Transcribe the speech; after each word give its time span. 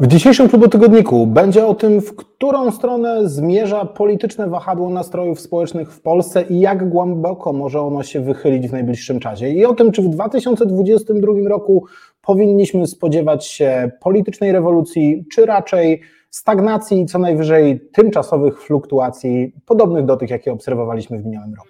W 0.00 0.06
dzisiejszym 0.06 0.48
klubotygodniku 0.48 1.26
będzie 1.26 1.66
o 1.66 1.74
tym, 1.74 2.00
w 2.00 2.16
którą 2.16 2.70
stronę 2.70 3.28
zmierza 3.28 3.84
polityczne 3.84 4.48
wahadło 4.48 4.90
nastrojów 4.90 5.40
społecznych 5.40 5.92
w 5.92 6.00
Polsce 6.00 6.42
i 6.42 6.60
jak 6.60 6.88
głęboko 6.88 7.52
może 7.52 7.80
ono 7.80 8.02
się 8.02 8.20
wychylić 8.20 8.68
w 8.68 8.72
najbliższym 8.72 9.20
czasie. 9.20 9.48
I 9.48 9.64
o 9.64 9.74
tym, 9.74 9.92
czy 9.92 10.02
w 10.02 10.08
2022 10.08 11.32
roku 11.48 11.84
powinniśmy 12.22 12.86
spodziewać 12.86 13.46
się 13.46 13.90
politycznej 14.00 14.52
rewolucji, 14.52 15.24
czy 15.32 15.46
raczej 15.46 16.00
stagnacji, 16.30 17.06
co 17.06 17.18
najwyżej 17.18 17.80
tymczasowych 17.92 18.62
fluktuacji, 18.62 19.52
podobnych 19.66 20.04
do 20.04 20.16
tych, 20.16 20.30
jakie 20.30 20.52
obserwowaliśmy 20.52 21.18
w 21.18 21.24
minionym 21.24 21.54
roku. 21.54 21.68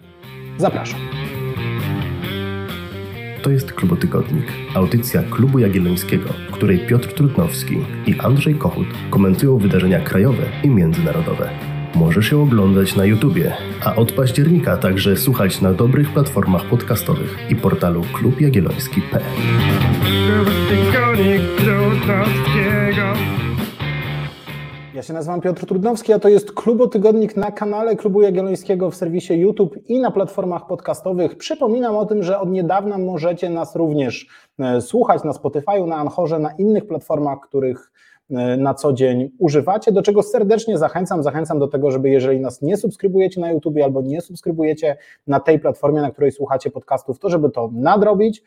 Zapraszam. 0.58 1.00
To 3.42 3.50
jest 3.50 3.72
Klubotygodnik, 3.72 4.52
audycja 4.74 5.22
Klubu 5.22 5.58
Jagiellońskiego, 5.58 6.28
w 6.48 6.52
której 6.52 6.78
Piotr 6.78 7.14
Trutnowski 7.14 7.78
i 8.06 8.14
Andrzej 8.18 8.54
Kochut 8.54 8.86
komentują 9.10 9.58
wydarzenia 9.58 10.00
krajowe 10.00 10.42
i 10.62 10.68
międzynarodowe. 10.68 11.50
Możesz 11.94 12.32
ją 12.32 12.42
oglądać 12.42 12.96
na 12.96 13.04
YouTubie, 13.04 13.52
a 13.84 13.94
od 13.94 14.12
października 14.12 14.76
także 14.76 15.16
słuchać 15.16 15.60
na 15.60 15.72
dobrych 15.72 16.12
platformach 16.12 16.64
podcastowych 16.64 17.38
i 17.50 17.56
portalu 17.56 18.04
klubjagielloński.pl. 18.12 19.22
Ja 25.00 25.04
się 25.04 25.12
nazywam 25.12 25.40
Piotr 25.40 25.66
Trudnowski, 25.66 26.12
a 26.12 26.18
to 26.18 26.28
jest 26.28 26.52
Klubotygodnik 26.52 27.36
na 27.36 27.52
kanale 27.52 27.96
Klubu 27.96 28.22
Jagiellońskiego 28.22 28.90
w 28.90 28.94
serwisie 28.94 29.34
YouTube 29.34 29.76
i 29.88 30.00
na 30.00 30.10
platformach 30.10 30.66
podcastowych. 30.66 31.36
Przypominam 31.36 31.96
o 31.96 32.06
tym, 32.06 32.22
że 32.22 32.40
od 32.40 32.50
niedawna 32.50 32.98
możecie 32.98 33.50
nas 33.50 33.76
również 33.76 34.26
e, 34.58 34.80
słuchać 34.80 35.24
na 35.24 35.32
Spotify, 35.32 35.86
na 35.86 35.96
Anchorze, 35.96 36.38
na 36.38 36.52
innych 36.52 36.86
platformach, 36.86 37.38
których 37.40 37.92
e, 38.30 38.56
na 38.56 38.74
co 38.74 38.92
dzień 38.92 39.30
używacie, 39.38 39.92
do 39.92 40.02
czego 40.02 40.22
serdecznie 40.22 40.78
zachęcam. 40.78 41.22
Zachęcam 41.22 41.58
do 41.58 41.68
tego, 41.68 41.90
żeby 41.90 42.10
jeżeli 42.10 42.40
nas 42.40 42.62
nie 42.62 42.76
subskrybujecie 42.76 43.40
na 43.40 43.50
YouTube 43.52 43.76
albo 43.84 44.02
nie 44.02 44.20
subskrybujecie 44.20 44.96
na 45.26 45.40
tej 45.40 45.58
platformie, 45.58 46.00
na 46.00 46.10
której 46.10 46.32
słuchacie 46.32 46.70
podcastów, 46.70 47.18
to 47.18 47.28
żeby 47.28 47.50
to 47.50 47.70
nadrobić. 47.72 48.42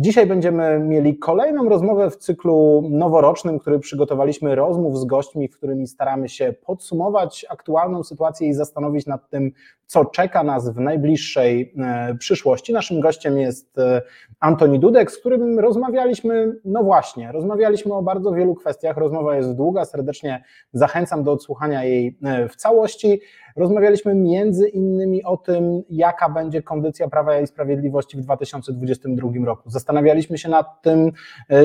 Dzisiaj 0.00 0.26
będziemy 0.26 0.78
mieli 0.78 1.18
kolejną 1.18 1.68
rozmowę 1.68 2.10
w 2.10 2.16
cyklu 2.16 2.88
noworocznym, 2.90 3.58
który 3.58 3.78
przygotowaliśmy 3.78 4.54
rozmów 4.54 4.98
z 4.98 5.04
gośćmi, 5.04 5.48
w 5.48 5.56
którymi 5.56 5.86
staramy 5.86 6.28
się 6.28 6.54
podsumować 6.66 7.46
aktualną 7.48 8.04
sytuację 8.04 8.48
i 8.48 8.54
zastanowić 8.54 9.06
nad 9.06 9.30
tym, 9.30 9.52
co 9.86 10.04
czeka 10.04 10.42
nas 10.42 10.68
w 10.68 10.80
najbliższej 10.80 11.74
e, 11.78 12.14
przyszłości. 12.14 12.72
Naszym 12.72 13.00
gościem 13.00 13.38
jest 13.38 13.78
e, 13.78 14.02
Antoni 14.40 14.78
Dudek, 14.78 15.12
z 15.12 15.18
którym 15.18 15.58
rozmawialiśmy, 15.58 16.56
no 16.64 16.82
właśnie, 16.82 17.32
rozmawialiśmy 17.32 17.94
o 17.94 18.02
bardzo 18.02 18.32
wielu 18.32 18.54
kwestiach. 18.54 18.96
Rozmowa 18.96 19.36
jest 19.36 19.54
długa, 19.54 19.84
serdecznie 19.84 20.44
zachęcam 20.72 21.24
do 21.24 21.32
odsłuchania 21.32 21.84
jej 21.84 22.18
e, 22.24 22.48
w 22.48 22.56
całości. 22.56 23.20
Rozmawialiśmy 23.58 24.14
między 24.14 24.68
innymi 24.68 25.24
o 25.24 25.36
tym, 25.36 25.82
jaka 25.90 26.28
będzie 26.28 26.62
kondycja 26.62 27.08
Prawa 27.08 27.40
i 27.40 27.46
Sprawiedliwości 27.46 28.16
w 28.16 28.20
2022 28.20 29.28
roku. 29.44 29.70
Zastanawialiśmy 29.70 30.38
się 30.38 30.48
nad 30.48 30.82
tym, 30.82 31.12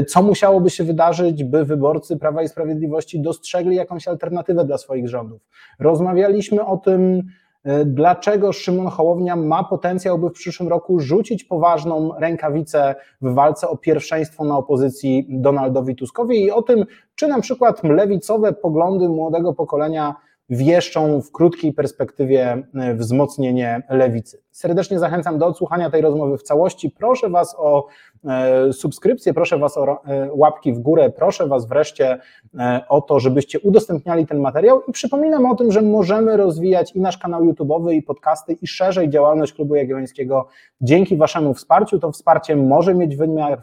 co 0.07 0.23
musiałoby 0.23 0.69
się 0.69 0.83
wydarzyć, 0.83 1.43
by 1.43 1.65
wyborcy 1.65 2.17
Prawa 2.17 2.43
i 2.43 2.47
Sprawiedliwości 2.47 3.21
dostrzegli 3.21 3.75
jakąś 3.75 4.07
alternatywę 4.07 4.65
dla 4.65 4.77
swoich 4.77 5.09
rządów. 5.09 5.41
Rozmawialiśmy 5.79 6.65
o 6.65 6.77
tym, 6.77 7.23
E, 7.63 7.85
dlaczego 7.85 8.53
Szymon 8.53 8.87
Hołownia 8.87 9.35
ma 9.35 9.63
potencjał, 9.63 10.19
by 10.19 10.29
w 10.29 10.33
przyszłym 10.33 10.69
roku 10.69 10.99
rzucić 10.99 11.43
poważną 11.43 12.11
rękawicę 12.19 12.95
w 13.21 13.33
walce 13.33 13.69
o 13.69 13.77
pierwszeństwo 13.77 14.43
na 14.43 14.57
opozycji 14.57 15.27
Donaldowi 15.29 15.95
Tuskowi 15.95 16.43
i 16.43 16.51
o 16.51 16.61
tym, 16.61 16.85
czy 17.15 17.27
na 17.27 17.41
przykład 17.41 17.83
lewicowe 17.83 18.53
poglądy 18.53 19.09
młodego 19.09 19.53
pokolenia 19.53 20.15
wieszczą 20.49 21.21
w 21.21 21.31
krótkiej 21.31 21.73
perspektywie 21.73 22.63
e, 22.75 22.95
wzmocnienie 22.95 23.83
lewicy. 23.89 24.43
Serdecznie 24.51 24.99
zachęcam 24.99 25.39
do 25.39 25.47
odsłuchania 25.47 25.89
tej 25.89 26.01
rozmowy 26.01 26.37
w 26.37 26.43
całości. 26.43 26.89
Proszę 26.89 27.29
Was 27.29 27.55
o 27.57 27.87
e, 28.25 28.73
subskrypcję, 28.73 29.33
proszę 29.33 29.57
Was 29.57 29.77
o 29.77 30.05
e, 30.05 30.29
łapki 30.33 30.73
w 30.73 30.79
górę, 30.79 31.09
proszę 31.09 31.47
Was 31.47 31.67
wreszcie 31.67 32.19
o 32.89 33.01
to, 33.01 33.19
żebyście 33.19 33.59
udostępniali 33.59 34.27
ten 34.27 34.39
materiał 34.39 34.81
i 34.87 34.91
przypominam 34.91 35.45
o 35.45 35.55
tym, 35.55 35.71
że 35.71 35.81
możemy 35.81 36.37
rozwijać 36.37 36.95
i 36.95 36.99
nasz 36.99 37.17
kanał 37.17 37.45
YouTube'owy, 37.45 37.93
i 37.93 38.01
podcasty, 38.01 38.53
i 38.53 38.67
szerzej 38.67 39.09
działalność 39.09 39.53
Klubu 39.53 39.75
Jagiellońskiego 39.75 40.47
dzięki 40.81 41.17
Waszemu 41.17 41.53
wsparciu. 41.53 41.99
To 41.99 42.11
wsparcie 42.11 42.55
może 42.55 42.95
mieć 42.95 43.15
wymiar 43.15 43.61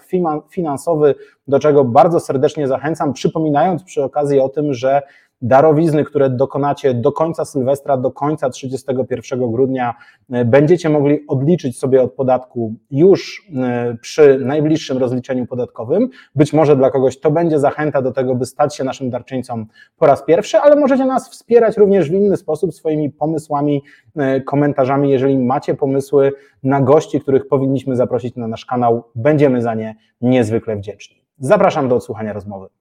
finansowy, 0.50 1.14
do 1.48 1.58
czego 1.58 1.84
bardzo 1.84 2.20
serdecznie 2.20 2.68
zachęcam, 2.68 3.12
przypominając 3.12 3.82
przy 3.82 4.04
okazji 4.04 4.40
o 4.40 4.48
tym, 4.48 4.74
że 4.74 5.02
darowizny, 5.42 6.04
które 6.04 6.30
dokonacie 6.30 6.94
do 6.94 7.12
końca 7.12 7.44
Sylwestra, 7.44 7.96
do 7.96 8.10
końca 8.10 8.50
31 8.50 9.50
grudnia, 9.52 9.94
e, 10.30 10.44
będziecie 10.44 10.88
mogli 10.88 11.26
odliczyć 11.28 11.78
sobie 11.78 12.02
od 12.02 12.12
podatku 12.12 12.74
już 12.90 13.48
e, 13.56 13.96
przy 14.00 14.38
najbliższym 14.38 14.98
rozliczeniu 14.98 15.46
podatkowym. 15.46 16.08
Być 16.34 16.52
może 16.52 16.76
dla 16.76 16.90
kogoś 16.90 17.20
to 17.20 17.30
będzie 17.30 17.58
zachęta 17.58 18.02
do 18.02 18.12
tego, 18.12 18.34
by 18.34 18.46
stać 18.46 18.76
się 18.76 18.84
naszym 18.84 19.10
darczyńcą 19.10 19.66
po 19.98 20.06
raz 20.06 20.24
pierwszy, 20.24 20.58
ale 20.58 20.76
możecie 20.76 21.06
nas 21.06 21.30
wspierać 21.30 21.76
również 21.76 22.10
w 22.10 22.14
inny 22.14 22.36
sposób 22.36 22.74
swoimi 22.74 23.10
pomysłami, 23.10 23.82
e, 24.16 24.40
komentarzami. 24.40 25.10
Jeżeli 25.10 25.38
macie 25.38 25.74
pomysły 25.74 26.32
na 26.62 26.80
gości, 26.80 27.20
których 27.20 27.48
powinniśmy 27.48 27.96
zaprosić 27.96 28.36
na 28.36 28.48
nasz 28.48 28.66
kanał, 28.66 29.04
będziemy 29.14 29.62
za 29.62 29.74
nie 29.74 29.96
niezwykle 30.20 30.76
wdzięczni. 30.76 31.22
Zapraszam 31.38 31.88
do 31.88 31.96
odsłuchania 31.96 32.32
rozmowy. 32.32 32.79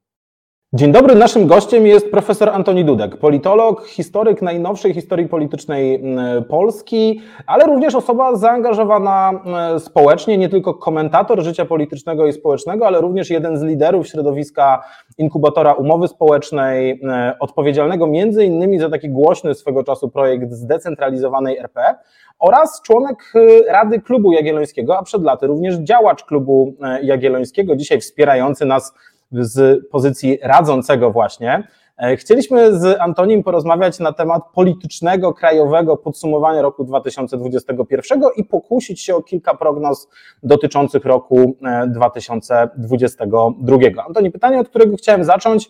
Dzień 0.74 0.91
dobry, 0.91 1.16
naszym 1.16 1.47
gościem 1.47 1.88
jest 1.88 2.12
profesor 2.12 2.50
Antoni 2.50 2.85
Dudek, 2.85 3.18
politolog, 3.18 3.88
historyk 3.88 4.41
najnowszej 4.41 4.94
historii 4.94 5.28
politycznej 5.28 6.03
Polski, 6.50 7.22
ale 7.47 7.66
również 7.66 7.96
osoba 7.96 8.35
zaangażowana 8.35 9.31
społecznie, 9.80 10.38
nie 10.38 10.50
tylko 10.50 10.74
komentator 10.74 11.44
życia 11.44 11.66
politycznego 11.66 12.28
i 12.28 12.34
społecznego, 12.34 12.88
ale 12.88 13.02
również 13.02 13.30
jeden 13.30 13.57
z 13.57 13.63
liderów 13.63 14.07
środowiska 14.07 14.84
inkubatora 15.18 15.74
umowy 15.74 16.07
społecznej, 16.07 17.01
odpowiedzialnego 17.40 18.07
między 18.07 18.46
innymi 18.46 18.80
za 18.80 18.90
taki 18.90 19.09
głośny 19.09 19.56
swego 19.56 19.84
czasu 19.84 20.09
projekt 20.09 20.51
zdecentralizowanej 20.51 21.57
RP 21.57 21.96
oraz 22.40 22.81
członek 22.81 23.18
y, 23.36 23.63
Rady 23.68 24.01
Klubu 24.01 24.34
Jagiellońskiego, 24.34 24.97
a 24.97 25.03
przed 25.03 25.24
laty 25.24 25.47
również 25.47 25.75
działacz 25.75 26.24
Klubu 26.24 26.74
Jagiellońskiego, 27.01 27.75
dzisiaj 27.75 28.00
wspierający 28.00 28.66
nas 28.66 28.94
z 29.31 29.88
pozycji 29.90 30.40
radzącego 30.41 31.12
właśnie. 31.12 31.67
E, 31.97 32.17
chcieliśmy 32.17 32.79
z 32.79 33.01
Antonim 33.01 33.44
porozmawiać 33.44 34.00
na 34.00 34.13
temat 34.13 34.44
politycznego, 34.53 35.34
krajowego 35.34 35.97
podsumowania 35.97 36.62
roku 36.62 36.84
2021 36.84 38.22
i 38.35 38.44
pokusić 38.44 39.01
się 39.01 39.16
o 39.16 39.23
kilka 39.23 39.57
prognoz 39.57 40.09
dotyczących 40.44 41.06
roku 41.06 41.57
2022. 41.88 43.75
E, 43.75 44.03
Antoni, 44.07 44.31
pytanie, 44.31 44.59
od 44.59 44.69
którego 44.69 44.95
chciałem 44.97 45.23
zacząć, 45.23 45.69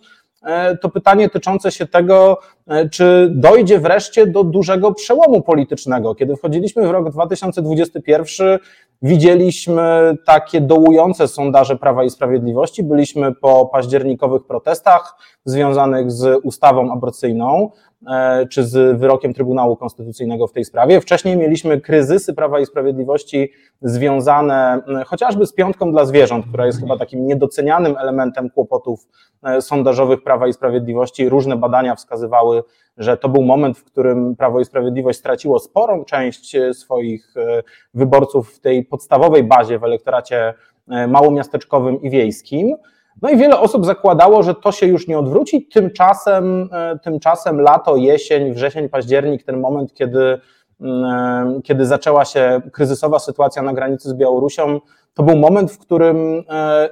to 0.81 0.89
pytanie 0.89 1.29
tyczące 1.29 1.72
się 1.72 1.88
tego, 1.88 2.39
czy 2.91 3.29
dojdzie 3.35 3.79
wreszcie 3.79 4.27
do 4.27 4.44
dużego 4.44 4.94
przełomu 4.94 5.41
politycznego. 5.41 6.16
Kiedy 6.16 6.35
wchodziliśmy 6.35 6.88
w 6.88 6.91
rok 6.91 7.09
2021, 7.09 8.59
Widzieliśmy 9.01 10.17
takie 10.25 10.61
dołujące 10.61 11.27
sondaże 11.27 11.75
Prawa 11.75 12.03
i 12.03 12.09
Sprawiedliwości. 12.09 12.83
Byliśmy 12.83 13.35
po 13.35 13.66
październikowych 13.66 14.44
protestach 14.44 15.16
związanych 15.45 16.11
z 16.11 16.39
ustawą 16.44 16.94
aborcyjną 16.94 17.69
e, 17.69 17.99
czy 18.50 18.64
z 18.64 19.00
wyrokiem 19.00 19.34
Trybunału 19.34 19.76
Konstytucyjnego 19.76 20.48
w 20.48 20.52
tej 20.52 20.66
sprawie. 20.66 21.02
Wcześniej 21.02 21.38
mieliśmy 21.38 21.82
kryzysy 21.82 22.34
Prawa 22.34 22.60
i 22.60 22.66
Sprawiedliwości 22.66 23.52
związane 23.82 24.82
chociażby 25.06 25.46
z 25.46 25.54
piątką 25.54 25.92
dla 25.92 26.06
zwierząt, 26.06 26.46
która 26.46 26.66
jest 26.66 26.80
chyba 26.80 26.98
takim 26.98 27.28
niedocenianym 27.28 27.98
elementem 27.98 28.50
kłopotów 28.50 29.07
e, 29.44 29.62
sondażowych 29.62 30.24
Prawa 30.24 30.48
i 30.48 30.54
Sprawiedliwości. 30.54 31.30
Różne 31.30 31.56
badania 31.56 31.96
wskazywały 31.96 32.63
że 33.00 33.18
to 33.18 33.30
był 33.30 33.42
moment, 33.42 33.78
w 33.78 33.84
którym 33.84 34.36
Prawo 34.36 34.60
i 34.60 34.66
Sprawiedliwość 34.66 35.19
straciło 35.19 35.60
sporą 35.60 36.06
część 36.06 36.56
e, 36.56 36.74
swoich 36.74 37.38
e, 37.38 37.63
wyborców 37.94 38.54
w 38.54 38.60
tej 38.60 38.86
podstawowej 38.86 39.44
bazie 39.44 39.80
w 39.80 39.84
elektoracie 39.84 40.54
e, 40.90 41.07
małomiasteczkowym 41.07 42.02
i 42.02 42.10
wiejskim. 42.10 42.75
No 43.21 43.30
i 43.30 43.38
wiele 43.38 43.60
osób 43.60 43.86
zakładało, 43.86 44.44
że 44.44 44.56
to 44.56 44.71
się 44.71 44.88
już 44.88 45.07
nie 45.07 45.19
odwróci. 45.19 45.68
Tymczasem, 45.68 46.69
tymczasem 47.04 47.62
lato, 47.62 47.95
jesień, 47.95 48.54
wrzesień, 48.54 48.89
październik, 48.89 49.44
ten 49.44 49.60
moment, 49.60 49.94
kiedy, 49.94 50.42
mm, 50.81 51.62
kiedy 51.62 51.86
zaczęła 51.86 52.25
się 52.25 52.62
kryzysowa 52.74 53.19
sytuacja 53.19 53.62
na 53.62 53.74
granicy 53.74 54.10
z 54.10 54.13
Białorusią, 54.13 54.80
to 55.13 55.24
był 55.24 55.36
moment, 55.36 55.71
w 55.71 55.80
którym, 55.80 56.44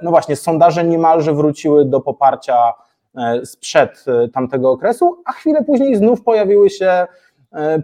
no 0.02 0.10
właśnie, 0.10 0.36
sondaże 0.36 0.84
niemalże 0.84 1.32
wróciły 1.32 1.84
do 1.84 2.00
poparcia 2.00 2.72
E, 3.18 3.46
sprzed 3.46 4.04
e, 4.06 4.28
tamtego 4.28 4.70
okresu, 4.70 5.22
a 5.24 5.32
chwilę 5.32 5.64
później 5.64 5.96
znów 5.96 6.22
pojawiły 6.22 6.70
się 6.70 7.06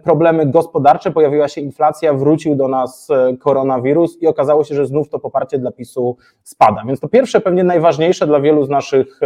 problemy 0.03 0.45
gospodarcze, 0.45 1.11
pojawiła 1.11 1.47
się 1.47 1.61
inflacja, 1.61 2.13
wrócił 2.13 2.55
do 2.55 2.67
nas 2.67 3.07
koronawirus 3.39 4.21
i 4.21 4.27
okazało 4.27 4.63
się, 4.63 4.75
że 4.75 4.85
znów 4.85 5.09
to 5.09 5.19
poparcie 5.19 5.59
dla 5.59 5.71
PiSu 5.71 6.17
spada. 6.43 6.83
Więc 6.87 6.99
to 6.99 7.07
pierwsze, 7.07 7.41
pewnie 7.41 7.63
najważniejsze 7.63 8.27
dla 8.27 8.39
wielu 8.39 8.65
z 8.65 8.69
naszych 8.69 9.19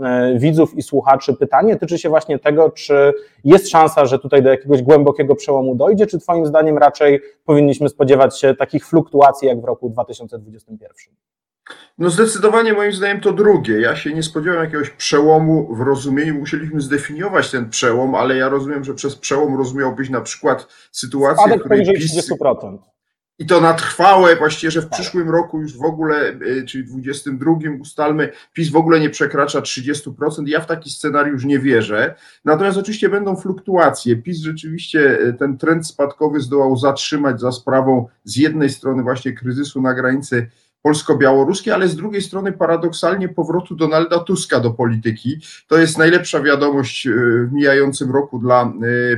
E, 0.00 0.38
widzów 0.38 0.74
i 0.74 0.82
słuchaczy 0.82 1.34
pytanie 1.34 1.76
tyczy 1.76 1.98
się 1.98 2.08
właśnie 2.08 2.38
tego, 2.38 2.70
czy 2.70 3.12
jest 3.44 3.70
szansa, 3.70 4.06
że 4.06 4.18
tutaj 4.18 4.42
do 4.42 4.50
jakiegoś 4.50 4.82
głębokiego 4.82 5.34
przełomu 5.34 5.74
dojdzie, 5.74 6.06
czy 6.06 6.18
Twoim 6.18 6.46
zdaniem 6.46 6.78
raczej 6.78 7.20
powinniśmy 7.44 7.88
spodziewać 7.88 8.40
się 8.40 8.54
takich 8.54 8.86
fluktuacji 8.86 9.48
jak 9.48 9.60
w 9.60 9.64
roku 9.64 9.90
2021? 9.90 11.14
No 11.98 12.10
zdecydowanie 12.10 12.72
moim 12.72 12.92
zdaniem 12.92 13.20
to 13.20 13.32
drugie. 13.32 13.80
Ja 13.80 13.96
się 13.96 14.14
nie 14.14 14.22
spodziewam 14.22 14.64
jakiegoś 14.64 14.90
przełomu 14.90 15.74
w 15.74 15.80
rozumieniu. 15.80 16.34
Musieliśmy 16.34 16.80
zdefiniować 16.80 17.50
ten 17.50 17.70
przełom, 17.70 18.14
ale 18.14 18.36
ja 18.36 18.48
rozumiem, 18.48 18.84
że 18.84 18.94
przez 18.94 19.16
przełom 19.16 19.58
rozumiałbyś 19.58 20.10
na 20.10 20.20
przykład 20.20 20.66
sytuację, 20.92 21.44
Spadek 21.44 21.60
w 21.60 21.64
której 21.64 21.86
PiS... 21.94 22.30
30%. 22.30 22.78
I 23.40 23.46
to 23.46 23.60
na 23.60 23.74
trwałe, 23.74 24.36
właściwie, 24.36 24.70
że 24.70 24.82
w 24.82 24.88
przyszłym 24.88 25.30
roku 25.30 25.60
już 25.60 25.76
w 25.76 25.84
ogóle, 25.84 26.32
y, 26.42 26.64
czyli 26.66 26.84
22 26.84 27.52
ustalmy, 27.80 28.32
PiS 28.52 28.70
w 28.70 28.76
ogóle 28.76 29.00
nie 29.00 29.10
przekracza 29.10 29.60
30%. 29.60 30.12
Ja 30.46 30.60
w 30.60 30.66
taki 30.66 30.90
scenariusz 30.90 31.44
nie 31.44 31.58
wierzę. 31.58 32.14
Natomiast 32.44 32.78
oczywiście 32.78 33.08
będą 33.08 33.36
fluktuacje. 33.36 34.16
PiS 34.16 34.38
rzeczywiście 34.38 35.20
y, 35.20 35.34
ten 35.38 35.58
trend 35.58 35.86
spadkowy 35.86 36.40
zdołał 36.40 36.76
zatrzymać 36.76 37.40
za 37.40 37.52
sprawą 37.52 38.06
z 38.24 38.36
jednej 38.36 38.70
strony 38.70 39.02
właśnie 39.02 39.32
kryzysu 39.32 39.82
na 39.82 39.94
granicy 39.94 40.50
polsko-białoruskiej, 40.82 41.72
ale 41.72 41.88
z 41.88 41.96
drugiej 41.96 42.22
strony 42.22 42.52
paradoksalnie 42.52 43.28
powrotu 43.28 43.74
Donalda 43.74 44.18
Tuska 44.18 44.60
do 44.60 44.70
polityki. 44.70 45.40
To 45.68 45.78
jest 45.78 45.98
najlepsza 45.98 46.40
wiadomość 46.40 47.06
y, 47.06 47.10
w 47.46 47.52
mijającym 47.52 48.12
roku 48.12 48.38
dla 48.38 48.72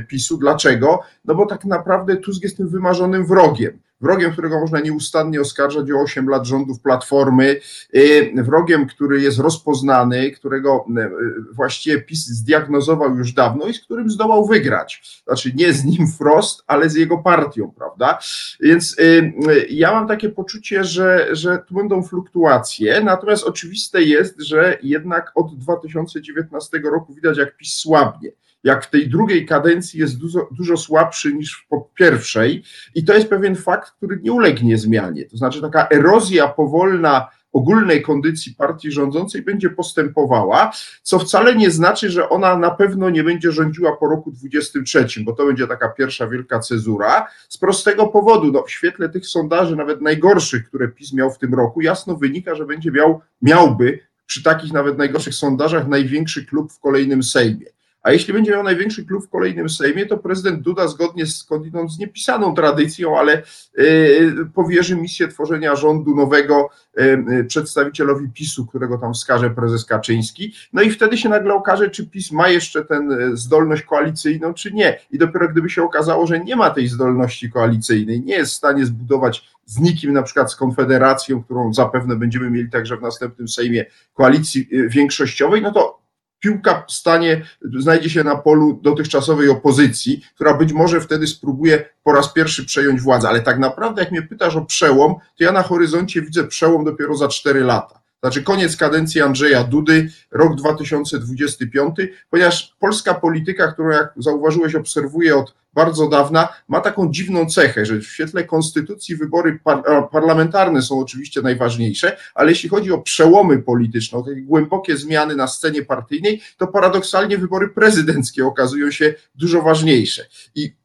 PiSu. 0.07 0.37
Dlaczego? 0.37 0.99
No 1.25 1.35
bo 1.35 1.45
tak 1.45 1.65
naprawdę 1.65 2.17
Tusk 2.17 2.43
jest 2.43 2.57
tym 2.57 2.69
wymarzonym 2.69 3.25
wrogiem 3.25 3.79
wrogiem, 4.01 4.31
którego 4.31 4.59
można 4.59 4.79
nieustannie 4.79 5.41
oskarżać 5.41 5.91
o 5.91 6.01
8 6.01 6.29
lat 6.29 6.45
rządów 6.45 6.79
Platformy, 6.79 7.59
y, 7.95 8.33
wrogiem, 8.35 8.87
który 8.87 9.21
jest 9.21 9.39
rozpoznany, 9.39 10.31
którego 10.31 10.85
y, 10.89 11.53
właściwie 11.53 12.01
PiS 12.01 12.25
zdiagnozował 12.25 13.17
już 13.17 13.33
dawno 13.33 13.67
i 13.67 13.73
z 13.73 13.79
którym 13.79 14.09
zdołał 14.09 14.45
wygrać. 14.45 15.21
Znaczy 15.27 15.51
nie 15.55 15.73
z 15.73 15.85
nim 15.85 16.07
wprost, 16.07 16.63
ale 16.67 16.89
z 16.89 16.95
jego 16.95 17.17
partią, 17.17 17.71
prawda? 17.77 18.19
Więc 18.59 18.99
y, 18.99 19.33
ja 19.69 19.91
mam 19.91 20.07
takie 20.07 20.29
poczucie, 20.29 20.83
że, 20.83 21.27
że 21.31 21.57
tu 21.67 21.75
będą 21.75 22.03
fluktuacje, 22.03 23.01
natomiast 23.03 23.43
oczywiste 23.43 24.03
jest, 24.03 24.41
że 24.41 24.77
jednak 24.83 25.31
od 25.35 25.57
2019 25.57 26.79
roku 26.79 27.13
widać, 27.13 27.37
jak 27.37 27.57
PiS 27.57 27.73
słabnie 27.73 28.31
jak 28.63 28.85
w 28.85 28.89
tej 28.89 29.09
drugiej 29.09 29.45
kadencji 29.45 29.99
jest 29.99 30.17
dużo, 30.17 30.49
dużo 30.51 30.77
słabszy 30.77 31.33
niż 31.33 31.65
po 31.69 31.89
pierwszej, 31.95 32.63
i 32.95 33.05
to 33.05 33.13
jest 33.13 33.27
pewien 33.27 33.55
fakt, 33.55 33.91
który 33.91 34.19
nie 34.23 34.31
ulegnie 34.31 34.77
zmianie. 34.77 35.25
To 35.25 35.37
znaczy, 35.37 35.61
taka 35.61 35.87
erozja 35.89 36.47
powolna 36.47 37.27
ogólnej 37.53 38.01
kondycji 38.01 38.55
partii 38.55 38.91
rządzącej 38.91 39.41
będzie 39.41 39.69
postępowała, 39.69 40.71
co 41.03 41.19
wcale 41.19 41.55
nie 41.55 41.71
znaczy, 41.71 42.09
że 42.09 42.29
ona 42.29 42.57
na 42.57 42.71
pewno 42.71 43.09
nie 43.09 43.23
będzie 43.23 43.51
rządziła 43.51 43.97
po 43.97 44.07
roku 44.07 44.31
23, 44.31 45.07
bo 45.23 45.33
to 45.33 45.45
będzie 45.45 45.67
taka 45.67 45.89
pierwsza 45.89 46.27
wielka 46.27 46.59
cezura. 46.59 47.27
Z 47.49 47.57
prostego 47.57 48.07
powodu, 48.07 48.51
no, 48.51 48.63
w 48.63 48.71
świetle 48.71 49.09
tych 49.09 49.27
sondaży, 49.27 49.75
nawet 49.75 50.01
najgorszych, 50.01 50.67
które 50.67 50.87
PiS 50.87 51.13
miał 51.13 51.31
w 51.31 51.37
tym 51.37 51.53
roku, 51.53 51.81
jasno 51.81 52.15
wynika, 52.15 52.55
że 52.55 52.65
będzie 52.65 52.91
miał, 52.91 53.21
miałby 53.41 53.99
przy 54.25 54.43
takich 54.43 54.73
nawet 54.73 54.97
najgorszych 54.97 55.33
sondażach 55.33 55.87
największy 55.87 56.45
klub 56.45 56.73
w 56.73 56.79
kolejnym 56.79 57.23
Sejmie. 57.23 57.65
A 58.03 58.11
jeśli 58.11 58.33
będzie 58.33 58.51
miał 58.51 58.63
największy 58.63 59.05
klub 59.05 59.25
w 59.25 59.29
kolejnym 59.29 59.69
Sejmie, 59.69 60.05
to 60.05 60.17
prezydent 60.17 60.61
Duda 60.61 60.87
zgodnie 60.87 61.25
z 61.25 61.47
z 61.87 61.99
niepisaną 61.99 62.55
tradycją, 62.55 63.19
ale 63.19 63.43
y, 63.79 64.33
powierzy 64.53 64.95
misję 64.95 65.27
tworzenia 65.27 65.75
rządu 65.75 66.15
nowego 66.15 66.69
y, 66.99 67.03
y, 67.31 67.45
przedstawicielowi 67.45 68.29
PiSu, 68.29 68.65
którego 68.65 68.97
tam 68.97 69.13
wskaże 69.13 69.49
prezes 69.49 69.85
Kaczyński. 69.85 70.53
No 70.73 70.81
i 70.81 70.91
wtedy 70.91 71.17
się 71.17 71.29
nagle 71.29 71.53
okaże, 71.53 71.89
czy 71.89 72.09
PiS 72.09 72.31
ma 72.31 72.49
jeszcze 72.49 72.85
tę 72.85 73.07
zdolność 73.33 73.83
koalicyjną, 73.83 74.53
czy 74.53 74.71
nie. 74.73 74.99
I 75.11 75.17
dopiero 75.17 75.49
gdyby 75.49 75.69
się 75.69 75.83
okazało, 75.83 76.27
że 76.27 76.39
nie 76.39 76.55
ma 76.55 76.69
tej 76.69 76.87
zdolności 76.87 77.51
koalicyjnej, 77.51 78.21
nie 78.21 78.35
jest 78.35 78.51
w 78.51 78.55
stanie 78.55 78.85
zbudować 78.85 79.51
z 79.65 79.79
nikim, 79.79 80.13
na 80.13 80.23
przykład 80.23 80.51
z 80.51 80.55
Konfederacją, 80.55 81.43
którą 81.43 81.73
zapewne 81.73 82.15
będziemy 82.15 82.49
mieli 82.49 82.69
także 82.69 82.97
w 82.97 83.01
następnym 83.01 83.47
Sejmie 83.47 83.85
koalicji 84.13 84.67
większościowej, 84.89 85.61
no 85.61 85.71
to 85.71 86.00
piłka 86.41 86.85
stanie, 86.89 87.45
znajdzie 87.79 88.09
się 88.09 88.23
na 88.23 88.35
polu 88.35 88.79
dotychczasowej 88.83 89.49
opozycji, 89.49 90.21
która 90.35 90.53
być 90.53 90.73
może 90.73 91.01
wtedy 91.01 91.27
spróbuje 91.27 91.85
po 92.03 92.11
raz 92.11 92.33
pierwszy 92.33 92.65
przejąć 92.65 93.01
władzę. 93.01 93.29
Ale 93.29 93.41
tak 93.41 93.59
naprawdę, 93.59 94.01
jak 94.01 94.11
mnie 94.11 94.21
pytasz 94.21 94.55
o 94.55 94.65
przełom, 94.65 95.15
to 95.37 95.43
ja 95.43 95.51
na 95.51 95.63
horyzoncie 95.63 96.21
widzę 96.21 96.47
przełom 96.47 96.85
dopiero 96.85 97.15
za 97.15 97.27
cztery 97.27 97.61
lata. 97.61 98.00
Znaczy 98.23 98.43
koniec 98.43 98.77
kadencji 98.77 99.21
Andrzeja 99.21 99.63
Dudy, 99.63 100.11
rok 100.31 100.55
2025, 100.55 101.95
ponieważ 102.29 102.75
polska 102.79 103.13
polityka, 103.13 103.71
którą 103.71 103.89
jak 103.89 104.13
zauważyłeś, 104.17 104.75
obserwuję 104.75 105.37
od 105.37 105.55
bardzo 105.73 106.09
dawna, 106.09 106.49
ma 106.67 106.81
taką 106.81 107.11
dziwną 107.11 107.45
cechę, 107.45 107.85
że 107.85 107.97
w 107.97 108.03
świetle 108.03 108.43
konstytucji 108.43 109.15
wybory 109.15 109.59
par 109.63 109.83
parlamentarne 110.11 110.81
są 110.81 110.99
oczywiście 110.99 111.41
najważniejsze, 111.41 112.17
ale 112.35 112.49
jeśli 112.49 112.69
chodzi 112.69 112.91
o 112.91 112.97
przełomy 112.97 113.59
polityczne, 113.59 114.19
o 114.19 114.23
takie 114.23 114.41
głębokie 114.41 114.97
zmiany 114.97 115.35
na 115.35 115.47
scenie 115.47 115.85
partyjnej, 115.85 116.41
to 116.57 116.67
paradoksalnie 116.67 117.37
wybory 117.37 117.69
prezydenckie 117.69 118.45
okazują 118.45 118.91
się 118.91 119.13
dużo 119.35 119.61
ważniejsze. 119.61 120.25
I 120.55 120.80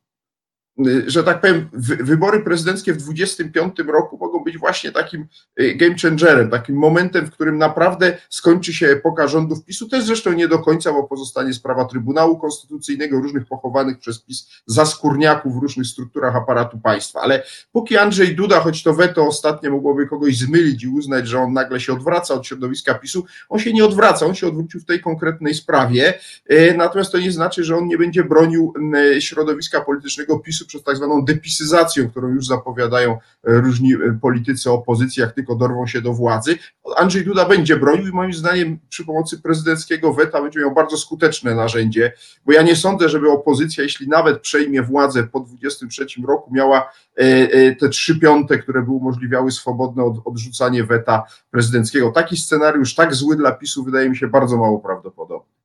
że 1.07 1.25
tak 1.25 1.41
powiem, 1.41 1.69
wybory 2.01 2.41
prezydenckie 2.41 2.93
w 2.93 2.97
2025 2.97 3.79
roku 3.89 4.19
mogą 4.19 4.45
być 4.45 4.59
właśnie 4.59 4.93
takim 4.93 5.27
y, 5.61 5.75
game 5.75 5.95
changerem, 6.03 6.51
takim 6.51 6.77
momentem, 6.77 7.27
w 7.27 7.31
którym 7.31 7.59
naprawdę 7.59 8.19
skończy 8.31 8.73
się 8.73 8.87
epoka 8.87 9.29
rządów 9.29 9.65
PiSu. 9.65 9.89
Jest 9.93 10.07
zresztą 10.07 10.33
nie 10.33 10.49
do 10.49 10.59
końca, 10.59 10.93
bo 10.93 11.05
pozostanie 11.05 11.55
sprawa 11.55 11.85
Trybunału 11.85 12.39
Konstytucyjnego, 12.39 13.21
różnych 13.21 13.47
pochowanych 13.47 13.99
przez 13.99 14.23
PiS 14.23 14.49
zaskórniaków 14.67 15.55
w 15.55 15.63
różnych 15.63 15.87
strukturach 15.87 16.37
aparatu 16.37 16.79
państwa. 16.79 17.21
Ale 17.21 17.43
póki 17.73 17.97
Andrzej 17.97 18.37
Duda, 18.37 18.61
choć 18.61 18.83
to 18.83 18.95
weto 18.95 19.27
ostatnie 19.27 19.71
mogłoby 19.71 20.07
kogoś 20.07 20.39
zmylić 20.39 20.85
i 20.85 20.89
uznać, 20.89 21.29
że 21.29 21.39
on 21.39 21.53
nagle 21.53 21.81
się 21.81 21.93
odwraca 21.93 22.35
od 22.35 22.47
środowiska 22.47 22.95
PiSu, 22.95 23.25
on 23.49 23.59
się 23.59 23.73
nie 23.73 23.85
odwraca, 23.85 24.27
on 24.27 24.35
się 24.35 24.47
odwrócił 24.47 24.81
w 24.81 24.85
tej 24.85 25.01
konkretnej 25.01 25.55
sprawie. 25.55 26.15
Y, 26.53 26.75
natomiast 26.77 27.13
to 27.13 27.19
nie 27.19 27.33
znaczy, 27.33 27.65
że 27.65 27.77
on 27.77 27.87
nie 27.87 27.99
będzie 27.99 28.25
bronił 28.25 28.75
środowiska 29.21 29.81
politycznego 29.81 30.39
PiSu 30.39 30.66
przez 30.67 30.83
tak 30.83 30.97
zwaną 30.97 31.25
depisyzację, 31.25 32.09
którą 32.11 32.29
już 32.29 32.47
zapowiadają 32.47 33.13
e, 33.13 33.19
różni 33.45 33.95
e, 33.95 34.19
politycy 34.21 34.71
opozycji, 34.71 35.21
jak 35.21 35.33
tylko 35.33 35.55
dorwą 35.55 35.87
się 35.87 36.01
do 36.01 36.13
władzy. 36.13 36.59
Andrzej 36.97 37.25
Duda 37.25 37.45
będzie 37.45 37.77
bronił 37.77 38.09
i 38.09 38.13
moim 38.13 38.33
zdaniem 38.33 38.79
przy 38.89 39.05
pomocy 39.05 39.43
prezydenckiego 39.43 40.13
weta 40.13 40.43
będzie 40.43 40.61
miał 40.61 40.75
bardzo 40.75 40.97
skuteczne 40.97 41.55
narzędzie, 41.55 42.13
bo 42.47 42.53
ja 42.53 42.63
nie 42.63 42.77
sądzę, 42.77 43.09
żeby 43.09 43.31
opozycja, 43.31 43.85
jeśli 43.85 44.09
nawet 44.09 44.41
przejmie 44.41 44.83
władzę 44.83 45.25
po 45.25 45.41
23 45.41 46.07
roku, 46.27 46.55
miała 46.55 46.93
e, 47.15 47.75
te 47.75 47.89
trzy 47.89 48.19
piąte, 48.19 48.59
które 48.59 48.83
by 48.83 48.91
umożliwiały 48.91 49.51
swobodne 49.51 50.05
odrzucanie 50.25 50.85
weta 50.85 51.25
prezydenckiego. 51.51 52.11
Taki 52.11 52.37
scenariusz 52.37 52.95
tak 52.95 53.15
zły 53.15 53.37
dla 53.37 53.53
PiSu 53.53 53.85
wydaje 53.85 54.11
mi 54.11 54.17
się 54.17 54.29
bardzo 54.29 54.57
mało 54.57 54.79
prawdopodobny. 54.79 55.56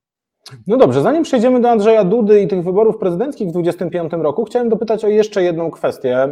No 0.66 0.76
dobrze, 0.76 1.02
zanim 1.02 1.22
przejdziemy 1.22 1.60
do 1.60 1.70
Andrzeja 1.70 2.04
Dudy 2.04 2.40
i 2.40 2.48
tych 2.48 2.64
wyborów 2.64 2.98
prezydenckich 2.98 3.48
w 3.48 3.52
2025 3.52 4.22
roku, 4.22 4.44
chciałem 4.44 4.68
dopytać 4.68 5.04
o 5.04 5.08
jeszcze 5.08 5.42
jedną 5.42 5.70
kwestię. 5.70 6.28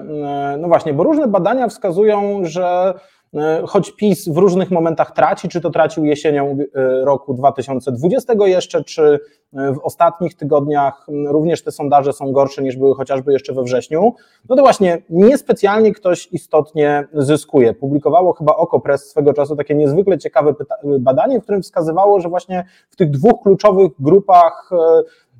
No 0.58 0.68
właśnie, 0.68 0.94
bo 0.94 1.02
różne 1.02 1.28
badania 1.28 1.68
wskazują, 1.68 2.40
że 2.42 2.94
E, 2.94 3.19
choć 3.66 3.90
PiS 3.90 4.28
w 4.28 4.36
różnych 4.36 4.70
momentach 4.70 5.12
traci, 5.12 5.48
czy 5.48 5.60
to 5.60 5.70
tracił 5.70 6.04
jesienią 6.04 6.58
e, 6.74 7.04
roku 7.04 7.34
2020 7.34 8.34
jeszcze, 8.44 8.84
czy 8.84 9.18
e, 9.52 9.72
w 9.72 9.78
ostatnich 9.78 10.34
tygodniach 10.34 11.06
również 11.26 11.62
te 11.62 11.72
sondaże 11.72 12.12
są 12.12 12.32
gorsze 12.32 12.62
niż 12.62 12.76
były 12.76 12.94
chociażby 12.94 13.32
jeszcze 13.32 13.52
we 13.52 13.62
wrześniu, 13.62 14.14
no 14.48 14.56
to 14.56 14.62
właśnie 14.62 15.02
niespecjalnie 15.10 15.92
ktoś 15.92 16.28
istotnie 16.32 17.08
zyskuje. 17.12 17.74
Publikowało 17.74 18.32
chyba 18.32 18.56
OKO.press 18.56 19.10
swego 19.10 19.32
czasu 19.32 19.56
takie 19.56 19.74
niezwykle 19.74 20.18
ciekawe 20.18 20.54
badanie, 21.00 21.40
w 21.40 21.42
którym 21.42 21.62
wskazywało, 21.62 22.20
że 22.20 22.28
właśnie 22.28 22.64
w 22.90 22.96
tych 22.96 23.10
dwóch 23.10 23.42
kluczowych 23.42 23.92
grupach 23.98 24.70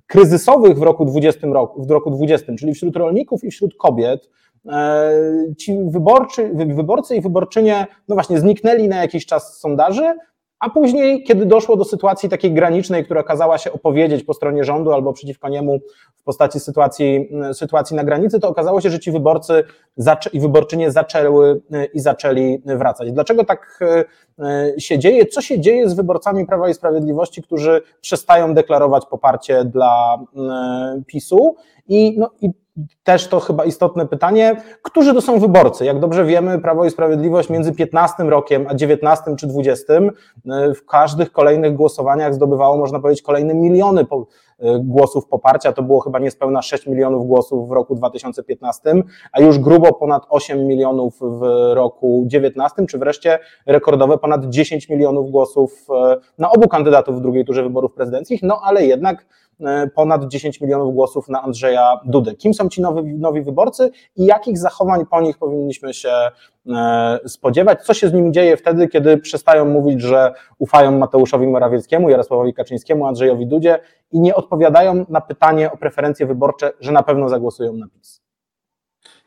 kryzysowych 0.07 0.79
w 0.79 0.83
roku 0.83 1.05
20 1.05 1.47
roku, 1.47 1.85
w 1.85 1.91
roku 1.91 2.11
20, 2.11 2.53
czyli 2.59 2.75
wśród 2.75 2.97
rolników 2.97 3.45
i 3.45 3.51
wśród 3.51 3.75
kobiet, 3.75 4.29
E, 4.50 4.50
ci 5.59 5.79
wyborczy, 5.85 6.51
wyborcy 6.55 7.17
i 7.17 7.21
wyborczynie, 7.21 7.87
no 8.09 8.15
właśnie, 8.15 8.41
zniknęli 8.41 8.89
na 8.89 8.97
jakiś 8.97 9.27
czas 9.27 9.57
z 9.57 9.61
sondaży, 9.61 10.15
a 10.61 10.71
później, 10.71 11.23
kiedy 11.23 11.47
doszło 11.47 11.77
do 11.77 11.85
sytuacji 11.85 12.29
takiej 12.29 12.53
granicznej, 12.53 13.05
która 13.05 13.23
kazała 13.23 13.59
się 13.59 13.73
opowiedzieć 13.73 14.25
po 14.25 14.35
stronie 14.35 14.65
rządu 14.65 14.93
albo 14.93 15.13
przeciwko 15.13 15.49
niemu 15.49 15.79
w 16.17 16.23
postaci 16.23 16.61
sytuacji, 16.61 17.31
sytuacji 17.53 17.97
na 17.97 18.05
granicy, 18.05 18.41
to 18.41 18.49
okazało 18.49 18.81
się, 18.81 18.91
że 18.91 18.99
ci 18.99 19.13
wyborcy 19.13 19.65
i 20.33 20.41
wyborczynie 20.41 20.91
zaczęły 20.91 21.63
i 21.95 22.01
zaczęli 22.01 22.63
wracać. 22.67 23.13
Dlaczego 23.13 23.45
tak 23.45 23.81
się 24.79 24.99
dzieje? 24.99 25.27
Co 25.27 25.41
się 25.41 25.61
dzieje 25.61 25.89
z 25.89 25.95
wyborcami 25.95 26.47
Prawa 26.47 26.69
i 26.69 26.75
Sprawiedliwości, 26.75 27.43
którzy 27.43 27.83
przestają 28.01 28.55
deklarować 28.55 29.07
poparcie 29.07 29.65
dla 29.65 30.19
PiSu? 31.07 31.57
I, 31.89 32.19
no, 32.19 32.31
i 32.41 32.51
też 33.03 33.29
to 33.29 33.41
chyba 33.41 33.65
istotne 33.65 34.07
pytanie, 34.07 34.63
którzy 34.83 35.15
to 35.15 35.21
są 35.21 35.39
wyborcy? 35.39 35.85
Jak 35.85 36.01
dobrze 36.01 36.25
wiemy, 36.25 36.59
Prawo 36.59 36.85
i 36.85 36.91
Sprawiedliwość 36.91 37.51
między 37.51 37.73
15 37.73 38.23
rokiem 38.25 38.67
a 38.69 38.75
19 38.75 39.37
czy 39.37 39.47
20 39.47 39.93
e, 39.93 40.75
w 40.75 40.87
każdych 40.87 41.33
kolejnych 41.33 41.75
głosowaniach 41.75 42.35
zdobywało, 42.35 42.77
można 42.77 43.01
powiedzieć, 43.01 43.23
kolejne 43.23 43.55
miliony 43.55 44.01
e, 44.01 44.07
głosów 44.85 45.27
poparcia. 45.27 45.73
To 45.73 45.83
było 45.83 46.01
chyba 46.01 46.19
niespełna 46.19 46.63
6 46.63 46.87
milionów 46.87 47.27
głosów 47.27 47.69
w 47.69 47.73
roku 47.73 47.95
2015, 47.95 48.95
a 49.33 49.41
już 49.41 49.59
grubo 49.59 49.93
ponad 49.93 50.27
8 50.29 50.67
milionów 50.67 51.19
w 51.21 51.43
roku 51.75 52.25
19, 52.27 52.87
czy 52.87 52.99
wreszcie 52.99 53.39
rekordowe 53.67 54.19
ponad 54.19 54.47
10 54.47 54.89
milionów 54.89 55.31
głosów 55.31 55.87
e, 55.91 56.17
na 56.39 56.51
obu 56.51 56.69
kandydatów 56.69 57.19
w 57.19 57.21
drugiej 57.21 57.45
turze 57.45 57.63
wyborów 57.63 57.95
prezydenckich, 57.95 58.43
no 58.43 58.61
ale 58.65 58.87
jednak 58.87 59.27
ponad 59.95 60.25
10 60.29 60.61
milionów 60.61 60.95
głosów 60.95 61.29
na 61.29 61.43
Andrzeja 61.43 62.01
Dudę. 62.05 62.35
Kim 62.35 62.55
są 62.55 62.69
ci 62.69 62.81
nowi, 62.83 63.15
nowi 63.15 63.43
wyborcy 63.43 63.91
i 64.17 64.25
jakich 64.25 64.59
zachowań 64.59 65.07
po 65.07 65.21
nich 65.21 65.39
powinniśmy 65.39 65.95
się 65.95 66.13
e, 66.69 67.19
spodziewać? 67.27 67.83
Co 67.83 67.95
się 67.95 68.09
z 68.09 68.13
nimi 68.13 68.33
dzieje 68.33 68.57
wtedy, 68.57 68.89
kiedy 68.89 69.19
przestają 69.19 69.65
mówić, 69.65 70.01
że 70.01 70.33
ufają 70.59 70.99
Mateuszowi 70.99 71.47
Morawieckiemu, 71.47 72.11
Jarosławowi 72.11 72.55
Kaczyńskiemu, 72.55 73.07
Andrzejowi 73.07 73.47
Dudzie 73.47 73.79
i 74.13 74.21
nie 74.21 74.35
odpowiadają 74.35 75.07
na 75.09 75.21
pytanie 75.21 75.73
o 75.73 75.77
preferencje 75.77 76.27
wyborcze, 76.27 76.73
że 76.81 76.93
na 76.93 77.03
pewno 77.03 77.29
zagłosują 77.29 77.73
na 77.73 77.87
PiS? 77.89 78.20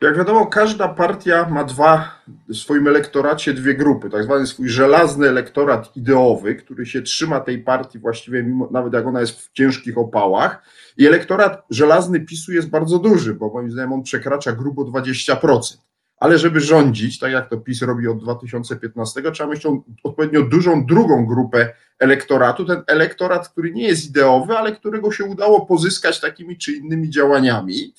Jak 0.00 0.16
wiadomo, 0.16 0.46
każda 0.46 0.88
partia 0.88 1.48
ma 1.48 1.64
dwa 1.64 2.20
w 2.48 2.54
swoim 2.54 2.88
elektoracie 2.88 3.54
dwie 3.54 3.74
grupy, 3.74 4.10
tak 4.10 4.24
zwany 4.24 4.46
swój 4.46 4.68
żelazny 4.68 5.28
elektorat 5.28 5.96
ideowy, 5.96 6.54
który 6.54 6.86
się 6.86 7.02
trzyma 7.02 7.40
tej 7.40 7.58
partii 7.58 7.98
właściwie, 7.98 8.42
mimo, 8.42 8.68
nawet 8.70 8.92
jak 8.92 9.06
ona 9.06 9.20
jest 9.20 9.40
w 9.40 9.52
ciężkich 9.52 9.98
opałach. 9.98 10.62
I 10.96 11.06
elektorat 11.06 11.64
żelazny 11.70 12.20
PiSu 12.20 12.52
jest 12.52 12.70
bardzo 12.70 12.98
duży, 12.98 13.34
bo 13.34 13.52
moim 13.52 13.70
zdaniem 13.70 13.92
on 13.92 14.02
przekracza 14.02 14.52
grubo 14.52 14.82
20%. 14.82 15.76
Ale 16.16 16.38
żeby 16.38 16.60
rządzić, 16.60 17.18
tak 17.18 17.32
jak 17.32 17.50
to 17.50 17.56
PiS 17.56 17.82
robi 17.82 18.08
od 18.08 18.18
2015, 18.18 19.22
trzeba 19.32 19.50
mieć 19.50 19.62
odpowiednio 20.04 20.42
dużą 20.42 20.86
drugą 20.86 21.26
grupę 21.26 21.72
elektoratu. 21.98 22.64
Ten 22.64 22.82
elektorat, 22.86 23.48
który 23.48 23.72
nie 23.72 23.88
jest 23.88 24.06
ideowy, 24.06 24.58
ale 24.58 24.72
którego 24.72 25.12
się 25.12 25.24
udało 25.24 25.66
pozyskać 25.66 26.20
takimi 26.20 26.58
czy 26.58 26.72
innymi 26.72 27.10
działaniami. 27.10 27.94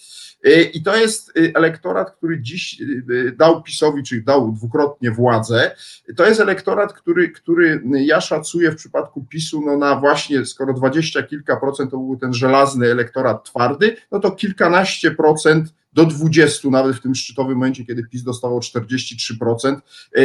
Y, 0.48 0.64
I 0.64 0.84
to 0.84 0.96
jest 0.96 1.38
y, 1.38 1.52
elektorat, 1.56 2.12
który 2.12 2.42
dziś 2.42 2.82
y, 2.82 3.36
dał 3.38 3.64
PiSowi, 3.64 4.04
czyli 4.04 4.24
dał 4.24 4.52
dwukrotnie 4.52 5.12
władzę. 5.12 5.76
To 6.18 6.26
jest 6.26 6.40
elektorat, 6.40 6.94
który, 6.94 7.30
który 7.30 7.82
ja 7.94 8.22
szacuję 8.22 8.72
w 8.72 8.76
przypadku 8.76 9.26
PiSu 9.30 9.62
no 9.66 9.78
na 9.78 9.96
właśnie, 9.96 10.46
skoro 10.46 10.74
dwadzieścia 10.74 11.24
kilka 11.24 11.58
procent 11.58 11.92
to 11.92 11.98
był 11.98 12.18
ten 12.18 12.34
żelazny 12.34 12.92
elektorat 12.92 13.44
twardy, 13.44 13.96
no 14.12 14.20
to 14.20 14.32
kilkanaście 14.32 15.12
procent 15.12 15.74
do 15.94 16.06
20, 16.06 16.70
nawet 16.70 16.96
w 16.96 17.02
tym 17.02 17.16
szczytowym 17.16 17.54
momencie, 17.54 17.86
kiedy 17.86 18.04
PiS 18.04 18.24
dostawał 18.24 18.60
43%, 18.60 19.76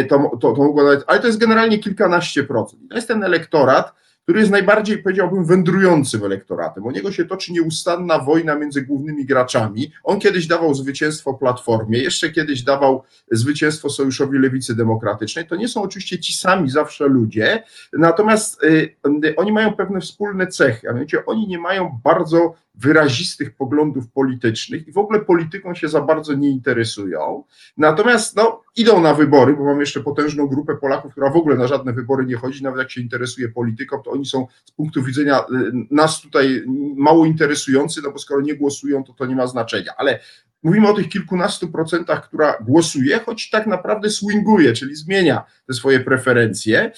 to, 0.09 0.31
to, 0.41 0.53
to 0.53 0.55
mogło 0.55 0.83
nawet, 0.83 1.05
ale 1.07 1.21
to 1.21 1.27
jest 1.27 1.39
generalnie 1.39 1.79
kilkanaście 1.79 2.45
procent. 2.45 2.83
To 2.89 2.95
jest 2.97 3.09
ten 3.09 3.25
elektorat, 3.25 3.95
który 4.31 4.41
jest 4.41 4.53
najbardziej, 4.53 4.99
powiedziałbym, 4.99 5.45
wędrującym 5.45 6.25
elektoratem. 6.25 6.87
O 6.87 6.93
niego 6.93 7.13
się 7.13 7.25
toczy 7.25 7.53
nieustanna 7.53 8.19
wojna 8.19 8.55
między 8.55 8.83
głównymi 8.83 9.27
graczami. 9.27 9.93
On 10.05 10.21
kiedyś 10.21 10.47
dawał 10.47 10.75
zwycięstwo 10.75 11.35
Platformie, 11.35 11.99
jeszcze 11.99 12.31
kiedyś 12.31 12.63
dawał 12.63 13.03
zwycięstwo 13.31 13.91
Sojuszowi 13.91 14.39
Lewicy 14.39 14.77
Demokratycznej. 14.77 15.47
To 15.47 15.57
nie 15.57 15.69
są 15.69 15.83
oczywiście 15.83 16.19
ci 16.19 16.33
sami 16.33 16.71
zawsze 16.71 17.07
ludzie, 17.07 17.63
natomiast 17.93 18.63
y, 18.63 18.97
y, 19.25 19.37
oni 19.37 19.53
mają 19.53 19.73
pewne 19.73 20.01
wspólne 20.01 20.47
cechy, 20.47 20.89
a 20.89 20.93
mianowicie 20.93 21.27
oni 21.27 21.49
nie 21.49 21.59
mają 21.59 21.99
bardzo 22.05 22.55
wyrazistych 22.75 23.57
poglądów 23.57 24.09
politycznych 24.09 24.89
i 24.89 24.93
w 24.93 24.99
ogóle 24.99 25.21
polityką 25.21 25.75
się 25.75 25.89
za 25.89 26.00
bardzo 26.00 26.35
nie 26.35 26.50
interesują. 26.50 27.45
Natomiast 27.77 28.37
no, 28.37 28.62
idą 28.77 29.00
na 29.00 29.15
wybory, 29.15 29.57
bo 29.57 29.65
mam 29.65 29.81
jeszcze 29.81 30.00
potężną 30.00 30.47
grupę 30.47 30.77
Polaków, 30.77 31.12
która 31.12 31.31
w 31.31 31.37
ogóle 31.37 31.57
na 31.57 31.67
żadne 31.67 31.93
wybory 31.93 32.27
nie 32.27 32.37
chodzi, 32.37 32.62
nawet 32.62 32.79
jak 32.79 32.91
się 32.91 33.00
interesuje 33.00 33.49
polityką, 33.49 34.03
to 34.03 34.11
oni 34.11 34.27
są 34.27 34.47
z 34.65 34.71
punktu 34.71 35.03
widzenia 35.03 35.41
y, 35.41 35.45
nas 35.91 36.21
tutaj 36.21 36.65
mało 36.97 37.27
interesujący, 37.27 38.00
no 38.03 38.12
bo 38.12 38.19
skoro 38.19 38.41
nie 38.41 38.55
głosują, 38.55 39.05
to 39.05 39.12
to 39.12 39.27
nie 39.27 39.37
ma 39.37 39.47
znaczenia. 39.47 39.93
Ale 39.97 40.21
Mówimy 40.62 40.89
o 40.89 40.95
tych 40.95 41.09
kilkunastu 41.09 41.69
procentach, 41.69 42.29
która 42.29 42.59
głosuje, 42.61 43.19
choć 43.19 43.50
tak 43.50 43.67
naprawdę 43.67 44.11
swinguje, 44.11 44.73
czyli 44.73 44.97
zmienia 44.97 45.45
te 45.67 45.75
swoje 45.75 46.00
preferencje. 46.00 46.93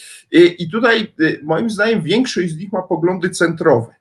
I 0.59 0.71
tutaj 0.71 1.12
y, 1.21 1.41
moim 1.43 1.71
zdaniem 1.71 2.02
większość 2.02 2.50
z 2.50 2.57
nich 2.57 2.73
ma 2.73 2.83
poglądy 2.83 3.31
centrowe. 3.31 3.95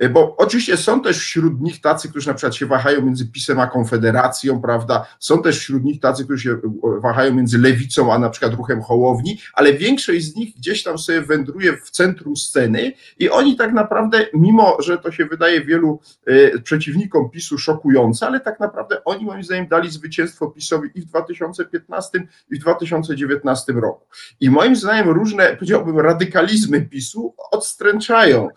E, 0.00 0.08
bo 0.08 0.36
oczywiście 0.36 0.76
są 0.76 1.02
też 1.02 1.18
wśród 1.18 1.60
nich 1.60 1.80
tacy, 1.80 2.08
którzy 2.08 2.28
na 2.28 2.34
przykład 2.34 2.54
się 2.54 2.66
wahają 2.66 3.02
między 3.02 3.26
PiSem 3.26 3.60
a 3.60 3.66
Konfederacją, 3.66 4.60
prawda? 4.60 5.06
Są 5.18 5.42
też 5.42 5.58
wśród 5.58 5.84
nich 5.84 6.00
tacy, 6.00 6.24
którzy 6.24 6.42
się 6.42 6.56
wahają 7.02 7.34
między 7.34 7.58
lewicą 7.58 8.12
a 8.12 8.18
na 8.18 8.30
przykład 8.30 8.54
ruchem 8.54 8.82
Hołowni, 8.82 9.38
ale 9.54 9.72
większość 9.72 10.24
z 10.24 10.36
nich 10.36 10.56
gdzieś 10.56 10.82
tam 10.82 10.98
sobie 10.98 11.22
wędruje 11.22 11.76
w 11.76 11.90
centrum 11.90 12.36
sceny 12.36 12.92
i 13.18 13.30
oni 13.30 13.56
tak 13.56 13.72
naprawdę, 13.72 14.26
mimo 14.34 14.76
że 14.82 14.98
to 14.98 15.12
się 15.12 15.26
wydaje 15.26 15.64
wielu 15.64 16.00
y, 16.28 16.60
przeciwnikom 16.64 17.30
PiSu 17.30 17.58
szokujące, 17.58 18.26
ale 18.26 18.40
tak 18.40 18.60
naprawdę 18.60 19.04
oni 19.04 19.24
moim 19.24 19.42
zdaniem 19.42 19.68
dali 19.68 19.90
zwycięstwo 19.90 20.46
PiSowi 20.46 20.88
i 20.94 21.00
w 21.00 21.04
2015 21.04 22.26
i 22.50 22.56
w 22.56 22.58
2019 22.58 23.72
roku. 23.72 24.06
I 24.40 24.50
moim 24.50 24.76
zdaniem 24.76 25.08
różne, 25.08 25.56
powiedziałbym, 25.56 25.98
radykalizmy 25.98 26.80
PiSu 26.80 27.34
odstręczają 27.50 28.48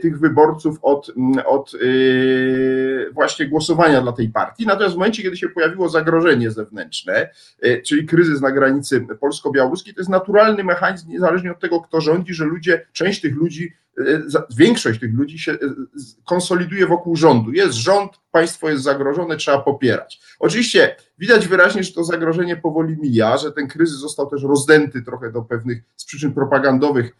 tych 0.00 0.18
wyborców 0.18 0.79
od, 0.82 1.12
mm, 1.16 1.46
od 1.46 1.72
yy, 1.72 3.10
właśnie 3.12 3.46
głosowania 3.46 4.02
dla 4.02 4.12
tej 4.12 4.28
partii. 4.28 4.66
Natomiast 4.66 4.94
w 4.94 4.98
momencie, 4.98 5.22
kiedy 5.22 5.36
się 5.36 5.48
pojawiło 5.48 5.88
zagrożenie 5.88 6.50
zewnętrzne, 6.50 7.30
yy, 7.62 7.82
czyli 7.82 8.06
kryzys 8.06 8.40
na 8.40 8.50
granicy 8.50 9.06
polsko-białoruskiej, 9.20 9.94
to 9.94 10.00
jest 10.00 10.10
naturalny 10.10 10.64
mechanizm, 10.64 11.10
niezależnie 11.10 11.52
od 11.52 11.60
tego, 11.60 11.80
kto 11.80 12.00
rządzi, 12.00 12.34
że 12.34 12.44
ludzie, 12.44 12.86
część 12.92 13.20
tych 13.20 13.36
ludzi 13.36 13.72
yy, 13.98 14.22
większość 14.56 15.00
tych 15.00 15.14
ludzi 15.14 15.38
się 15.38 15.58
konsoliduje 16.24 16.86
wokół 16.86 17.16
rządu. 17.16 17.52
Jest 17.52 17.74
rząd, 17.74 18.12
państwo 18.30 18.70
jest 18.70 18.82
zagrożone, 18.82 19.36
trzeba 19.36 19.58
popierać. 19.58 20.20
Oczywiście 20.38 20.96
widać 21.18 21.48
wyraźnie, 21.48 21.82
że 21.82 21.92
to 21.92 22.04
zagrożenie 22.04 22.56
powoli 22.56 22.96
mija, 23.02 23.36
że 23.36 23.52
ten 23.52 23.68
kryzys 23.68 23.98
został 23.98 24.30
też 24.30 24.42
rozdęty 24.42 25.02
trochę 25.02 25.32
do 25.32 25.42
pewnych 25.42 25.82
z 25.96 26.04
przyczyn 26.04 26.32
propagandowych 26.32 27.12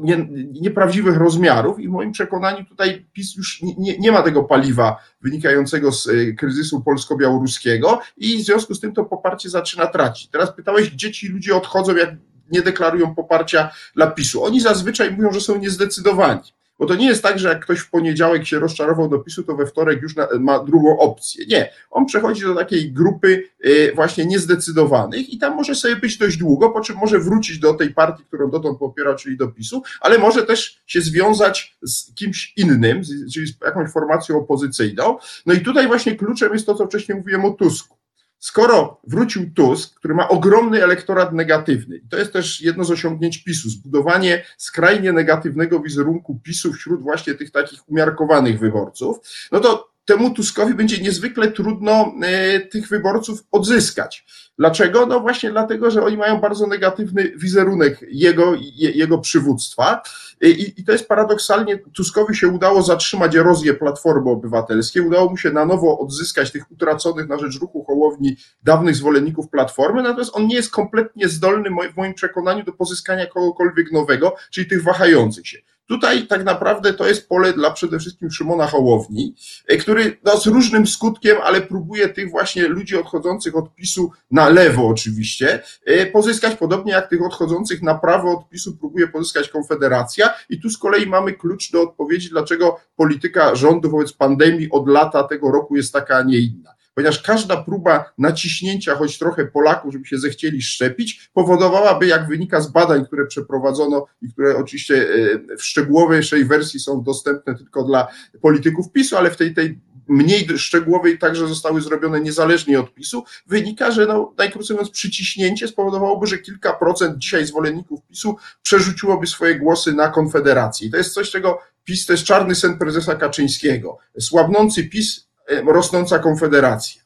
nie, 0.00 0.28
nieprawdziwych 0.60 1.16
rozmiarów 1.16 1.80
i 1.80 1.88
w 1.88 1.90
moim 1.90 2.12
przekonaniu 2.12 2.64
tutaj 2.64 3.06
PiS 3.12 3.36
już 3.36 3.62
nie, 3.62 3.98
nie 3.98 4.12
ma 4.12 4.22
tego 4.22 4.42
paliwa 4.42 4.96
wynikającego 5.22 5.92
z 5.92 6.08
e, 6.08 6.32
kryzysu 6.32 6.82
polsko-białoruskiego 6.82 8.00
i 8.16 8.38
w 8.38 8.46
związku 8.46 8.74
z 8.74 8.80
tym 8.80 8.92
to 8.92 9.04
poparcie 9.04 9.50
zaczyna 9.50 9.86
tracić. 9.86 10.30
Teraz 10.30 10.52
pytałeś, 10.52 10.90
gdzie 10.90 11.12
ci 11.12 11.28
ludzie 11.28 11.56
odchodzą, 11.56 11.96
jak 11.96 12.10
nie 12.52 12.62
deklarują 12.62 13.14
poparcia 13.14 13.70
dla 13.94 14.06
PiSu. 14.06 14.44
Oni 14.44 14.60
zazwyczaj 14.60 15.10
mówią, 15.10 15.32
że 15.32 15.40
są 15.40 15.58
niezdecydowani. 15.58 16.52
Bo 16.78 16.86
to 16.86 16.94
nie 16.94 17.06
jest 17.06 17.22
tak, 17.22 17.38
że 17.38 17.48
jak 17.48 17.64
ktoś 17.64 17.78
w 17.78 17.90
poniedziałek 17.90 18.46
się 18.46 18.58
rozczarował 18.58 19.08
do 19.08 19.18
PiSu, 19.18 19.42
to 19.42 19.56
we 19.56 19.66
wtorek 19.66 20.02
już 20.02 20.16
na, 20.16 20.28
ma 20.40 20.64
drugą 20.64 20.98
opcję. 20.98 21.46
Nie. 21.46 21.70
On 21.90 22.06
przechodzi 22.06 22.42
do 22.42 22.54
takiej 22.54 22.92
grupy 22.92 23.48
y, 23.66 23.92
właśnie 23.94 24.26
niezdecydowanych 24.26 25.30
i 25.30 25.38
tam 25.38 25.56
może 25.56 25.74
sobie 25.74 25.96
być 25.96 26.18
dość 26.18 26.36
długo, 26.36 26.70
po 26.70 26.80
czym 26.80 26.96
może 26.96 27.18
wrócić 27.18 27.58
do 27.58 27.74
tej 27.74 27.94
partii, 27.94 28.24
którą 28.24 28.50
dotąd 28.50 28.78
popiera, 28.78 29.14
czyli 29.14 29.36
do 29.36 29.48
PiSu, 29.48 29.82
ale 30.00 30.18
może 30.18 30.42
też 30.42 30.82
się 30.86 31.00
związać 31.00 31.76
z 31.82 32.14
kimś 32.14 32.52
innym, 32.56 33.02
czyli 33.34 33.46
z 33.46 33.60
jakąś 33.64 33.90
formacją 33.90 34.38
opozycyjną. 34.38 35.16
No 35.46 35.54
i 35.54 35.60
tutaj 35.60 35.86
właśnie 35.86 36.16
kluczem 36.16 36.52
jest 36.52 36.66
to, 36.66 36.74
co 36.74 36.86
wcześniej 36.86 37.18
mówiłem 37.18 37.44
o 37.44 37.50
Tusku. 37.50 38.03
Skoro 38.44 39.00
wrócił 39.06 39.50
Tusk, 39.54 39.94
który 39.94 40.14
ma 40.14 40.28
ogromny 40.28 40.82
elektorat 40.82 41.32
negatywny, 41.32 42.00
to 42.10 42.16
jest 42.16 42.32
też 42.32 42.60
jedno 42.60 42.84
z 42.84 42.90
osiągnięć 42.90 43.44
PiSu, 43.44 43.70
zbudowanie 43.70 44.44
skrajnie 44.58 45.12
negatywnego 45.12 45.80
wizerunku 45.80 46.40
PiSu 46.42 46.72
wśród 46.72 47.02
właśnie 47.02 47.34
tych 47.34 47.50
takich 47.50 47.88
umiarkowanych 47.88 48.58
wyborców, 48.58 49.18
no 49.52 49.60
to 49.60 49.93
temu 50.04 50.30
Tuskowi 50.30 50.74
będzie 50.74 51.02
niezwykle 51.02 51.50
trudno 51.50 52.14
e, 52.22 52.60
tych 52.60 52.88
wyborców 52.88 53.44
odzyskać. 53.52 54.26
Dlaczego? 54.58 55.06
No 55.06 55.20
właśnie 55.20 55.50
dlatego, 55.50 55.90
że 55.90 56.04
oni 56.04 56.16
mają 56.16 56.40
bardzo 56.40 56.66
negatywny 56.66 57.32
wizerunek 57.36 57.98
jego, 58.08 58.54
jego 58.74 59.18
przywództwa 59.18 60.02
I, 60.40 60.72
i 60.76 60.84
to 60.84 60.92
jest 60.92 61.08
paradoksalnie, 61.08 61.78
Tuskowi 61.78 62.36
się 62.36 62.48
udało 62.48 62.82
zatrzymać 62.82 63.36
erozję 63.36 63.74
Platformy 63.74 64.30
Obywatelskiej, 64.30 65.06
udało 65.06 65.30
mu 65.30 65.36
się 65.36 65.50
na 65.50 65.64
nowo 65.64 65.98
odzyskać 65.98 66.52
tych 66.52 66.70
utraconych 66.70 67.28
na 67.28 67.38
rzecz 67.38 67.60
ruchu 67.60 67.84
Hołowni 67.84 68.36
dawnych 68.62 68.96
zwolenników 68.96 69.48
Platformy, 69.48 70.02
natomiast 70.02 70.36
on 70.36 70.46
nie 70.46 70.54
jest 70.56 70.70
kompletnie 70.70 71.28
zdolny 71.28 71.70
w 71.92 71.96
moim 71.96 72.14
przekonaniu 72.14 72.64
do 72.64 72.72
pozyskania 72.72 73.26
kogokolwiek 73.26 73.92
nowego, 73.92 74.36
czyli 74.50 74.68
tych 74.68 74.82
wahających 74.82 75.48
się. 75.48 75.58
Tutaj 75.88 76.26
tak 76.26 76.44
naprawdę 76.44 76.94
to 76.94 77.08
jest 77.08 77.28
pole 77.28 77.52
dla 77.52 77.70
przede 77.70 77.98
wszystkim 77.98 78.30
Szymona 78.30 78.66
Hołowni, 78.66 79.34
e, 79.68 79.76
który 79.76 80.16
no, 80.24 80.40
z 80.40 80.46
różnym 80.46 80.86
skutkiem, 80.86 81.36
ale 81.42 81.60
próbuje 81.60 82.08
tych 82.08 82.30
właśnie 82.30 82.68
ludzi 82.68 82.96
odchodzących 82.96 83.56
od 83.56 83.74
PiSu 83.74 84.10
na 84.30 84.48
lewo 84.48 84.88
oczywiście 84.88 85.62
e, 85.86 86.06
pozyskać, 86.06 86.54
podobnie 86.54 86.92
jak 86.92 87.10
tych 87.10 87.22
odchodzących 87.22 87.82
na 87.82 87.94
prawo 87.94 88.38
od 88.38 88.48
PiSu 88.48 88.76
próbuje 88.76 89.08
pozyskać 89.08 89.48
Konfederacja. 89.48 90.34
I 90.50 90.60
tu 90.60 90.70
z 90.70 90.78
kolei 90.78 91.06
mamy 91.06 91.32
klucz 91.32 91.70
do 91.70 91.82
odpowiedzi, 91.82 92.28
dlaczego 92.30 92.80
polityka 92.96 93.54
rządu 93.54 93.90
wobec 93.90 94.12
pandemii 94.12 94.70
od 94.70 94.88
lata 94.88 95.24
tego 95.24 95.50
roku 95.50 95.76
jest 95.76 95.92
taka, 95.92 96.16
a 96.16 96.22
nie 96.22 96.38
inna 96.38 96.74
ponieważ 96.94 97.22
każda 97.22 97.56
próba 97.64 98.12
naciśnięcia 98.18 98.94
choć 98.94 99.18
trochę 99.18 99.46
Polaków, 99.46 99.92
żeby 99.92 100.06
się 100.06 100.18
zechcieli 100.18 100.62
szczepić, 100.62 101.30
powodowałaby, 101.32 102.06
jak 102.06 102.28
wynika 102.28 102.60
z 102.60 102.72
badań, 102.72 103.06
które 103.06 103.26
przeprowadzono 103.26 104.06
i 104.22 104.32
które 104.32 104.56
oczywiście 104.56 105.08
e, 105.52 105.56
w 105.56 105.64
szczegółowejszej 105.64 106.44
wersji 106.44 106.80
są 106.80 107.02
dostępne 107.02 107.54
tylko 107.54 107.84
dla 107.84 108.08
polityków 108.42 108.92
PiSu, 108.92 109.16
ale 109.16 109.30
w 109.30 109.36
tej, 109.36 109.54
tej 109.54 109.80
mniej 110.08 110.58
szczegółowej 110.58 111.18
także 111.18 111.48
zostały 111.48 111.80
zrobione 111.80 112.20
niezależnie 112.20 112.80
od 112.80 112.94
PiSu, 112.94 113.24
wynika, 113.46 113.90
że 113.90 114.06
no, 114.06 114.34
najkrócej 114.38 114.76
mówiąc 114.76 114.92
przyciśnięcie 114.92 115.68
spowodowałoby, 115.68 116.26
że 116.26 116.38
kilka 116.38 116.72
procent 116.72 117.18
dzisiaj 117.18 117.46
zwolenników 117.46 118.00
PiSu 118.08 118.36
przerzuciłoby 118.62 119.26
swoje 119.26 119.58
głosy 119.58 119.92
na 119.92 120.08
Konfederację. 120.08 120.88
I 120.88 120.90
to 120.90 120.96
jest 120.96 121.14
coś, 121.14 121.30
czego 121.30 121.58
PiS 121.84 122.06
to 122.06 122.12
jest 122.12 122.24
czarny 122.24 122.54
sen 122.54 122.78
prezesa 122.78 123.14
Kaczyńskiego. 123.14 123.98
Słabnący 124.20 124.84
PiS 124.84 125.28
rosnąca 125.66 126.18
konfederacja. 126.18 127.04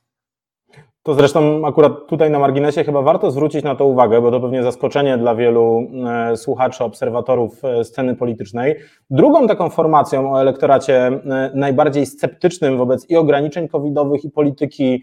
To 1.03 1.15
zresztą 1.15 1.67
akurat 1.67 2.07
tutaj 2.07 2.31
na 2.31 2.39
marginesie 2.39 2.85
chyba 2.85 3.03
warto 3.03 3.31
zwrócić 3.31 3.65
na 3.65 3.75
to 3.75 3.87
uwagę, 3.87 4.21
bo 4.21 4.31
to 4.31 4.41
pewnie 4.41 4.63
zaskoczenie 4.63 5.19
dla 5.19 5.35
wielu 5.35 5.91
e, 6.31 6.37
słuchaczy, 6.37 6.85
obserwatorów 6.85 7.65
e, 7.65 7.85
sceny 7.85 8.17
politycznej. 8.17 8.77
Drugą 9.11 9.47
taką 9.47 9.71
formacją 9.71 10.33
o 10.33 10.41
elektoracie 10.41 11.21
najbardziej 11.55 12.07
sceptycznym 12.07 12.79
wobec 12.79 13.11
i 13.11 13.17
ograniczeń 13.17 13.69
covidowych, 13.69 14.25
i 14.25 14.31
polityki 14.31 15.03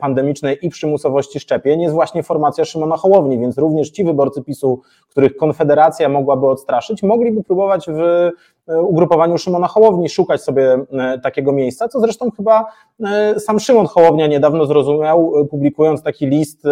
pandemicznej 0.00 0.58
i 0.62 0.68
przymusowości 0.68 1.40
szczepień 1.40 1.80
jest 1.80 1.94
właśnie 1.94 2.22
formacja 2.22 2.64
Szymona 2.64 2.96
Hołowni, 2.96 3.38
więc 3.38 3.58
również 3.58 3.90
ci 3.90 4.04
wyborcy 4.04 4.42
PiSu, 4.42 4.80
których 5.08 5.36
Konfederacja 5.36 6.08
mogłaby 6.08 6.46
odstraszyć, 6.46 7.02
mogliby 7.02 7.44
próbować 7.44 7.86
w 7.88 8.30
E, 8.68 8.82
ugrupowaniu 8.82 9.38
Szymona 9.38 9.68
Hołowni 9.68 10.08
szukać 10.08 10.42
sobie 10.42 10.78
e, 10.92 11.18
takiego 11.18 11.52
miejsca, 11.52 11.88
co 11.88 12.00
zresztą 12.00 12.30
chyba 12.30 12.64
e, 13.04 13.40
sam 13.40 13.60
Szymon 13.60 13.86
Hołownia 13.86 14.26
niedawno 14.26 14.66
zrozumiał, 14.66 15.32
publikując 15.50 16.02
taki 16.02 16.26
list, 16.26 16.62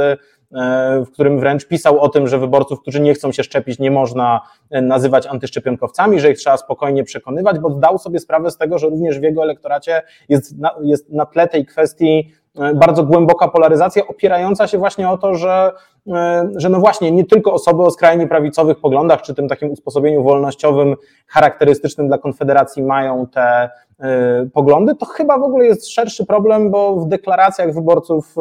w 1.07 1.11
którym 1.13 1.41
wręcz 1.41 1.69
pisał 1.69 2.01
o 2.01 2.09
tym, 2.09 2.29
że 2.29 2.39
wyborców, 2.39 2.81
którzy 2.81 3.01
nie 3.01 3.15
chcą 3.15 3.33
się 3.33 3.43
szczepić, 3.43 3.79
nie 3.79 3.91
można 3.91 4.41
nazywać 4.71 5.27
antyszczepionkowcami, 5.27 6.21
że 6.21 6.31
ich 6.31 6.39
trzeba 6.39 6.57
spokojnie 6.57 7.05
przekonywać, 7.05 7.59
bo 7.59 7.71
zdał 7.71 7.99
sobie 7.99 8.19
sprawę 8.19 8.51
z 8.51 8.57
tego, 8.57 8.79
że 8.79 8.89
również 8.89 9.19
w 9.19 9.23
jego 9.23 9.43
elektoracie 9.43 10.03
jest 10.29 10.59
na, 10.59 10.75
jest 10.83 11.11
na 11.11 11.27
tle 11.27 11.49
tej 11.49 11.67
kwestii 11.67 12.33
bardzo 12.75 13.05
głęboka 13.05 13.49
polaryzacja, 13.49 14.07
opierająca 14.07 14.67
się 14.67 14.79
właśnie 14.79 15.11
o 15.11 15.19
to, 15.19 15.35
że 15.35 15.73
E, 16.09 16.49
że 16.57 16.69
no 16.69 16.81
właśnie 16.81 17.13
nie 17.13 17.25
tylko 17.25 17.53
osoby 17.53 17.83
o 17.83 17.91
skrajnie 17.91 18.29
prawicowych 18.29 18.81
poglądach, 18.81 19.23
czy 19.23 19.35
tym 19.35 19.49
takim 19.49 19.71
usposobieniu 19.71 20.23
wolnościowym 20.23 20.95
charakterystycznym 21.27 22.09
dla 22.09 22.19
Konfederacji 22.19 22.83
mają 22.83 23.27
te 23.27 23.71
e, 24.01 24.47
poglądy, 24.53 24.95
to 24.95 25.07
chyba 25.07 25.39
w 25.39 25.43
ogóle 25.43 25.67
jest 25.67 25.91
szerszy 25.91 26.27
problem, 26.27 26.71
bo 26.71 26.97
w 26.97 27.09
deklaracjach 27.09 27.75
wyborców 27.75 28.35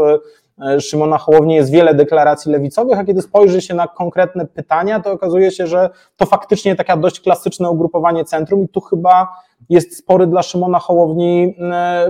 e, 0.62 0.80
Szymona 0.80 1.18
Hołowni 1.18 1.56
jest 1.56 1.72
wiele 1.72 1.94
deklaracji 1.94 2.51
lewicowych, 2.51 3.00
a 3.00 3.06
kiedy 3.06 3.22
spojrzy 3.22 3.62
się 3.62 3.74
na 3.74 3.88
konkretne 3.88 4.46
pytania, 4.46 5.00
to 5.00 5.12
okazuje 5.12 5.51
się, 5.51 5.68
że 5.68 5.89
to 6.18 6.25
faktycznie 6.25 6.75
taka 6.75 6.98
dość 6.98 7.20
klasyczne 7.20 7.70
ugrupowanie 7.70 8.25
centrum 8.25 8.63
i 8.63 8.68
tu 8.68 8.82
chyba 8.82 9.27
jest 9.72 9.98
spory 9.98 10.28
dla 10.28 10.44
Szymona 10.44 10.80
Hołowni 10.80 11.56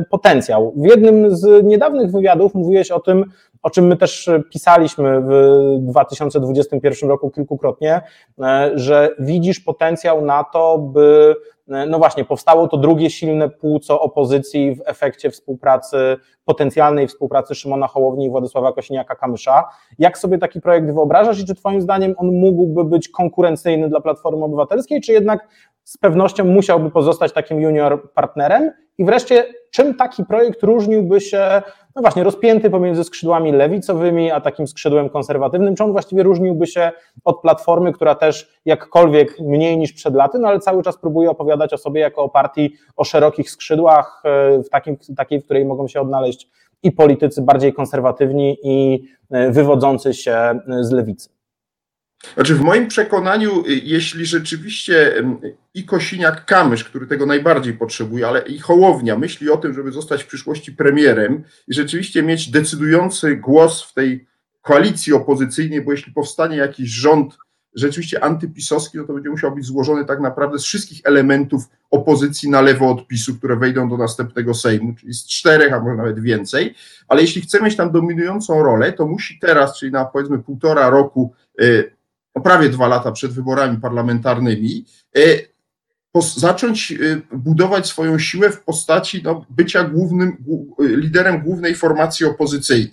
potencjał. 0.09 0.73
W 0.75 0.85
jednym 0.85 1.35
z 1.35 1.65
niedawnych 1.65 2.11
wywiadów 2.11 2.53
mówiłeś 2.53 2.91
o 2.91 2.99
tym, 2.99 3.25
o 3.61 3.69
czym 3.69 3.87
my 3.87 3.97
też 3.97 4.29
pisaliśmy 4.49 5.21
w 5.21 5.31
2021 5.81 7.09
roku 7.09 7.31
kilkukrotnie, 7.31 8.01
e, 8.39 8.71
że 8.75 9.09
widzisz 9.19 9.59
potencjał 9.59 10.25
na 10.25 10.43
to, 10.43 10.77
by 10.77 11.35
e, 11.69 11.85
no 11.85 11.97
właśnie, 11.97 12.25
powstało 12.25 12.67
to 12.67 12.77
drugie 12.77 13.09
silne 13.09 13.49
płuco 13.49 14.01
opozycji 14.01 14.75
w 14.75 14.81
efekcie 14.85 15.29
współpracy, 15.29 16.17
potencjalnej 16.45 17.07
współpracy 17.07 17.55
Szymona 17.55 17.87
Hołowni 17.87 18.25
i 18.25 18.29
Władysława 18.29 18.71
Kosiniaka-Kamysza. 18.71 19.63
Jak 19.99 20.17
sobie 20.17 20.37
taki 20.37 20.61
projekt 20.61 20.93
wyobrażasz 20.93 21.39
i 21.39 21.45
czy 21.45 21.55
twoim 21.55 21.81
zdaniem 21.81 22.15
on 22.17 22.27
mógłby 22.27 22.83
być 22.83 23.09
konkurencyjny 23.09 23.89
dla 23.89 24.01
Platformy 24.01 24.45
Obywatelskiej, 24.45 25.01
czy 25.01 25.13
jednak 25.13 25.47
z 25.83 25.97
pewnością 25.97 26.45
musiałby 26.45 26.91
pozostać 26.91 27.33
takim 27.33 27.61
junior 27.61 28.13
partnerem? 28.13 28.71
I 29.01 29.05
wreszcie, 29.05 29.45
czym 29.71 29.95
taki 29.95 30.25
projekt 30.25 30.63
różniłby 30.63 31.21
się 31.21 31.61
no 31.95 32.01
właśnie, 32.01 32.23
rozpięty 32.23 32.69
pomiędzy 32.69 33.03
skrzydłami 33.03 33.51
lewicowymi, 33.51 34.31
a 34.31 34.41
takim 34.41 34.67
skrzydłem 34.67 35.09
konserwatywnym, 35.09 35.75
czy 35.75 35.83
on 35.83 35.91
właściwie 35.91 36.23
różniłby 36.23 36.67
się 36.67 36.91
od 37.23 37.41
Platformy, 37.41 37.93
która 37.93 38.15
też 38.15 38.59
jakkolwiek 38.65 39.39
mniej 39.39 39.77
niż 39.77 39.93
przed 39.93 40.15
laty, 40.15 40.39
no 40.39 40.47
ale 40.47 40.59
cały 40.59 40.83
czas 40.83 40.97
próbuje 40.97 41.29
opowiadać 41.29 41.73
o 41.73 41.77
sobie 41.77 42.01
jako 42.01 42.23
o 42.23 42.29
partii 42.29 42.73
o 42.95 43.03
szerokich 43.03 43.51
skrzydłach, 43.51 44.21
e, 44.25 44.63
w 44.63 44.69
takim, 44.69 44.97
takiej, 45.17 45.41
w 45.41 45.45
której 45.45 45.65
mogą 45.65 45.87
się 45.87 46.01
odnaleźć 46.01 46.47
i 46.83 46.91
politycy 46.91 47.41
bardziej 47.41 47.73
konserwatywni 47.73 48.57
i 48.63 49.03
e, 49.31 49.51
wywodzący 49.51 50.13
się 50.13 50.59
z 50.81 50.91
lewicy. 50.91 51.29
Znaczy, 52.33 52.55
w 52.55 52.61
moim 52.61 52.87
przekonaniu, 52.87 53.65
y, 53.67 53.81
jeśli 53.83 54.25
rzeczywiście 54.25 55.23
i 55.73 55.85
Kosiniak-Kamysz, 55.85 56.83
który 56.83 57.07
tego 57.07 57.25
najbardziej 57.25 57.73
potrzebuje, 57.73 58.27
ale 58.27 58.41
i 58.41 58.59
Hołownia 58.59 59.17
myśli 59.17 59.49
o 59.49 59.57
tym, 59.57 59.73
żeby 59.73 59.91
zostać 59.91 60.23
w 60.23 60.27
przyszłości 60.27 60.71
premierem 60.71 61.43
i 61.67 61.73
rzeczywiście 61.73 62.23
mieć 62.23 62.51
decydujący 62.51 63.35
głos 63.35 63.83
w 63.83 63.93
tej 63.93 64.27
koalicji 64.61 65.13
opozycyjnej, 65.13 65.81
bo 65.81 65.91
jeśli 65.91 66.13
powstanie 66.13 66.57
jakiś 66.57 66.89
rząd 66.89 67.37
rzeczywiście 67.75 68.23
antypisowski, 68.23 68.97
no 68.97 69.03
to 69.03 69.13
będzie 69.13 69.29
musiał 69.29 69.55
być 69.55 69.65
złożony 69.65 70.05
tak 70.05 70.19
naprawdę 70.19 70.59
z 70.59 70.63
wszystkich 70.63 71.01
elementów 71.03 71.63
opozycji 71.91 72.49
na 72.49 72.61
lewo 72.61 72.89
od 72.89 73.07
PiSu, 73.07 73.35
które 73.35 73.55
wejdą 73.55 73.89
do 73.89 73.97
następnego 73.97 74.53
Sejmu, 74.53 74.93
czyli 74.99 75.13
z 75.13 75.27
czterech, 75.27 75.73
a 75.73 75.79
może 75.79 75.95
nawet 75.95 76.19
więcej, 76.19 76.75
ale 77.07 77.21
jeśli 77.21 77.41
chce 77.41 77.61
mieć 77.61 77.75
tam 77.75 77.91
dominującą 77.91 78.63
rolę, 78.63 78.93
to 78.93 79.07
musi 79.07 79.39
teraz, 79.39 79.79
czyli 79.79 79.91
na 79.91 80.05
powiedzmy 80.05 80.39
półtora 80.39 80.89
roku 80.89 81.33
y, 81.61 81.91
prawie 82.39 82.69
dwa 82.69 82.87
lata 82.87 83.11
przed 83.11 83.31
wyborami 83.31 83.77
parlamentarnymi, 83.77 84.85
e, 85.15 85.21
zacząć 86.37 86.91
e, 86.91 86.97
budować 87.37 87.87
swoją 87.87 88.19
siłę 88.19 88.49
w 88.51 88.63
postaci 88.63 89.21
no, 89.23 89.45
bycia 89.49 89.83
głównym, 89.83 90.37
liderem 90.79 91.41
głównej 91.41 91.75
formacji 91.75 92.25
opozycyjnej. 92.25 92.91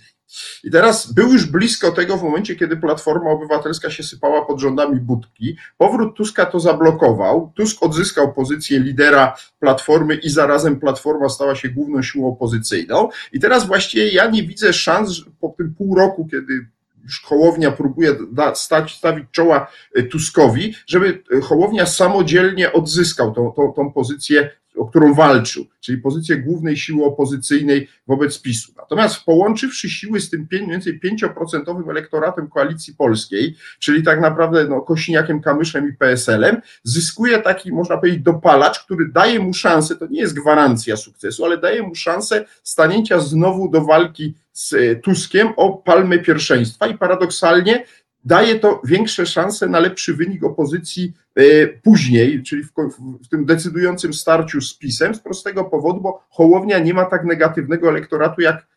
I 0.63 0.71
teraz 0.71 1.13
był 1.13 1.33
już 1.33 1.45
blisko 1.45 1.91
tego 1.91 2.17
w 2.17 2.23
momencie, 2.23 2.55
kiedy 2.55 2.77
Platforma 2.77 3.31
Obywatelska 3.31 3.89
się 3.89 4.03
sypała 4.03 4.45
pod 4.45 4.59
rządami 4.59 4.99
Budki. 4.99 5.57
Powrót 5.77 6.15
Tuska 6.15 6.45
to 6.45 6.59
zablokował. 6.59 7.51
Tusk 7.55 7.83
odzyskał 7.83 8.33
pozycję 8.33 8.79
lidera 8.79 9.35
Platformy 9.59 10.15
i 10.15 10.29
zarazem 10.29 10.79
Platforma 10.79 11.29
stała 11.29 11.55
się 11.55 11.69
główną 11.69 12.01
siłą 12.01 12.27
opozycyjną. 12.27 13.09
I 13.33 13.39
teraz 13.39 13.67
właściwie 13.67 14.09
ja 14.09 14.29
nie 14.29 14.43
widzę 14.43 14.73
szans 14.73 15.21
po 15.41 15.53
tym 15.57 15.75
pół 15.75 15.95
roku, 15.95 16.27
kiedy 16.31 16.67
Hołownia 17.23 17.71
próbuje 17.71 18.15
stać, 18.53 18.95
stawić 18.95 19.25
czoła 19.31 19.67
e, 19.95 20.03
Tuskowi, 20.03 20.75
żeby 20.87 21.23
e, 21.37 21.41
Hołownia 21.41 21.85
samodzielnie 21.85 22.73
odzyskał 22.73 23.33
tą, 23.33 23.51
tą, 23.51 23.73
tą 23.75 23.91
pozycję, 23.91 24.49
o 24.79 24.85
którą 24.85 25.13
walczył, 25.13 25.65
czyli 25.79 25.97
pozycję 25.97 26.37
głównej 26.37 26.77
siły 26.77 27.05
opozycyjnej 27.05 27.87
wobec 28.07 28.41
PiSu. 28.41 28.71
Natomiast 28.77 29.23
połączywszy 29.25 29.89
siły 29.89 30.21
z 30.21 30.29
tym 30.29 30.47
mniej 30.51 30.67
więcej 30.67 30.99
5% 30.99 31.89
elektoratem 31.89 32.49
koalicji 32.49 32.95
polskiej, 32.95 33.55
czyli 33.79 34.03
tak 34.03 34.21
naprawdę 34.21 34.65
no, 34.65 34.81
Kosiniakiem, 34.81 35.41
Kamyszem 35.41 35.89
i 35.89 35.93
PSL-em, 35.93 36.61
zyskuje 36.83 37.39
taki, 37.39 37.71
można 37.71 37.97
powiedzieć, 37.97 38.21
dopalacz, 38.21 38.79
który 38.79 39.09
daje 39.11 39.39
mu 39.39 39.53
szansę, 39.53 39.95
to 39.95 40.07
nie 40.07 40.19
jest 40.19 40.39
gwarancja 40.39 40.97
sukcesu, 40.97 41.45
ale 41.45 41.57
daje 41.57 41.83
mu 41.83 41.95
szansę 41.95 42.45
stanięcia 42.63 43.19
znowu 43.19 43.69
do 43.69 43.81
walki 43.81 44.33
z 44.59 44.73
e, 44.73 44.95
Tuskiem 44.95 45.47
o 45.57 45.77
palmę 45.77 46.19
pierwszeństwa 46.19 46.87
i 46.87 46.97
paradoksalnie 46.97 47.85
daje 48.25 48.59
to 48.59 48.81
większe 48.83 49.25
szanse 49.25 49.67
na 49.67 49.79
lepszy 49.79 50.13
wynik 50.13 50.43
opozycji 50.43 51.13
później, 51.83 52.43
czyli 52.43 52.63
w, 52.63 52.71
w, 53.23 53.27
tym 53.27 53.45
decydującym 53.45 54.13
starciu 54.13 54.61
z 54.61 54.77
PiSem, 54.77 55.15
z 55.15 55.19
prostego 55.19 55.63
powodu, 55.63 56.01
bo 56.01 56.23
Hołownia 56.29 56.79
nie 56.79 56.93
ma 56.93 57.05
tak 57.05 57.25
negatywnego 57.25 57.89
elektoratu 57.89 58.41
jak 58.41 58.67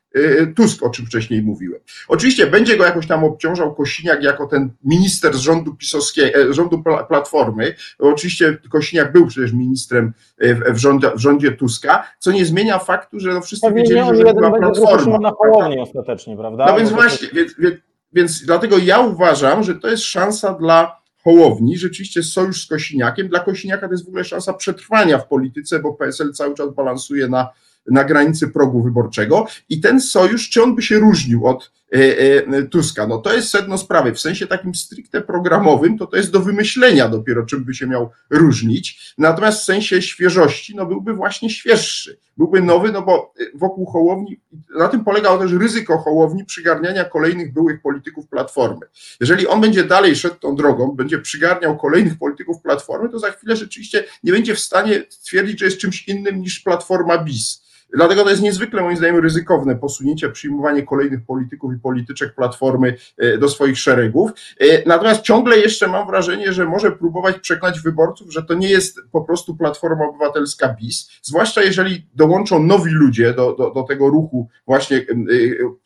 Tusk, 0.57 0.83
o 0.83 0.91
czym 0.91 1.07
wcześniej 1.07 1.43
mówiłem. 1.43 1.81
Oczywiście 2.09 2.47
będzie 2.47 2.77
go 2.77 2.85
jakoś 2.85 3.07
tam 3.07 3.25
obciążał 3.25 3.75
Kosiniak 3.75 4.23
jako 4.23 4.47
ten 4.47 4.71
minister 4.85 5.35
z 5.35 5.41
rządu 5.41 5.75
pisowskiego, 5.75 6.39
e, 6.39 6.55
rządu 6.55 6.83
Platformy. 7.09 7.75
Oczywiście 7.99 8.59
Kosiniak 8.71 9.13
był 9.13 9.27
przecież 9.27 9.53
ministrem 9.53 10.13
e, 10.39 10.73
w, 10.73 10.79
rządzie, 10.79 11.11
w 11.17 11.19
rządzie 11.19 11.53
Tuska, 11.53 12.13
co 12.19 12.33
nie 12.33 12.47
zmienia 12.47 12.79
faktu, 12.79 13.21
że 13.21 13.33
no 13.33 13.41
wszyscy 13.41 13.67
Pewnie 13.67 13.83
wiedzieli, 13.83 14.07
że 14.07 14.17
jeden 14.17 14.37
była 14.37 14.59
Platforma. 14.59 15.19
na 15.19 15.33
połownie 15.33 15.83
ostatecznie, 15.83 16.37
prawda? 16.37 16.67
No 16.67 16.77
więc 16.77 16.91
właśnie, 16.91 17.29
więc, 17.33 17.55
więc, 17.59 17.75
więc 18.13 18.45
dlatego 18.45 18.79
ja 18.79 19.01
uważam, 19.01 19.63
że 19.63 19.75
to 19.75 19.89
jest 19.89 20.03
szansa 20.03 20.55
dla 20.55 21.03
Hołowni, 21.25 21.79
rzeczywiście 21.79 22.23
sojusz 22.23 22.65
z 22.65 22.69
Kosiniakiem. 22.69 23.29
Dla 23.29 23.41
Kosiniaka 23.41 23.87
to 23.87 23.95
jest 23.95 24.05
w 24.05 24.09
ogóle 24.09 24.25
szansa 24.25 24.53
przetrwania 24.53 25.19
w 25.19 25.29
polityce, 25.29 25.79
bo 25.79 25.95
PSL 25.95 26.33
cały 26.33 26.55
czas 26.55 26.75
balansuje 26.75 27.29
na 27.29 27.49
na 27.87 28.05
granicy 28.05 28.49
progu 28.49 28.83
wyborczego 28.83 29.47
i 29.69 29.81
ten 29.81 30.01
sojusz, 30.01 30.51
czy 30.51 30.63
on 30.63 30.75
by 30.75 30.83
się 30.83 30.99
różnił 30.99 31.47
od 31.47 31.73
e, 31.95 32.19
e, 32.19 32.63
Tuska? 32.63 33.07
No 33.07 33.19
to 33.19 33.33
jest 33.35 33.49
sedno 33.49 33.79
sprawy. 33.79 34.13
W 34.13 34.21
sensie 34.21 34.47
takim 34.47 34.75
stricte 34.75 35.21
programowym, 35.21 35.99
to 35.99 36.07
to 36.07 36.17
jest 36.17 36.31
do 36.31 36.41
wymyślenia 36.41 37.09
dopiero, 37.09 37.47
czym 37.47 37.65
by 37.65 37.75
się 37.75 37.87
miał 37.87 38.11
różnić. 38.31 39.15
Natomiast 39.19 39.61
w 39.61 39.65
sensie 39.65 40.03
świeżości, 40.03 40.77
no 40.77 40.87
byłby 40.87 41.15
właśnie 41.15 41.51
świeższy. 41.51 42.19
Byłby 42.37 42.63
nowy, 42.63 42.93
no 42.93 43.03
bo 43.03 43.35
e, 43.41 43.45
wokół 43.55 43.87
Hołowni, 43.87 44.41
na 44.79 44.89
tym 44.89 45.05
polegało 45.05 45.39
też 45.39 45.53
ryzyko 45.53 45.99
Hołowni 45.99 46.45
przygarniania 46.45 47.05
kolejnych 47.05 47.53
byłych 47.53 47.83
polityków 47.83 48.29
Platformy. 48.29 48.87
Jeżeli 49.21 49.47
on 49.47 49.61
będzie 49.61 49.85
dalej 49.85 50.17
szedł 50.17 50.37
tą 50.37 50.57
drogą, 50.57 50.93
będzie 50.93 51.19
przygarniał 51.19 51.79
kolejnych 51.79 52.19
polityków 52.19 52.63
Platformy, 52.63 53.09
to 53.09 53.19
za 53.19 53.31
chwilę 53.31 53.57
rzeczywiście 53.57 54.05
nie 54.25 54.33
będzie 54.33 54.55
w 54.55 54.61
stanie 54.61 55.05
stwierdzić, 55.09 55.59
że 55.59 55.65
jest 55.65 55.79
czymś 55.79 56.09
innym 56.09 56.41
niż 56.41 56.61
Platforma 56.61 57.19
BIS 57.19 57.63
Dlatego 57.95 58.25
to 58.25 58.31
jest 58.31 58.43
niezwykle, 58.43 58.83
moim 58.83 58.97
zdaniem, 58.97 59.17
ryzykowne 59.17 59.77
posunięcie, 59.77 60.29
przyjmowanie 60.31 60.83
kolejnych 60.83 61.27
polityków 61.27 61.73
i 61.75 61.79
polityczek 61.79 62.35
Platformy 62.35 62.97
e, 63.19 63.39
do 63.39 63.49
swoich 63.49 63.79
szeregów. 63.79 64.31
E, 64.61 64.89
natomiast 64.89 65.23
ciągle 65.23 65.59
jeszcze 65.59 65.89
mam 65.89 66.07
wrażenie, 66.07 66.53
że 66.53 66.65
może 66.65 66.93
próbować 66.93 67.39
przekonać 67.39 67.81
wyborców, 67.81 68.33
że 68.33 68.43
to 68.43 68.55
nie 68.55 68.69
jest 68.69 69.01
po 69.13 69.21
prostu 69.21 69.57
Platforma 69.57 70.05
Obywatelska 70.05 70.77
BIS, 70.81 71.11
zwłaszcza 71.23 71.63
jeżeli 71.63 72.07
dołączą 72.15 72.63
nowi 72.63 72.91
ludzie 72.91 73.35
do, 73.35 73.53
do, 73.53 73.71
do 73.71 73.83
tego 73.83 74.09
ruchu 74.09 74.49
właśnie 74.67 74.97
e, 74.97 75.03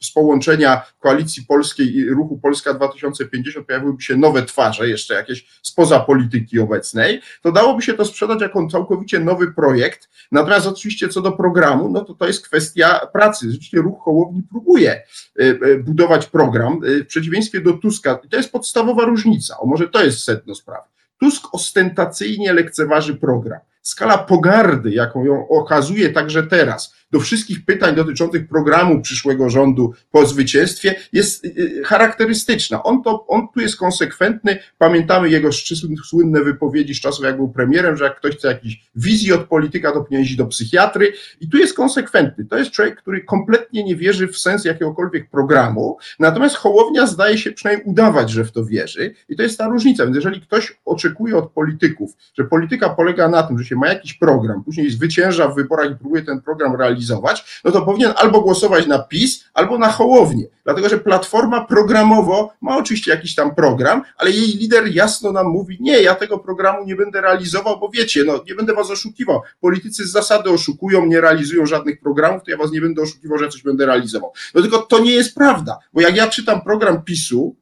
z 0.01 0.12
połączenia 0.12 0.83
Koalicji 0.99 1.45
Polskiej 1.49 1.97
i 1.97 2.11
ruchu 2.11 2.38
Polska 2.38 2.75
2050 2.75 3.66
pojawiłyby 3.66 4.03
się 4.03 4.16
nowe 4.16 4.42
twarze, 4.42 4.88
jeszcze 4.88 5.14
jakieś 5.14 5.47
spoza 5.62 6.01
polityki 6.01 6.59
obecnej, 6.59 7.21
to 7.42 7.53
dałoby 7.53 7.83
się 7.83 7.95
to 7.95 8.05
sprzedać 8.05 8.40
jako 8.40 8.69
całkowicie 8.69 9.21
nowy 9.21 9.53
projekt. 9.53 10.09
Natomiast 10.33 10.66
oczywiście 10.66 11.09
co 11.09 11.21
do 11.21 11.33
programu, 11.33 11.95
no 11.96 12.04
to 12.04 12.14
to 12.14 12.26
jest 12.26 12.46
kwestia 12.46 13.06
pracy. 13.12 13.46
Rzeczywiście 13.46 13.78
ruch 13.78 14.02
Hołowni 14.04 14.42
próbuje 14.42 14.92
e, 14.92 15.02
e, 15.38 15.78
budować 15.78 16.26
program 16.26 16.80
e, 16.85 17.04
w 17.04 17.06
przeciwieństwie 17.06 17.61
do 17.61 17.72
Tuska. 17.72 18.14
To 18.30 18.37
jest 18.37 18.52
podstawowa 18.52 19.04
różnica. 19.04 19.59
O 19.59 19.66
może 19.66 19.88
to 19.88 20.04
jest 20.04 20.24
sedno 20.24 20.54
sprawy. 20.54 20.88
Tusk 21.20 21.44
ostentacyjnie 21.52 22.52
lekceważy 22.52 23.14
program. 23.14 23.61
Skala 23.82 24.18
pogardy, 24.18 24.90
jaką 24.90 25.24
ją 25.24 25.48
okazuje 25.48 26.12
także 26.12 26.42
teraz, 26.42 26.94
do 27.16 27.20
wszystkich 27.20 27.64
pytań 27.64 27.94
dotyczących 27.94 28.48
programu 28.48 29.00
przyszłego 29.00 29.50
rządu 29.50 29.94
po 30.11 30.26
zwycięstwie 30.26 30.94
jest 31.12 31.44
y, 31.44 31.48
y, 31.48 31.83
charakterystyczna. 31.85 32.83
On, 32.83 33.02
to, 33.02 33.26
on 33.26 33.48
tu 33.55 33.61
jest 33.61 33.76
konsekwentny. 33.76 34.59
Pamiętamy 34.79 35.29
jego 35.29 35.50
słynne 36.05 36.44
wypowiedzi 36.44 36.94
z 36.94 37.00
czasów, 37.00 37.24
jak 37.24 37.37
był 37.37 37.48
premierem, 37.48 37.96
że 37.96 38.05
jak 38.05 38.16
ktoś 38.16 38.37
chce 38.37 38.48
jakiejś 38.48 38.83
wizji 38.96 39.33
od 39.33 39.44
polityka, 39.44 39.92
to 39.92 40.00
powinien 40.00 40.37
do 40.37 40.46
psychiatry. 40.46 41.12
I 41.40 41.48
tu 41.48 41.57
jest 41.57 41.76
konsekwentny. 41.76 42.44
To 42.44 42.59
jest 42.59 42.70
człowiek, 42.70 42.96
który 42.96 43.24
kompletnie 43.24 43.85
nie 43.85 43.96
wierzy 43.96 44.29
w 44.29 44.38
sens 44.38 44.64
jakiegokolwiek 44.64 45.31
programu. 45.31 45.98
Natomiast 46.18 46.57
Hołownia 46.57 47.07
zdaje 47.07 47.38
się 47.38 47.52
przynajmniej 47.52 47.87
udawać, 47.87 48.31
że 48.31 48.44
w 48.44 48.52
to 48.52 48.64
wierzy. 48.64 49.14
I 49.29 49.37
to 49.37 49.42
jest 49.42 49.59
ta 49.59 49.68
różnica. 49.68 50.05
Więc 50.05 50.16
jeżeli 50.16 50.40
ktoś 50.40 50.81
oczekuje 50.85 51.37
od 51.37 51.50
polityków, 51.50 52.11
że 52.38 52.44
polityka 52.44 52.88
polega 52.88 53.29
na 53.29 53.42
tym, 53.42 53.59
że 53.59 53.64
się 53.64 53.76
ma 53.76 53.88
jakiś 53.88 54.14
program, 54.14 54.64
później 54.64 54.90
zwycięża 54.90 55.48
w 55.48 55.55
wyborach 55.55 55.90
i 55.90 55.96
próbuje 55.96 56.22
ten 56.22 56.40
program 56.40 56.76
realizować, 56.76 57.06
no 57.64 57.71
to 57.71 57.83
powinien 57.83 58.12
albo 58.16 58.40
głosować 58.40 58.87
na 58.87 58.99
PiS, 58.99 59.45
albo 59.55 59.79
na 59.79 59.92
Hołownię. 59.92 60.47
Dlatego, 60.64 60.88
że 60.88 60.99
Platforma 60.99 61.64
programowo 61.64 62.53
ma 62.61 62.77
oczywiście 62.77 63.11
jakiś 63.11 63.35
tam 63.35 63.55
program, 63.55 64.03
ale 64.16 64.31
jej 64.31 64.47
lider 64.47 64.95
jasno 64.95 65.33
nam 65.33 65.47
mówi, 65.47 65.79
nie, 65.81 66.03
ja 66.03 66.14
tego 66.14 66.38
programu 66.38 66.85
nie 66.85 66.97
będę 66.97 67.21
realizował, 67.21 67.81
bo 67.81 67.88
wiecie, 67.88 68.25
no 68.25 68.40
nie 68.47 68.55
będę 68.55 68.75
was 68.75 68.90
oszukiwał. 68.90 69.40
Politycy 69.61 70.07
z 70.07 70.12
zasady 70.12 70.51
oszukują, 70.51 71.07
nie 71.07 71.21
realizują 71.21 71.66
żadnych 71.66 72.01
programów, 72.01 72.42
to 72.45 72.51
ja 72.51 72.57
was 72.57 72.71
nie 72.71 72.81
będę 72.81 73.03
oszukiwał, 73.03 73.38
że 73.38 73.49
coś 73.49 73.62
będę 73.62 73.87
realizował. 73.87 74.33
No 74.55 74.62
tylko 74.62 74.79
to 74.79 74.99
nie 74.99 75.12
jest 75.12 75.35
prawda, 75.35 75.79
bo 75.92 76.01
jak 76.01 76.16
ja 76.16 76.27
czytam 76.27 76.61
program 76.61 77.03
PiSu, 77.03 77.57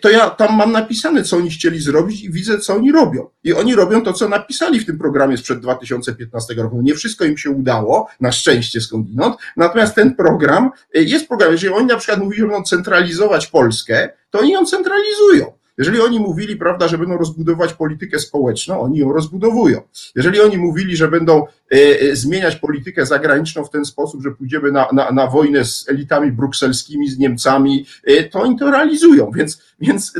to 0.00 0.10
ja 0.10 0.30
tam 0.30 0.56
mam 0.56 0.72
napisane, 0.72 1.24
co 1.24 1.36
oni 1.36 1.50
chcieli 1.50 1.80
zrobić 1.80 2.24
i 2.24 2.30
widzę, 2.30 2.58
co 2.58 2.74
oni 2.74 2.92
robią. 2.92 3.28
I 3.44 3.52
oni 3.52 3.74
robią 3.74 4.02
to, 4.02 4.12
co 4.12 4.28
napisali 4.28 4.80
w 4.80 4.86
tym 4.86 4.98
programie 4.98 5.36
sprzed 5.36 5.60
2015 5.60 6.54
roku. 6.54 6.82
Nie 6.82 6.94
wszystko 6.94 7.24
im 7.24 7.38
się 7.38 7.50
udało, 7.50 8.08
na 8.20 8.32
szczęście 8.32 8.80
skądinąd, 8.80 9.36
natomiast 9.56 9.94
ten 9.94 10.14
program 10.14 10.70
y, 10.96 11.04
jest 11.04 11.28
program, 11.28 11.52
jeżeli 11.52 11.74
oni 11.74 11.86
na 11.86 11.96
przykład 11.96 12.20
mówili, 12.20 12.40
że 12.40 12.46
będą 12.46 12.62
centralizować 12.62 13.46
Polskę, 13.46 14.08
to 14.30 14.38
oni 14.38 14.52
ją 14.52 14.66
centralizują. 14.66 15.52
Jeżeli 15.78 16.00
oni 16.00 16.20
mówili, 16.20 16.56
prawda, 16.56 16.88
że 16.88 16.98
będą 16.98 17.18
rozbudować 17.18 17.74
politykę 17.74 18.18
społeczną, 18.18 18.80
oni 18.80 18.98
ją 18.98 19.12
rozbudowują. 19.12 19.80
Jeżeli 20.16 20.40
oni 20.40 20.58
mówili, 20.58 20.96
że 20.96 21.08
będą 21.08 21.46
e, 21.72 21.76
e, 22.00 22.16
zmieniać 22.16 22.56
politykę 22.56 23.06
zagraniczną 23.06 23.64
w 23.64 23.70
ten 23.70 23.84
sposób, 23.84 24.22
że 24.22 24.30
pójdziemy 24.30 24.72
na, 24.72 24.88
na, 24.92 25.12
na 25.12 25.26
wojnę 25.26 25.64
z 25.64 25.88
elitami 25.88 26.32
brukselskimi, 26.32 27.08
z 27.08 27.18
Niemcami, 27.18 27.86
e, 28.04 28.24
to 28.24 28.40
oni 28.40 28.58
to 28.58 28.70
realizują. 28.70 29.30
Więc, 29.30 29.62
więc 29.80 30.12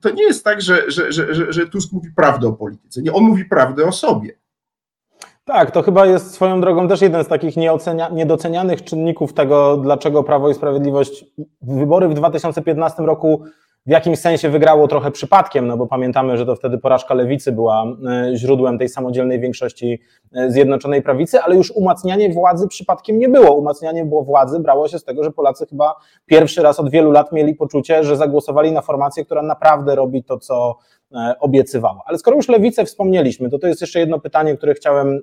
to 0.00 0.10
nie 0.10 0.22
jest 0.22 0.44
tak, 0.44 0.62
że, 0.62 0.90
że, 0.90 1.12
że, 1.12 1.52
że 1.52 1.66
Tusk 1.66 1.92
mówi 1.92 2.10
prawdę 2.16 2.48
o 2.48 2.52
polityce. 2.52 3.02
Nie, 3.02 3.12
on 3.12 3.24
mówi 3.24 3.44
prawdę 3.44 3.84
o 3.84 3.92
sobie. 3.92 4.32
Tak, 5.44 5.70
to 5.70 5.82
chyba 5.82 6.06
jest 6.06 6.34
swoją 6.34 6.60
drogą 6.60 6.88
też 6.88 7.00
jeden 7.00 7.24
z 7.24 7.28
takich 7.28 7.54
niedocenianych 8.12 8.84
czynników 8.84 9.32
tego, 9.32 9.76
dlaczego 9.76 10.22
Prawo 10.22 10.50
i 10.50 10.54
Sprawiedliwość 10.54 11.24
wybory 11.62 12.08
w 12.08 12.14
2015 12.14 13.02
roku 13.02 13.44
w 13.88 13.90
jakimś 13.90 14.18
sensie 14.18 14.50
wygrało 14.50 14.88
trochę 14.88 15.10
przypadkiem, 15.10 15.66
no 15.66 15.76
bo 15.76 15.86
pamiętamy, 15.86 16.36
że 16.36 16.46
to 16.46 16.56
wtedy 16.56 16.78
porażka 16.78 17.14
lewicy 17.14 17.52
była 17.52 17.84
e, 17.84 18.36
źródłem 18.36 18.78
tej 18.78 18.88
samodzielnej 18.88 19.40
większości 19.40 20.00
e, 20.34 20.50
Zjednoczonej 20.50 21.02
Prawicy, 21.02 21.40
ale 21.40 21.56
już 21.56 21.70
umacnianie 21.70 22.32
władzy 22.32 22.68
przypadkiem 22.68 23.18
nie 23.18 23.28
było. 23.28 23.54
Umacnianie 23.54 24.04
było 24.04 24.24
władzy 24.24 24.60
brało 24.60 24.88
się 24.88 24.98
z 24.98 25.04
tego, 25.04 25.24
że 25.24 25.30
Polacy 25.30 25.66
chyba 25.66 25.94
pierwszy 26.26 26.62
raz 26.62 26.80
od 26.80 26.90
wielu 26.90 27.10
lat 27.10 27.32
mieli 27.32 27.54
poczucie, 27.54 28.04
że 28.04 28.16
zagłosowali 28.16 28.72
na 28.72 28.80
formację, 28.80 29.24
która 29.24 29.42
naprawdę 29.42 29.94
robi 29.94 30.24
to, 30.24 30.38
co 30.38 30.76
e, 31.12 31.34
obiecywała. 31.40 32.02
Ale 32.06 32.18
skoro 32.18 32.36
już 32.36 32.48
lewicę 32.48 32.84
wspomnieliśmy, 32.84 33.50
to 33.50 33.58
to 33.58 33.66
jest 33.66 33.80
jeszcze 33.80 34.00
jedno 34.00 34.20
pytanie, 34.20 34.56
które 34.56 34.74
chciałem 34.74 35.20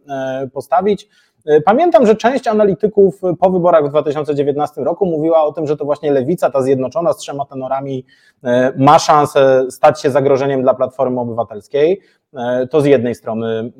postawić. 0.53 1.07
E, 1.45 1.61
pamiętam, 1.61 2.05
że 2.05 2.15
część 2.15 2.47
analityków 2.47 3.21
po 3.39 3.49
wyborach 3.49 3.85
w 3.85 3.89
2019 3.89 4.81
roku 4.81 5.05
mówiła 5.05 5.43
o 5.43 5.51
tym, 5.51 5.67
że 5.67 5.77
to 5.77 5.85
właśnie 5.85 6.11
lewica, 6.11 6.49
ta 6.49 6.61
zjednoczona 6.61 7.13
z 7.13 7.17
trzema 7.17 7.45
tenorami, 7.45 8.05
e, 8.43 8.73
ma 8.77 8.99
szansę 8.99 9.65
stać 9.69 10.01
się 10.01 10.11
zagrożeniem 10.11 10.61
dla 10.61 10.73
Platformy 10.73 11.19
Obywatelskiej. 11.19 12.01
E, 12.37 12.67
to 12.67 12.81
z 12.81 12.85
jednej 12.85 13.15
strony 13.15 13.71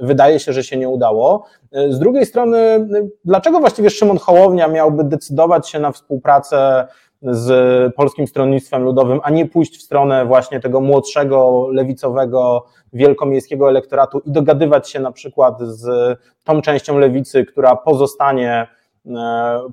wydaje 0.00 0.38
się, 0.38 0.52
że 0.52 0.64
się 0.64 0.76
nie 0.76 0.88
udało. 0.88 1.44
Z 1.72 1.98
drugiej 1.98 2.26
strony, 2.26 2.88
dlaczego 3.24 3.60
właściwie 3.60 3.90
Szymon 3.90 4.18
Hołownia 4.18 4.68
miałby 4.68 5.04
decydować 5.04 5.68
się 5.68 5.78
na 5.78 5.92
współpracę 5.92 6.86
z 7.22 7.94
Polskim 7.94 8.26
Stronnictwem 8.26 8.82
Ludowym, 8.82 9.20
a 9.22 9.30
nie 9.30 9.46
pójść 9.46 9.78
w 9.78 9.82
stronę 9.82 10.26
właśnie 10.26 10.60
tego 10.60 10.80
młodszego, 10.80 11.68
lewicowego, 11.72 12.66
wielkomiejskiego 12.92 13.68
elektoratu 13.68 14.18
i 14.18 14.30
dogadywać 14.32 14.90
się 14.90 15.00
na 15.00 15.12
przykład 15.12 15.60
z 15.60 16.18
tą 16.44 16.62
częścią 16.62 16.98
lewicy, 16.98 17.44
która 17.44 17.76
pozostanie 17.76 18.66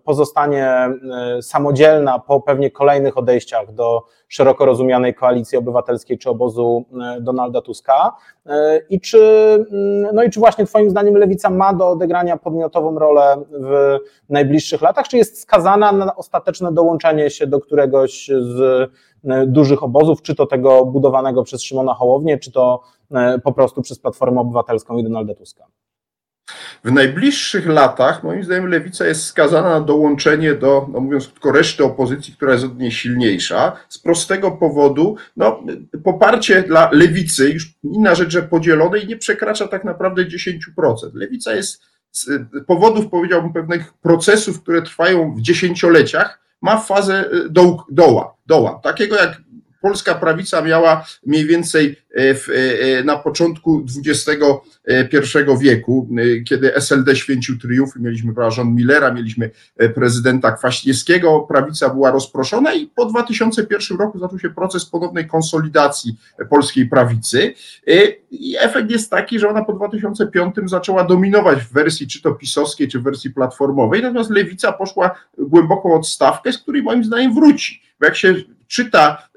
pozostanie 0.04 0.66
e, 0.66 1.42
samodzielna 1.42 2.20
po 2.20 2.42
pewnie 2.42 2.72
kolejnych 2.72 3.18
odejściach 3.18 3.74
do 3.74 4.04
szeroko 4.28 4.66
rozumianej 4.66 5.16
koalicji 5.16 5.58
obywatelskiej 5.58 6.18
czy 6.18 6.30
obozu 6.30 6.86
e, 7.02 7.22
Donalda 7.22 7.62
Tuska. 7.62 8.16
I 8.90 9.02
czy, 9.02 9.20
mm, 9.72 10.16
no 10.16 10.24
i 10.24 10.30
czy 10.30 10.40
właśnie 10.40 10.66
Twoim 10.66 10.90
zdaniem 10.90 11.18
lewica 11.18 11.50
ma 11.50 11.74
do 11.74 11.90
odegrania 11.90 12.38
podmiotową 12.38 13.00
rolę 13.00 13.38
w 13.52 13.98
najbliższych 14.30 14.82
latach, 14.82 15.08
czy 15.08 15.18
jest 15.18 15.42
skazana 15.42 15.92
na 15.92 16.16
ostateczne 16.16 16.72
dołączenie 16.72 17.30
się 17.30 17.48
do 17.48 17.60
któregoś 17.60 18.28
z 18.28 18.90
dużych 19.48 19.84
obozów, 19.84 20.22
czy 20.22 20.36
to 20.36 20.46
tego 20.46 20.86
budowanego 20.86 21.44
przez 21.44 21.64
Szymona 21.64 21.94
Hołownię, 21.94 22.38
czy 22.38 22.52
to 22.52 22.82
po 23.44 23.54
prostu 23.54 23.82
przez 23.82 24.00
Platformę 24.00 24.42
Obywatelską 24.42 24.98
i 24.98 25.04
Donalda 25.04 25.36
Tuska? 25.36 25.66
W 26.84 26.92
najbliższych 26.92 27.68
latach, 27.68 28.24
moim 28.24 28.44
zdaniem, 28.44 28.68
lewica 28.68 29.08
jest 29.08 29.26
skazana 29.26 29.70
na 29.70 29.82
dołączenie 29.82 30.54
do, 30.54 30.90
no 30.94 31.00
mówiąc 31.00 31.28
krótko, 31.28 31.52
reszty 31.52 31.84
opozycji, 31.84 32.34
która 32.34 32.54
jest 32.54 32.66
od 32.66 32.80
niej 32.80 32.92
silniejsza, 32.92 33.78
z 33.90 34.00
prostego 34.00 34.52
powodu, 34.52 35.16
no, 35.38 35.64
poparcie 36.04 36.64
dla 36.64 36.90
lewicy, 36.92 37.50
już 37.50 37.74
inna 37.84 38.16
rzecz, 38.16 38.32
że 38.32 38.44
podzielonej, 38.44 39.08
nie 39.08 39.18
przekracza 39.18 39.68
tak 39.68 39.84
naprawdę 39.84 40.26
10%. 40.26 40.58
Lewica 41.14 41.56
jest 41.56 41.82
z 42.12 42.30
powodów, 42.68 43.10
powiedziałbym, 43.10 43.54
pewnych 43.54 43.94
procesów, 43.94 44.62
które 44.62 44.82
trwają 44.82 45.36
w 45.36 45.42
dziesięcioleciach, 45.42 46.40
ma 46.62 46.78
fazę 46.78 47.30
doł, 47.50 47.82
doła, 47.90 48.36
doła, 48.46 48.80
takiego 48.84 49.16
jak 49.16 49.42
polska 49.82 50.16
prawica 50.16 50.62
miała 50.62 51.06
mniej 51.26 51.46
więcej 51.46 51.96
e, 52.12 52.36
w, 52.36 52.50
e, 52.50 52.54
e, 53.00 53.04
na 53.04 53.18
początku 53.18 53.86
XXI 54.06 54.32
wieku, 55.60 56.10
kiedy 56.46 56.76
SLD 56.76 57.16
święcił 57.16 57.58
triumfy, 57.60 58.00
mieliśmy 58.00 58.34
rząd 58.50 58.76
Millera, 58.76 59.14
mieliśmy 59.14 59.52
prezydenta 59.96 60.52
Kwaśniewskiego, 60.52 61.40
prawica 61.40 61.90
była 61.90 62.12
rozproszona 62.12 62.74
i 62.74 62.88
po 62.88 63.06
2001 63.06 63.98
roku 63.98 64.20
zaczął 64.20 64.40
się 64.40 64.50
proces 64.50 64.86
ponownej 64.86 65.28
konsolidacji 65.28 66.18
polskiej 66.50 66.90
prawicy 66.90 67.54
i 68.32 68.56
efekt 68.60 68.92
jest 68.92 69.12
taki, 69.12 69.40
że 69.40 69.50
ona 69.50 69.66
po 69.66 69.74
2005 69.74 70.56
zaczęła 70.66 71.04
dominować 71.04 71.60
w 71.60 71.74
wersji 71.74 72.08
czy 72.08 72.22
to 72.22 72.32
pisowskiej, 72.32 72.88
czy 72.88 73.00
w 73.00 73.04
wersji 73.04 73.30
platformowej, 73.30 74.02
natomiast 74.02 74.30
lewica 74.30 74.74
poszła 74.74 75.16
głęboką 75.38 75.94
odstawkę, 75.94 76.54
z 76.54 76.58
której 76.58 76.84
moim 76.84 77.04
zdaniem 77.04 77.34
wróci. 77.34 77.82
Bo 78.00 78.06
jak 78.06 78.16
się 78.16 78.36
czyta 78.68 79.28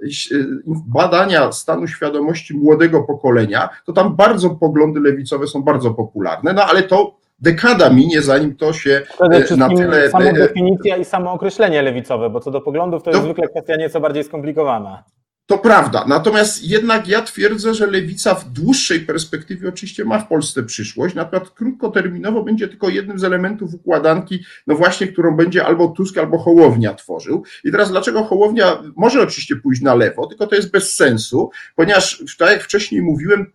badania 0.66 1.52
stanu 1.52 1.86
świadomości 1.86 2.56
młodego 2.56 3.02
pokolenia, 3.02 3.68
to 3.86 3.92
tam 3.92 4.16
bardzo 4.16 4.50
poglądy 4.50 5.00
lewicowe 5.00 5.46
są 5.46 5.62
bardzo 5.62 5.90
popularne, 5.90 6.52
no 6.52 6.64
ale 6.64 6.82
to 6.82 7.20
dekada 7.40 7.90
minie, 7.90 8.22
zanim 8.22 8.56
to 8.56 8.72
się 8.72 9.02
Przede 9.12 9.56
na 9.56 9.68
tyle... 9.68 10.10
Samo 10.10 10.32
definicja 10.32 10.96
i 10.96 11.04
samo 11.04 11.32
określenie 11.32 11.82
lewicowe, 11.82 12.30
bo 12.30 12.40
co 12.40 12.50
do 12.50 12.60
poglądów 12.60 13.02
to 13.02 13.10
jest 13.10 13.20
to... 13.20 13.24
zwykle 13.24 13.48
kwestia 13.48 13.76
nieco 13.76 14.00
bardziej 14.00 14.24
skomplikowana. 14.24 15.04
To 15.50 15.58
prawda. 15.58 16.04
Natomiast 16.08 16.64
jednak 16.64 17.08
ja 17.08 17.22
twierdzę, 17.22 17.74
że 17.74 17.86
lewica 17.86 18.34
w 18.34 18.50
dłuższej 18.50 19.00
perspektywie 19.00 19.68
oczywiście 19.68 20.04
ma 20.04 20.18
w 20.18 20.28
Polsce 20.28 20.62
przyszłość. 20.62 21.14
Natomiast 21.14 21.50
krótkoterminowo 21.50 22.44
będzie 22.44 22.68
tylko 22.68 22.88
jednym 22.88 23.18
z 23.18 23.24
elementów 23.24 23.74
układanki, 23.74 24.44
no 24.66 24.74
właśnie, 24.74 25.06
którą 25.06 25.36
będzie 25.36 25.66
albo 25.66 25.88
Tusk, 25.88 26.18
albo 26.18 26.38
Hołownia 26.38 26.94
tworzył. 26.94 27.44
I 27.64 27.70
teraz 27.70 27.90
dlaczego 27.90 28.24
Hołownia 28.24 28.82
może 28.96 29.22
oczywiście 29.22 29.56
pójść 29.56 29.82
na 29.82 29.94
lewo, 29.94 30.26
tylko 30.26 30.46
to 30.46 30.54
jest 30.54 30.70
bez 30.70 30.94
sensu, 30.94 31.50
ponieważ 31.76 32.24
tak 32.38 32.50
jak 32.50 32.62
wcześniej 32.62 33.02
mówiłem, 33.02 33.46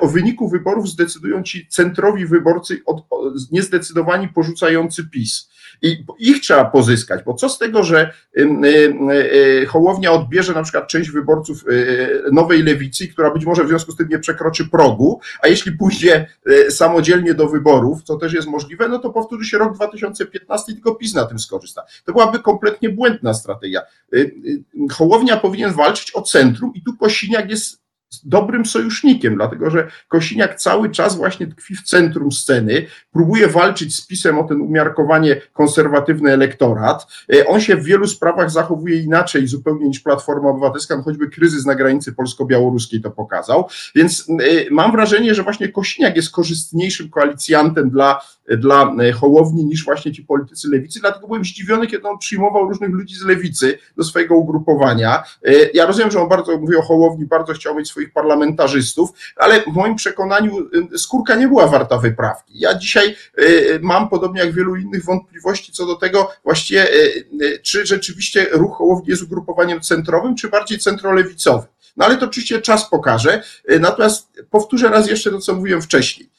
o 0.00 0.08
wyniku 0.08 0.48
wyborów 0.48 0.88
zdecydują 0.88 1.42
ci 1.42 1.68
centrowi 1.68 2.26
wyborcy 2.26 2.82
niezdecydowani 3.52 4.28
porzucający 4.28 5.04
PiS. 5.04 5.48
I 5.84 6.04
ich 6.18 6.40
trzeba 6.40 6.64
pozyskać, 6.64 7.24
bo 7.24 7.34
co 7.34 7.48
z 7.48 7.58
tego, 7.58 7.82
że 7.82 8.12
y, 8.38 8.48
y, 9.62 9.66
Hołownia 9.66 10.12
odbierze 10.12 10.52
na 10.52 10.62
przykład 10.62 10.88
część 10.88 11.10
wyborców 11.10 11.64
y, 11.68 12.22
nowej 12.32 12.62
lewicy, 12.62 13.08
która 13.08 13.30
być 13.30 13.44
może 13.44 13.64
w 13.64 13.68
związku 13.68 13.92
z 13.92 13.96
tym 13.96 14.08
nie 14.08 14.18
przekroczy 14.18 14.68
progu, 14.68 15.20
a 15.42 15.48
jeśli 15.48 15.72
pójdzie 15.72 16.26
samodzielnie 16.70 17.34
do 17.34 17.48
wyborów, 17.48 18.02
co 18.02 18.16
też 18.16 18.32
jest 18.32 18.48
możliwe, 18.48 18.88
no 18.88 18.98
to 18.98 19.10
powtórzy 19.10 19.44
się 19.44 19.58
rok 19.58 19.74
2015 19.74 20.72
i 20.72 20.74
tylko 20.74 20.94
PiS 20.94 21.14
na 21.14 21.24
tym 21.24 21.38
skorzysta. 21.38 21.82
To 22.04 22.12
byłaby 22.12 22.38
kompletnie 22.38 22.88
błędna 22.88 23.34
strategia. 23.34 23.80
Hołownia 24.92 25.36
powinien 25.36 25.72
walczyć 25.72 26.16
o 26.16 26.22
centrum 26.22 26.72
i 26.74 26.82
tu 26.82 26.96
Kosiniak 26.96 27.50
jest 27.50 27.83
dobrym 28.24 28.66
sojusznikiem, 28.66 29.34
dlatego 29.34 29.70
że 29.70 29.88
Kosiniak 30.08 30.60
cały 30.60 30.90
czas 30.90 31.16
właśnie 31.16 31.46
tkwi 31.46 31.76
w 31.76 31.82
centrum 31.82 32.32
sceny, 32.32 32.86
próbuje 33.12 33.48
walczyć 33.48 33.96
z 33.96 34.06
PiSem 34.06 34.38
o 34.38 34.44
ten 34.44 34.60
umiarkowanie 34.60 35.40
konserwatywny 35.52 36.32
elektorat. 36.32 37.06
E, 37.34 37.46
on 37.46 37.60
się 37.60 37.76
w 37.76 37.84
wielu 37.84 38.06
sprawach 38.06 38.50
zachowuje 38.50 39.02
inaczej 39.02 39.46
zupełnie 39.46 39.88
niż 39.88 40.00
Platforma 40.00 40.50
Obywatelska, 40.50 40.96
no 40.96 41.02
choćby 41.02 41.30
kryzys 41.30 41.66
na 41.66 41.74
granicy 41.74 42.12
polsko-białoruskiej 42.12 43.00
to 43.00 43.10
pokazał. 43.10 43.68
Więc 43.94 44.26
e, 44.30 44.34
mam 44.70 44.92
wrażenie, 44.92 45.34
że 45.34 45.42
właśnie 45.42 45.68
Kosiniak 45.68 46.16
jest 46.16 46.30
korzystniejszym 46.30 47.10
koalicjantem 47.10 47.90
dla 47.90 48.20
dla 48.48 48.94
e, 49.00 49.12
Hołowni 49.12 49.64
niż 49.64 49.84
właśnie 49.84 50.12
ci 50.12 50.22
politycy 50.22 50.68
lewicy, 50.68 51.00
dlatego 51.00 51.26
byłem 51.26 51.44
zdziwiony, 51.44 51.86
kiedy 51.86 52.08
on 52.08 52.18
przyjmował 52.18 52.68
różnych 52.68 52.90
ludzi 52.90 53.14
z 53.14 53.22
lewicy 53.22 53.78
do 53.96 54.04
swojego 54.04 54.36
ugrupowania. 54.36 55.22
Ja 55.74 55.86
rozumiem, 55.86 56.10
że 56.10 56.20
on 56.20 56.28
bardzo, 56.28 56.58
mówił 56.58 56.78
o 56.78 56.82
Hołowni, 56.82 57.26
bardzo 57.26 57.52
chciał 57.52 57.74
mieć 57.74 57.88
swoich 57.88 58.03
parlamentarzystów, 58.08 59.10
ale 59.36 59.60
w 59.60 59.66
moim 59.66 59.96
przekonaniu 59.96 60.58
e, 60.94 60.98
skórka 60.98 61.34
nie 61.34 61.48
była 61.48 61.66
warta 61.66 61.98
wyprawki. 61.98 62.60
Ja 62.60 62.78
dzisiaj 62.78 63.16
mam, 63.80 64.08
podobnie 64.08 64.40
jak 64.40 64.52
wielu 64.52 64.76
innych, 64.76 65.04
wątpliwości 65.04 65.72
co 65.72 65.86
do 65.86 65.94
tego 65.94 66.30
właściwie, 66.44 66.88
czy 67.62 67.86
rzeczywiście 67.86 68.46
ruch 68.52 68.76
Hołowni 68.76 69.08
jest 69.08 69.22
ugrupowaniem 69.22 69.80
centrowym, 69.80 70.36
czy 70.36 70.48
bardziej 70.48 70.78
centrolewicowym. 70.78 71.68
No 71.96 72.04
ale 72.04 72.16
to 72.16 72.26
oczywiście 72.26 72.62
czas 72.62 72.90
pokaże. 72.90 73.42
Natomiast 73.80 74.42
powtórzę 74.50 74.88
raz 74.88 75.08
jeszcze 75.08 75.30
to, 75.30 75.38
co 75.38 75.54
mówiłem 75.54 75.82
wcześniej 75.82 76.34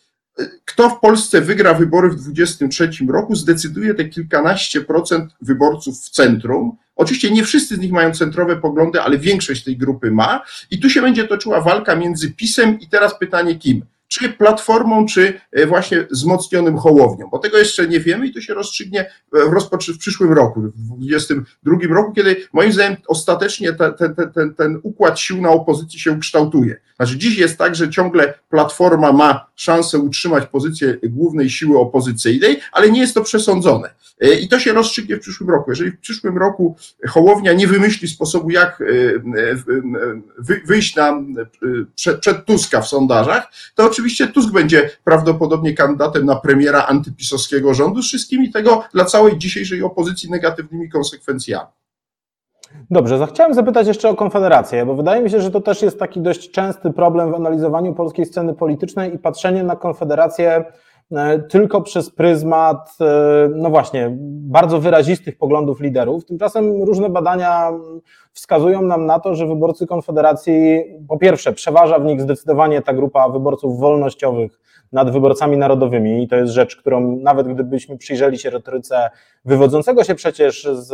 kto 0.65 0.89
w 0.89 0.99
Polsce 0.99 1.41
wygra 1.41 1.73
wybory 1.73 2.10
w 2.10 2.15
2023 2.15 2.89
roku, 3.12 3.36
zdecyduje 3.36 3.93
te 3.93 4.06
kilkanaście 4.06 4.82
procent 4.82 5.34
wyborców 5.41 5.99
w 5.99 6.10
centrum. 6.10 6.78
Oczywiście 6.95 7.31
nie 7.31 7.43
wszyscy 7.43 7.75
z 7.75 7.79
nich 7.79 7.91
mają 7.91 8.12
centrowe 8.12 8.58
poglądy, 8.58 9.01
ale 9.01 9.17
większość 9.17 9.63
tej 9.63 9.77
grupy 9.77 10.12
ma. 10.12 10.41
I 10.71 10.79
tu 10.79 10.89
się 10.89 11.01
będzie 11.01 11.27
toczyła 11.27 11.62
walka 11.62 11.95
między 11.95 12.31
PiSem 12.31 12.79
i 12.79 12.88
teraz 12.88 13.19
pytanie 13.19 13.55
kim? 13.55 13.86
Czy 14.19 14.30
platformą, 14.30 15.06
czy 15.06 15.39
e, 15.51 15.67
właśnie 15.67 16.08
wzmocnionym 16.12 16.78
hołownią, 16.78 17.30
bo 17.32 17.39
tego 17.39 17.58
jeszcze 17.58 17.88
nie 17.88 17.99
wiemy 17.99 18.28
i 18.28 18.34
to 18.34 18.41
się 18.41 18.54
rozstrzygnie 18.54 19.12
w, 19.32 19.93
w 19.93 19.97
przyszłym 19.97 20.34
roku, 20.34 20.62
w 20.62 20.71
2022 20.71 21.95
roku, 21.95 22.13
kiedy 22.13 22.47
moim 22.54 22.73
zdaniem 22.73 22.97
ostatecznie 23.08 23.73
ten, 23.73 23.93
ten, 23.93 24.15
ten, 24.34 24.54
ten 24.54 24.80
układ 24.84 25.19
sił 25.19 25.41
na 25.41 25.49
opozycji 25.49 25.99
się 25.99 26.12
ukształtuje. 26.12 26.75
Znaczy 26.95 27.17
dziś 27.17 27.38
jest 27.38 27.58
tak, 27.58 27.75
że 27.75 27.89
ciągle 27.89 28.34
platforma 28.49 29.12
ma 29.12 29.47
szansę 29.56 29.99
utrzymać 29.99 30.47
pozycję 30.47 30.97
głównej 31.04 31.49
siły 31.49 31.80
opozycyjnej, 31.80 32.60
ale 32.71 32.91
nie 32.91 32.99
jest 32.99 33.13
to 33.13 33.21
przesądzone. 33.21 33.89
E, 34.21 34.34
I 34.34 34.47
to 34.47 34.60
się 34.60 34.73
rozstrzygnie 34.73 35.15
w 35.15 35.19
przyszłym 35.19 35.49
roku. 35.49 35.71
Jeżeli 35.71 35.91
w 35.91 35.99
przyszłym 35.99 36.38
roku 36.38 36.75
Hołownia 37.08 37.54
nie 37.54 37.67
wymyśli 37.67 38.08
sposobu, 38.08 38.49
jak 38.49 38.82
e, 38.82 38.86
wyjść 40.65 40.95
na, 40.95 41.21
przed 41.95 42.45
Tuska 42.45 42.82
w 42.82 42.88
sondażach, 42.88 43.51
to 43.75 43.86
oczywiście 43.86 44.04
Tusk 44.33 44.53
będzie 44.53 44.89
prawdopodobnie 45.03 45.73
kandydatem 45.73 46.25
na 46.25 46.35
premiera 46.35 46.85
antypisowskiego 46.85 47.73
rządu 47.73 48.01
z 48.01 48.07
wszystkimi 48.07 48.51
tego 48.51 48.83
dla 48.93 49.05
całej 49.05 49.37
dzisiejszej 49.37 49.83
opozycji 49.83 50.31
negatywnymi 50.31 50.89
konsekwencjami. 50.89 51.67
Dobrze, 52.91 53.27
chciałem 53.27 53.53
zapytać 53.53 53.87
jeszcze 53.87 54.09
o 54.09 54.15
Konfederację, 54.15 54.85
bo 54.85 54.95
wydaje 54.95 55.21
mi 55.21 55.29
się, 55.29 55.41
że 55.41 55.51
to 55.51 55.61
też 55.61 55.81
jest 55.81 55.99
taki 55.99 56.21
dość 56.21 56.51
częsty 56.51 56.91
problem 56.91 57.31
w 57.31 57.35
analizowaniu 57.35 57.93
polskiej 57.93 58.25
sceny 58.25 58.53
politycznej 58.53 59.15
i 59.15 59.19
patrzenie 59.19 59.63
na 59.63 59.75
Konfederację 59.75 60.65
e, 61.11 61.39
tylko 61.39 61.81
przez 61.81 62.09
pryzmat, 62.09 62.97
e, 63.01 63.49
no 63.55 63.69
właśnie, 63.69 64.11
bardzo 64.29 64.79
wyrazistych 64.79 65.37
poglądów 65.37 65.81
liderów. 65.81 66.25
Tymczasem 66.25 66.83
różne 66.83 67.09
badania 67.09 67.71
wskazują 68.35 68.81
nam 68.81 69.05
na 69.05 69.19
to, 69.19 69.35
że 69.35 69.47
wyborcy 69.47 69.87
Konfederacji, 69.87 70.83
po 71.07 71.17
pierwsze, 71.17 71.53
przeważa 71.53 71.99
w 71.99 72.05
nich 72.05 72.21
zdecydowanie 72.21 72.81
ta 72.81 72.93
grupa 72.93 73.29
wyborców 73.29 73.79
wolnościowych 73.79 74.59
nad 74.91 75.11
wyborcami 75.11 75.57
narodowymi 75.57 76.23
i 76.23 76.27
to 76.27 76.35
jest 76.35 76.53
rzecz, 76.53 76.75
którą 76.75 77.17
nawet 77.17 77.47
gdybyśmy 77.47 77.97
przyjrzeli 77.97 78.37
się 78.37 78.49
retoryce 78.49 79.09
wywodzącego 79.45 80.03
się 80.03 80.15
przecież 80.15 80.63
z, 80.63 80.87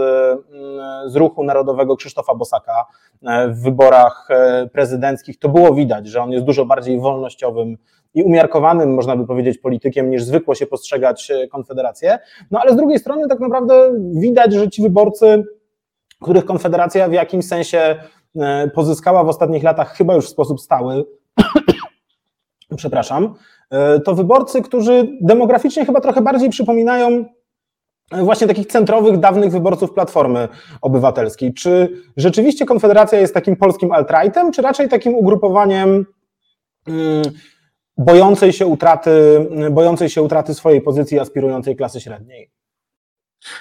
z 1.06 1.16
ruchu 1.16 1.44
narodowego 1.44 1.96
Krzysztofa 1.96 2.36
Bosaka 2.36 2.86
e, 3.28 3.48
w 3.48 3.62
wyborach 3.62 4.28
e, 4.30 4.70
prezydenckich, 4.74 5.40
to 5.40 5.50
było 5.50 5.74
widać, 5.74 6.08
że 6.08 6.22
on 6.22 6.32
jest 6.32 6.46
dużo 6.46 6.66
bardziej 6.66 7.00
wolnościowym 7.00 7.78
i 8.14 8.24
umiarkowanym, 8.24 8.94
można 8.94 9.16
by 9.16 9.28
powiedzieć, 9.28 9.58
politykiem, 9.58 10.10
niż 10.10 10.24
zwykło 10.24 10.56
się 10.56 10.68
postrzegać 10.68 11.32
e, 11.32 11.48
Konfederację. 11.48 12.20
No 12.52 12.60
ale 12.60 12.74
z 12.74 12.76
drugiej 12.76 13.00
strony 13.00 13.28
tak 13.28 13.40
naprawdę 13.40 13.92
widać, 14.14 14.54
że 14.54 14.70
ci 14.70 14.82
wyborcy 14.82 15.44
których 16.22 16.46
Konfederacja 16.46 17.10
w 17.10 17.14
jakimś 17.14 17.46
sensie 17.46 17.96
e, 18.36 18.68
pozyskała 18.68 19.24
w 19.24 19.30
ostatnich 19.30 19.64
latach 19.64 19.94
chyba 19.94 20.16
już 20.16 20.26
w 20.26 20.30
sposób 20.30 20.62
stały, 20.62 21.06
przepraszam, 22.78 23.34
e, 23.70 24.00
to 24.00 24.16
wyborcy, 24.16 24.62
którzy 24.62 25.08
demograficznie 25.22 25.86
chyba 25.86 26.02
trochę 26.02 26.22
bardziej 26.22 26.50
przypominają 26.50 27.26
e, 28.12 28.24
właśnie 28.24 28.48
takich 28.48 28.68
centrowych, 28.68 29.18
dawnych 29.18 29.52
wyborców 29.52 29.94
Platformy 29.94 30.48
Obywatelskiej. 30.82 31.54
Czy 31.54 31.90
rzeczywiście 32.18 32.66
Konfederacja 32.66 33.20
jest 33.20 33.34
takim 33.34 33.56
polskim 33.56 33.92
alt-rightem, 33.92 34.52
czy 34.52 34.62
raczej 34.62 34.90
takim 34.90 35.16
ugrupowaniem 35.16 36.06
mm, 36.88 37.24
bojącej 37.98 38.54
się 38.54 38.68
utraty, 38.68 39.48
bojącej 39.72 40.10
się 40.10 40.22
utraty 40.22 40.54
swojej 40.54 40.82
pozycji 40.82 41.20
aspirującej 41.20 41.76
klasy 41.76 42.02
średniej? 42.02 42.61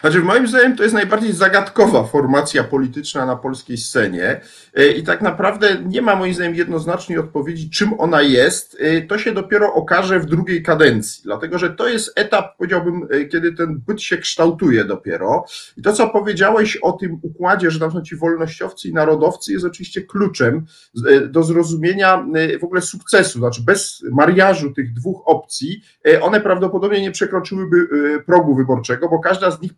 Znaczy, 0.00 0.20
moim 0.20 0.46
zdaniem 0.46 0.76
to 0.76 0.82
jest 0.82 0.94
najbardziej 0.94 1.32
zagadkowa 1.32 2.04
formacja 2.04 2.64
polityczna 2.64 3.26
na 3.26 3.36
polskiej 3.36 3.76
scenie 3.76 4.40
e, 4.74 4.86
i 4.86 5.02
tak 5.02 5.22
naprawdę 5.22 5.76
nie 5.86 6.02
ma 6.02 6.16
moim 6.16 6.34
zdaniem 6.34 6.54
jednoznacznej 6.54 7.18
odpowiedzi, 7.18 7.70
czym 7.70 8.00
ona 8.00 8.22
jest. 8.22 8.76
E, 8.80 9.02
to 9.02 9.18
się 9.18 9.32
dopiero 9.32 9.74
okaże 9.74 10.20
w 10.20 10.26
drugiej 10.26 10.62
kadencji, 10.62 11.22
dlatego 11.24 11.58
że 11.58 11.70
to 11.70 11.88
jest 11.88 12.12
etap, 12.16 12.56
powiedziałbym, 12.56 13.06
e, 13.10 13.24
kiedy 13.24 13.52
ten 13.52 13.80
byt 13.86 14.02
się 14.02 14.18
kształtuje 14.18 14.84
dopiero. 14.84 15.44
I 15.76 15.82
to, 15.82 15.92
co 15.92 16.08
powiedziałeś 16.08 16.76
o 16.76 16.92
tym 16.92 17.18
układzie, 17.22 17.70
że 17.70 17.80
tam 17.80 17.92
są 17.92 18.02
ci 18.02 18.16
wolnościowcy 18.16 18.88
i 18.88 18.92
narodowcy, 18.92 19.52
jest 19.52 19.64
oczywiście 19.64 20.02
kluczem 20.02 20.66
do 21.28 21.42
zrozumienia 21.42 22.26
w 22.60 22.64
ogóle 22.64 22.80
sukcesu. 22.80 23.38
Znaczy, 23.38 23.62
bez 23.62 24.04
mariażu 24.12 24.72
tych 24.72 24.92
dwóch 24.92 25.22
opcji, 25.26 25.82
one 26.20 26.40
prawdopodobnie 26.40 27.00
nie 27.00 27.10
przekroczyłyby 27.10 27.88
progu 28.26 28.54
wyborczego, 28.54 29.08
bo 29.08 29.18
każda 29.18 29.50
z 29.50 29.60
nich 29.60 29.69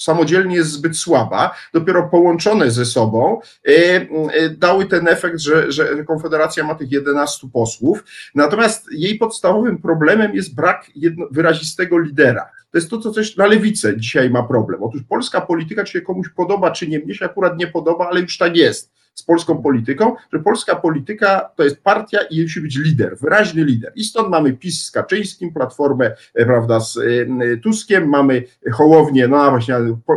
samodzielnie 0.00 0.56
jest 0.56 0.70
zbyt 0.70 0.96
słaba, 0.96 1.54
dopiero 1.72 2.08
połączone 2.08 2.70
ze 2.70 2.84
sobą 2.84 3.40
e, 3.68 3.70
e, 3.70 4.50
dały 4.50 4.86
ten 4.86 5.08
efekt, 5.08 5.40
że, 5.40 5.72
że 5.72 6.04
Konfederacja 6.04 6.64
ma 6.64 6.74
tych 6.74 6.92
11 6.92 7.48
posłów. 7.52 8.04
Natomiast 8.34 8.86
jej 8.92 9.18
podstawowym 9.18 9.78
problemem 9.78 10.34
jest 10.34 10.54
brak 10.54 10.90
jedno, 10.94 11.26
wyrazistego 11.30 11.98
lidera. 11.98 12.50
To 12.70 12.78
jest 12.78 12.90
to, 12.90 12.98
co 12.98 13.10
coś 13.10 13.36
na 13.36 13.46
lewicę 13.46 13.96
dzisiaj 13.96 14.30
ma 14.30 14.42
problem. 14.42 14.82
Otóż 14.82 15.02
polska 15.08 15.40
polityka, 15.40 15.84
czy 15.84 15.92
się 15.92 16.00
komuś 16.00 16.28
podoba, 16.28 16.70
czy 16.70 16.88
nie, 16.88 16.98
mnie 16.98 17.14
się 17.14 17.24
akurat 17.24 17.58
nie 17.58 17.66
podoba, 17.66 18.08
ale 18.08 18.20
już 18.20 18.38
tak 18.38 18.56
jest 18.56 18.99
z 19.20 19.24
polską 19.24 19.62
polityką, 19.62 20.16
że 20.32 20.38
polska 20.38 20.76
polityka 20.76 21.50
to 21.56 21.64
jest 21.64 21.82
partia 21.82 22.18
i 22.30 22.42
musi 22.42 22.60
być 22.60 22.76
lider, 22.76 23.18
wyraźny 23.20 23.64
lider. 23.64 23.92
I 23.94 24.04
stąd 24.04 24.28
mamy 24.28 24.52
PiS 24.52 24.84
z 24.84 24.90
Kaczyńskim, 24.90 25.52
Platformę 25.52 26.12
e, 26.34 26.44
prawda, 26.46 26.80
z 26.80 26.96
e, 26.96 27.56
Tuskiem, 27.56 28.08
mamy 28.08 28.44
Hołownię, 28.72 29.28
no 29.28 29.50
właśnie, 29.50 29.74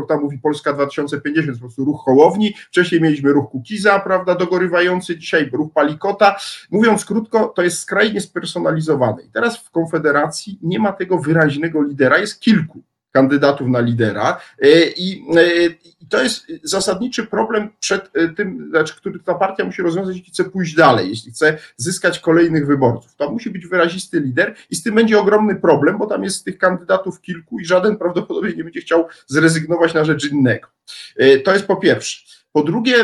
tam 0.08 0.22
mówi 0.22 0.38
Polska 0.38 0.74
2050, 0.74 1.58
po 1.58 1.62
prostu 1.62 1.86
ruch 1.86 2.02
Hołowni, 2.06 2.54
wcześniej 2.68 3.02
mieliśmy 3.02 3.34
ruch 3.34 3.50
Kukiza, 3.52 4.00
prawda, 4.00 4.36
dogorywający, 4.36 5.18
dzisiaj 5.18 5.50
ruch 5.54 5.74
Palikota. 5.74 6.36
Mówiąc 6.72 7.06
krótko, 7.06 7.54
to 7.56 7.62
jest 7.62 7.80
skrajnie 7.80 8.22
spersonalizowane. 8.22 9.24
I 9.24 9.30
teraz 9.30 9.58
w 9.58 9.72
Konfederacji 9.72 10.60
nie 10.62 10.80
ma 10.80 10.92
tego 10.92 11.18
wyraźnego 11.18 11.84
lidera, 11.84 12.18
jest 12.18 12.40
kilku 12.40 12.84
kandydatów 13.14 13.68
na 13.68 13.80
lidera 13.80 14.42
e, 14.62 14.68
i 14.98 15.26
to 16.10 16.24
jest 16.24 16.48
zasadniczy 16.64 17.26
problem 17.28 17.70
przed 17.80 18.10
e, 18.14 18.28
tym, 18.28 18.70
znaczy, 18.70 18.96
który 18.96 19.20
ta 19.20 19.36
partia 19.36 19.66
musi 19.66 19.82
rozwiązać, 19.82 20.16
jeśli 20.16 20.32
chce 20.32 20.44
pójść 20.44 20.76
dalej, 20.76 21.10
jeśli 21.10 21.32
chce 21.32 21.58
zyskać 21.78 22.20
kolejnych 22.20 22.68
wyborców. 22.68 23.16
To 23.16 23.32
musi 23.32 23.50
być 23.50 23.68
wyrazisty 23.68 24.20
lider 24.20 24.56
i 24.70 24.76
z 24.76 24.84
tym 24.84 24.96
będzie 24.96 25.20
ogromny 25.20 25.56
problem, 25.56 25.98
bo 25.98 26.06
tam 26.06 26.24
jest 26.24 26.46
tych 26.46 26.58
kandydatów 26.58 27.22
kilku 27.22 27.60
i 27.60 27.66
żaden 27.66 27.98
prawdopodobnie 27.98 28.54
nie 28.56 28.64
będzie 28.64 28.82
chciał 28.82 29.08
zrezygnować 29.28 29.94
na 29.94 30.06
rzecz 30.06 30.32
innego. 30.32 30.68
E, 31.18 31.40
to 31.40 31.54
jest 31.54 31.68
po 31.68 31.76
pierwsze. 31.76 32.34
Po 32.52 32.64
drugie, 32.64 32.96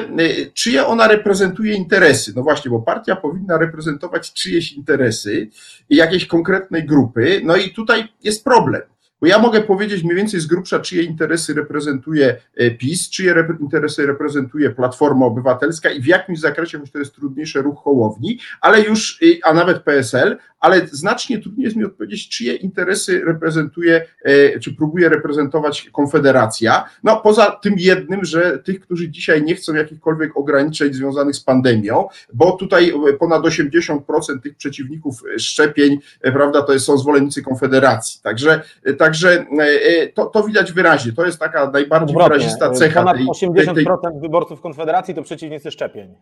czyje 0.54 0.86
ona 0.86 1.08
reprezentuje 1.08 1.74
interesy? 1.74 2.34
No 2.36 2.44
właśnie, 2.44 2.72
bo 2.72 2.80
partia 2.80 3.16
powinna 3.16 3.58
reprezentować 3.58 4.34
czyjeś 4.34 4.74
interesy 4.74 5.50
jakiejś 5.90 6.26
konkretnej 6.26 6.86
grupy. 6.86 7.42
No 7.44 7.56
i 7.56 7.70
tutaj 7.70 8.08
jest 8.24 8.44
problem. 8.44 8.82
Bo 9.22 9.28
ja 9.28 9.40
mogę 9.40 9.62
powiedzieć 9.62 10.04
mniej 10.04 10.16
więcej 10.16 10.40
z 10.40 10.48
grubsza, 10.48 10.80
czyje 10.80 11.04
interesy 11.04 11.54
reprezentuje 11.54 12.42
e, 12.56 12.72
PiS, 12.72 13.10
czyje 13.10 13.48
interesy 13.60 14.06
reprezentuje 14.06 14.70
Platforma 14.70 15.26
Obywatelska 15.26 15.90
i 15.90 16.02
w 16.02 16.06
jakimś 16.06 16.40
zakresie, 16.40 16.80
choć 16.80 16.92
to 16.92 17.00
jest 17.00 17.16
trudniejsze, 17.16 17.62
ruch 17.62 17.84
Hołowni, 17.84 18.40
ale 18.62 18.82
już, 18.82 19.20
a 19.44 19.54
nawet 19.54 19.84
PSL, 19.84 20.38
ale 20.60 20.88
znacznie 20.88 21.40
trudniej 21.40 21.66
jest 21.66 21.78
mi 21.78 21.86
odpowiedzieć, 21.86 22.30
czyje 22.30 22.56
interesy 22.56 23.22
reprezentuje, 23.26 24.06
e, 24.24 24.60
czy 24.60 24.76
próbuje 24.76 25.10
reprezentować 25.10 25.90
Konfederacja. 25.92 26.86
No, 27.04 27.22
poza 27.22 27.52
tym 27.52 27.74
jednym, 27.78 28.26
że 28.26 28.60
tych, 28.60 28.80
którzy 28.80 29.10
dzisiaj 29.10 29.44
nie 29.44 29.56
chcą 29.56 29.74
jakichkolwiek 29.74 30.38
ograniczeń 30.38 30.94
związanych 30.94 31.36
z 31.36 31.44
pandemią, 31.44 32.08
bo 32.34 32.52
tutaj 32.52 32.94
ponad 33.20 33.44
80% 33.44 34.42
tych 34.44 34.56
przeciwników 34.56 35.24
szczepień, 35.38 36.00
e, 36.22 36.32
prawda, 36.32 36.62
to 36.62 36.80
są 36.80 36.98
zwolennicy 36.98 37.42
Konfederacji. 37.42 38.22
Także, 38.24 38.62
e, 38.84 38.94
także 38.94 39.46
to, 40.14 40.26
to 40.26 40.44
widać 40.44 40.72
wyraźnie. 40.72 41.12
To 41.12 41.26
jest 41.26 41.40
taka 41.40 41.72
najbardziej 41.72 42.18
wyrazista 42.18 42.72
cecha. 42.72 43.00
Ponad 43.00 43.18
80% 43.18 43.76
tej, 43.76 43.86
tej... 43.86 43.86
wyborców 44.22 44.62
Konfederacji 44.62 45.16
to 45.16 45.24
przeciwnicy 45.24 45.72
szczepień. 45.72 46.16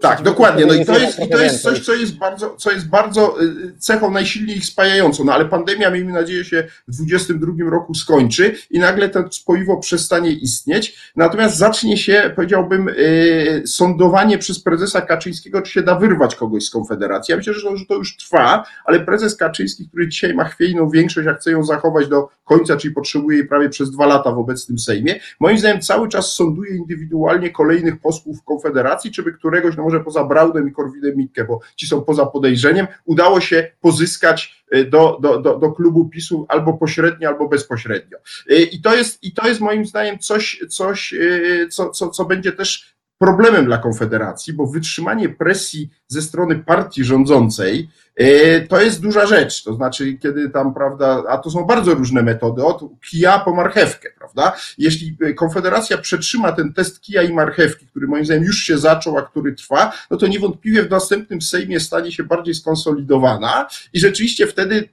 tak, 0.00 0.22
dokładnie. 0.22 0.66
No 0.66 0.74
i 0.74 0.84
to 0.84 0.98
jest, 0.98 1.20
i 1.20 1.28
to 1.28 1.38
jest 1.38 1.62
coś, 1.62 1.84
co 1.84 1.94
jest 1.94 2.18
bardzo, 2.18 2.56
co 2.56 2.70
jest 2.70 2.88
bardzo 2.88 3.36
cechą 3.78 4.10
najsilniej 4.10 4.56
ich 4.56 4.64
spajającą, 4.64 5.24
no 5.24 5.32
ale 5.32 5.44
pandemia, 5.44 5.90
miejmy 5.90 6.12
nadzieję, 6.12 6.44
się 6.44 6.66
w 6.88 6.92
2022 6.92 7.70
roku 7.70 7.94
skończy 7.94 8.56
i 8.70 8.78
nagle 8.78 9.08
to 9.08 9.32
spoiwo 9.32 9.76
przestanie 9.76 10.30
istnieć, 10.30 11.12
natomiast 11.16 11.56
zacznie 11.56 11.96
się, 11.96 12.32
powiedziałbym, 12.36 12.86
yy, 12.86 13.66
sądowanie 13.66 14.38
przez 14.38 14.60
prezesa 14.60 15.00
Kaczyńskiego, 15.00 15.62
czy 15.62 15.72
się 15.72 15.82
da 15.82 15.94
wyrwać 15.94 16.36
kogoś 16.36 16.64
z 16.64 16.70
Konfederacji. 16.70 17.32
Ja 17.32 17.36
myślę, 17.36 17.54
że 17.54 17.86
to 17.88 17.94
już 17.94 18.16
trwa, 18.16 18.64
ale 18.84 19.00
prezes 19.00 19.36
Kaczyński, 19.36 19.88
który 19.88 20.08
dzisiaj 20.08 20.34
ma 20.34 20.44
chwiejną 20.44 20.90
większość, 20.90 21.28
a 21.28 21.34
chce 21.34 21.50
ją 21.50 21.64
zachować 21.64 22.08
do 22.08 22.28
końca, 22.44 22.76
czyli 22.76 22.94
potrzebuje 22.94 23.38
jej 23.38 23.46
prawie 23.48 23.68
przez 23.68 23.90
dwa 23.90 24.06
lata 24.06 24.32
w 24.32 24.38
obecnym 24.38 24.78
Sejmie, 24.78 25.20
moim 25.40 25.58
zdaniem 25.58 25.80
cały 25.80 26.08
czas 26.08 26.32
sąduje 26.32 26.76
indywidualnie 26.76 27.50
kolejnych 27.50 28.00
posłów 28.00 28.44
Konfederacji, 28.44 29.10
czy 29.12 29.22
by 29.22 29.32
któregoś, 29.32 29.76
no 29.76 29.82
może 29.82 30.00
poza 30.00 30.24
Braudem 30.24 30.68
i 30.68 30.72
Korwinem 30.72 31.16
Mikke, 31.16 31.44
bo 31.44 31.60
ci 31.76 31.86
są 31.86 32.02
poza 32.02 32.26
podejrzeniem, 32.26 32.86
udało 33.04 33.40
się 33.40 33.55
pozyskać 33.80 34.64
y, 34.74 34.84
do, 34.84 35.18
do, 35.22 35.38
do, 35.40 35.58
do 35.58 35.72
klubu 35.72 36.08
PiSu 36.08 36.46
albo 36.48 36.72
pośrednio, 36.72 37.28
albo 37.28 37.48
bezpośrednio. 37.48 38.18
Y, 38.50 38.62
I 38.62 38.80
to 38.80 38.96
jest, 38.96 39.22
i 39.22 39.32
to 39.32 39.48
jest 39.48 39.60
moim 39.60 39.86
zdaniem 39.86 40.18
coś, 40.18 40.60
coś 40.68 41.12
y, 41.12 41.68
co, 41.70 41.90
co, 41.90 42.10
co 42.10 42.24
będzie 42.24 42.52
też 42.52 42.95
problemem 43.18 43.64
dla 43.64 43.78
Konfederacji, 43.78 44.52
bo 44.52 44.66
wytrzymanie 44.66 45.28
presji 45.28 45.90
ze 46.08 46.22
strony 46.22 46.58
partii 46.58 47.04
rządzącej 47.04 47.88
e, 48.16 48.60
to 48.60 48.80
jest 48.80 49.00
duża 49.00 49.26
rzecz. 49.26 49.64
To 49.64 49.74
znaczy, 49.74 50.14
kiedy 50.14 50.50
tam, 50.50 50.74
prawda, 50.74 51.22
a 51.28 51.38
to 51.38 51.50
są 51.50 51.64
bardzo 51.64 51.94
różne 51.94 52.22
metody, 52.22 52.64
od 52.64 52.82
kija 53.10 53.38
po 53.38 53.54
marchewkę, 53.54 54.08
prawda? 54.18 54.56
Jeśli 54.78 55.16
Konfederacja 55.36 55.98
przetrzyma 55.98 56.52
ten 56.52 56.72
test 56.72 57.00
kija 57.00 57.22
i 57.22 57.32
marchewki, 57.32 57.86
który 57.86 58.06
moim 58.06 58.24
zdaniem 58.24 58.44
już 58.44 58.58
się 58.58 58.78
zaczął, 58.78 59.18
a 59.18 59.22
który 59.22 59.52
trwa, 59.52 59.92
no 60.10 60.16
to 60.16 60.26
niewątpliwie 60.26 60.82
w 60.82 60.90
następnym 60.90 61.42
Sejmie 61.42 61.80
stanie 61.80 62.12
się 62.12 62.24
bardziej 62.24 62.54
skonsolidowana 62.54 63.68
i 63.92 64.00
rzeczywiście 64.00 64.46
wtedy 64.46 64.88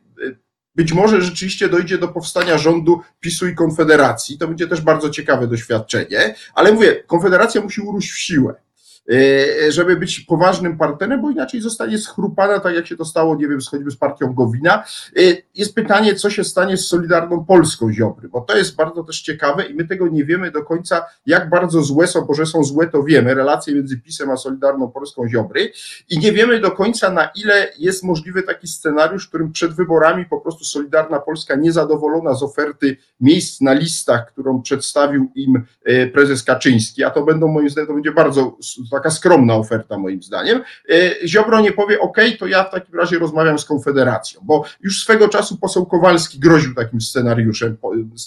być 0.75 0.93
może 0.93 1.21
rzeczywiście 1.21 1.69
dojdzie 1.69 1.97
do 1.97 2.07
powstania 2.07 2.57
rządu 2.57 3.01
PiSu 3.19 3.47
i 3.47 3.55
Konfederacji. 3.55 4.37
To 4.37 4.47
będzie 4.47 4.67
też 4.67 4.81
bardzo 4.81 5.09
ciekawe 5.09 5.47
doświadczenie, 5.47 6.35
ale 6.53 6.71
mówię, 6.71 7.03
Konfederacja 7.07 7.61
musi 7.61 7.81
urósł 7.81 8.13
w 8.13 8.17
siłę. 8.17 8.53
E, 9.11 9.71
żeby 9.71 9.95
być 9.95 10.19
poważnym 10.19 10.77
partnerem, 10.77 11.21
bo 11.21 11.31
inaczej 11.31 11.61
zostanie 11.61 11.97
schrupana, 11.97 12.59
tak 12.59 12.75
jak 12.75 12.87
się 12.87 12.97
to 12.97 13.05
stało, 13.05 13.35
nie 13.35 13.47
wiem, 13.47 13.59
choćby 13.71 13.91
z 13.91 13.95
partią 13.95 14.33
Gowina. 14.33 14.83
E, 15.17 15.21
jest 15.55 15.75
pytanie, 15.75 16.15
co 16.15 16.29
się 16.29 16.43
stanie 16.43 16.77
z 16.77 16.87
Solidarną 16.87 17.45
Polską 17.45 17.93
Ziobry, 17.93 18.29
bo 18.29 18.41
to 18.41 18.57
jest 18.57 18.75
bardzo 18.75 19.03
też 19.03 19.21
ciekawe 19.21 19.65
i 19.65 19.73
my 19.73 19.87
tego 19.87 20.07
nie 20.07 20.25
wiemy 20.25 20.51
do 20.51 20.63
końca, 20.63 21.05
jak 21.25 21.49
bardzo 21.49 21.81
złe 21.81 22.07
są, 22.07 22.21
bo 22.21 22.33
że 22.33 22.45
są 22.45 22.63
złe, 22.63 22.87
to 22.87 23.03
wiemy, 23.03 23.33
relacje 23.33 23.75
między 23.75 23.97
PiSem 23.97 24.29
a 24.29 24.37
Solidarną 24.37 24.91
Polską 24.91 25.29
Ziobry. 25.29 25.71
I 26.09 26.19
nie 26.19 26.31
wiemy 26.31 26.59
do 26.59 26.71
końca, 26.71 27.09
na 27.09 27.25
ile 27.25 27.67
jest 27.79 28.03
możliwy 28.03 28.43
taki 28.43 28.67
scenariusz, 28.67 29.25
w 29.25 29.29
którym 29.29 29.51
przed 29.51 29.73
wyborami 29.73 30.25
po 30.25 30.41
prostu 30.41 30.63
Solidarna 30.63 31.19
Polska 31.19 31.55
niezadowolona 31.55 32.33
z 32.33 32.43
oferty 32.43 32.97
miejsc 33.21 33.61
na 33.61 33.73
listach, 33.73 34.31
którą 34.31 34.61
przedstawił 34.61 35.31
im 35.35 35.63
e, 35.85 36.07
prezes 36.07 36.43
Kaczyński, 36.43 37.03
a 37.03 37.09
to 37.09 37.23
będą 37.23 37.47
moim 37.47 37.69
zdaniem, 37.69 37.87
to 37.87 37.93
będzie 37.93 38.11
bardzo 38.11 38.57
taka 38.93 39.11
skromna 39.11 39.55
oferta 39.55 39.97
moim 39.97 40.23
zdaniem. 40.23 40.61
E, 40.89 41.27
Ziobro 41.27 41.61
nie 41.61 41.71
powie, 41.71 41.99
OK, 41.99 42.17
to 42.39 42.47
ja 42.47 42.63
w 42.63 42.71
takim 42.71 42.99
razie 42.99 43.19
rozmawiam 43.19 43.59
z 43.59 43.65
Konfederacją, 43.65 44.41
bo 44.43 44.65
już 44.81 45.03
swego 45.03 45.29
czasu 45.29 45.57
poseł 45.57 45.85
Kowalski 45.85 46.39
groził 46.39 46.75
takim 46.75 47.01
scenariuszem, 47.01 47.77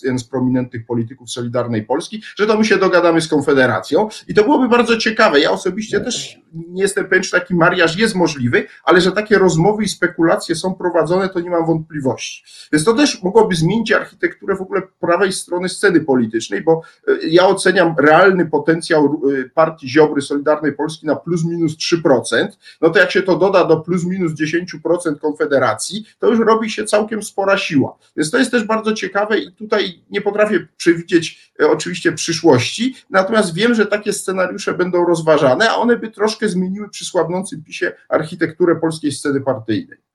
jeden 0.02 0.18
z 0.18 0.24
prominentnych 0.24 0.87
polityków 0.87 1.31
Solidarnej 1.31 1.83
Polski, 1.83 2.22
że 2.37 2.46
to 2.46 2.59
my 2.59 2.64
się 2.64 2.76
dogadamy 2.76 3.20
z 3.20 3.29
Konfederacją 3.29 4.09
i 4.29 4.35
to 4.35 4.42
byłoby 4.42 4.68
bardzo 4.68 4.96
ciekawe. 4.96 5.40
Ja 5.40 5.50
osobiście 5.50 6.00
też 6.00 6.38
nie 6.52 6.83
jestem 6.83 7.05
pewien, 7.05 7.22
czy 7.22 7.31
taki 7.31 7.55
mariaż 7.55 7.98
jest 7.98 8.14
możliwy, 8.14 8.66
ale 8.85 9.00
że 9.00 9.12
takie 9.12 9.38
rozmowy 9.38 9.85
i 9.85 9.88
spekulacje 9.88 10.55
są 10.55 10.74
prowadzone, 10.74 11.29
to 11.29 11.40
nie 11.40 11.50
mam 11.50 11.66
wątpliwości. 11.66 12.44
Więc 12.72 12.85
to 12.85 12.94
też 12.94 13.22
mogłoby 13.22 13.55
zmienić 13.55 13.92
architekturę 13.92 14.57
w 14.57 14.61
ogóle 14.61 14.83
prawej 15.00 15.33
strony 15.33 15.68
sceny 15.68 16.00
politycznej, 16.00 16.62
bo 16.62 16.83
e, 17.09 17.12
ja 17.29 17.46
oceniam 17.46 17.94
realny 17.98 18.46
potencjał 18.46 19.05
e, 19.05 19.48
partii 19.48 19.88
Ziobry 19.88 20.22
Solidarnej 20.22 20.56
Solidarnej 20.57 20.73
Polski 20.73 21.07
na 21.07 21.16
plus 21.16 21.45
minus 21.45 21.77
3%, 21.77 22.49
no 22.81 22.90
to 22.90 22.99
jak 22.99 23.11
się 23.11 23.23
to 23.23 23.37
doda 23.37 23.64
do 23.64 23.77
plus 23.77 24.05
minus 24.05 24.33
10% 24.33 25.19
Konfederacji, 25.21 26.07
to 26.19 26.31
już 26.31 26.40
robi 26.47 26.71
się 26.71 26.85
całkiem 26.85 27.23
spora 27.23 27.59
siła. 27.59 27.99
Więc 28.16 28.31
to 28.31 28.38
jest 28.38 28.51
też 28.51 28.64
bardzo 28.64 28.92
ciekawe 28.92 29.38
i 29.38 29.53
tutaj 29.53 30.03
nie 30.11 30.21
potrafię 30.21 30.69
przewidzieć 30.77 31.53
e, 31.61 31.66
oczywiście 31.66 32.12
przyszłości, 32.12 32.95
natomiast 33.11 33.55
wiem, 33.55 33.75
że 33.75 33.87
takie 33.87 34.12
scenariusze 34.12 34.75
będą 34.75 35.07
rozważane, 35.07 35.71
a 35.71 35.77
one 35.77 35.97
by 35.97 36.11
troszkę 36.11 36.49
zmieniły 36.49 36.88
przy 36.88 37.05
słabnącym 37.05 37.64
PiSie 37.64 37.92
architekturę 38.09 38.77
polskiej 38.77 39.12
sceny 39.12 39.40
partyjnej. 39.40 40.06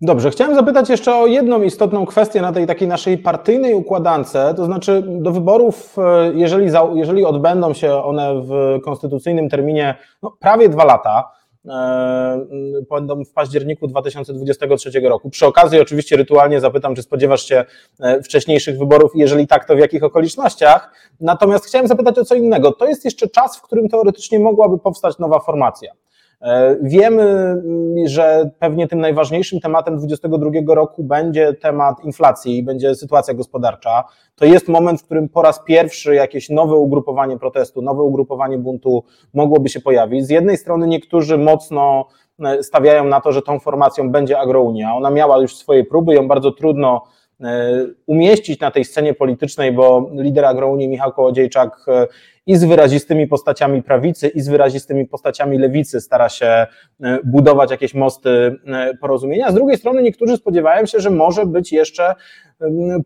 Dobrze, 0.00 0.30
chciałem 0.30 0.54
zapytać 0.54 0.88
jeszcze 0.88 1.16
o 1.16 1.26
jedną 1.26 1.62
istotną 1.62 2.06
kwestię 2.06 2.40
na 2.40 2.52
tej 2.52 2.66
takiej 2.66 2.88
naszej 2.88 3.18
partyjnej 3.18 3.74
układance, 3.74 4.32
to 4.56 4.64
znaczy 4.64 5.02
do 5.06 5.32
wyborów, 5.32 5.96
e, 5.98 6.32
jeżeli, 6.34 6.70
za, 6.70 6.88
jeżeli 6.94 7.24
odbędą 7.24 7.74
się 7.74 7.94
one 7.94 8.42
w 8.42 8.80
konstytucyjnym 8.84 9.48
terminie 9.48 9.94
no, 10.22 10.36
prawie 10.40 10.68
dwa 10.68 10.84
lata, 10.84 11.30
e, 11.68 12.46
będą 12.90 13.24
w 13.24 13.32
październiku 13.32 13.86
2023 13.86 15.00
roku. 15.00 15.30
Przy 15.30 15.46
okazji 15.46 15.80
oczywiście 15.80 16.16
rytualnie 16.16 16.60
zapytam, 16.60 16.94
czy 16.94 17.02
spodziewasz 17.02 17.42
się 17.42 17.64
e, 18.00 18.22
wcześniejszych 18.22 18.78
wyborów, 18.78 19.10
jeżeli 19.14 19.46
tak, 19.46 19.64
to 19.64 19.76
w 19.76 19.78
jakich 19.78 20.02
okolicznościach. 20.02 20.90
Natomiast 21.20 21.66
chciałem 21.66 21.86
zapytać 21.88 22.18
o 22.18 22.24
co 22.24 22.34
innego. 22.34 22.72
To 22.72 22.86
jest 22.86 23.04
jeszcze 23.04 23.28
czas, 23.28 23.56
w 23.56 23.62
którym 23.62 23.88
teoretycznie 23.88 24.40
mogłaby 24.40 24.78
powstać 24.78 25.18
nowa 25.18 25.38
formacja. 25.38 25.92
E, 26.42 26.76
wiemy, 26.82 27.22
mm, 27.22 28.08
że 28.08 28.50
pewnie 28.58 28.88
tym 28.88 29.00
najważniejszym 29.00 29.60
tematem 29.60 29.96
2022 29.96 30.74
roku 30.74 31.04
będzie 31.04 31.52
temat 31.52 32.04
inflacji, 32.04 32.62
będzie 32.62 32.94
sytuacja 32.94 33.34
gospodarcza. 33.34 34.04
To 34.34 34.44
jest 34.44 34.68
moment, 34.68 35.00
w 35.00 35.04
którym 35.04 35.28
po 35.28 35.42
raz 35.42 35.64
pierwszy 35.64 36.14
jakieś 36.14 36.50
nowe 36.50 36.74
ugrupowanie 36.74 37.38
protestu, 37.38 37.82
nowe 37.82 38.02
ugrupowanie 38.02 38.58
buntu 38.58 39.04
mogłoby 39.34 39.68
się 39.68 39.80
pojawić. 39.80 40.26
Z 40.26 40.30
jednej 40.30 40.56
strony 40.56 40.86
niektórzy 40.86 41.38
mocno 41.38 42.06
e, 42.44 42.62
stawiają 42.62 43.04
na 43.04 43.20
to, 43.20 43.32
że 43.32 43.42
tą 43.42 43.58
formacją 43.58 44.10
będzie 44.10 44.38
Agrounia. 44.38 44.94
Ona 44.94 45.10
miała 45.10 45.38
już 45.38 45.56
swoje 45.56 45.84
próby, 45.84 46.14
ją 46.14 46.28
bardzo 46.28 46.52
trudno 46.52 47.02
umieścić 48.06 48.60
na 48.60 48.70
tej 48.70 48.84
scenie 48.84 49.14
politycznej, 49.14 49.72
bo 49.72 50.10
lider 50.14 50.44
Agrounii 50.44 50.88
Michał 50.88 51.12
Kołodziejczak 51.12 51.86
i 52.46 52.56
z 52.56 52.64
wyrazistymi 52.64 53.26
postaciami 53.26 53.82
prawicy, 53.82 54.28
i 54.28 54.40
z 54.40 54.48
wyrazistymi 54.48 55.06
postaciami 55.06 55.58
lewicy 55.58 56.00
stara 56.00 56.28
się 56.28 56.46
e, 56.46 56.66
budować 57.24 57.70
jakieś 57.70 57.94
mosty 57.94 58.30
e, 58.66 58.94
porozumienia. 59.00 59.50
Z 59.50 59.54
drugiej 59.54 59.76
strony 59.76 60.02
niektórzy 60.02 60.36
spodziewają 60.36 60.86
się, 60.86 61.00
że 61.00 61.10
może 61.10 61.46
być 61.46 61.72
jeszcze 61.72 62.14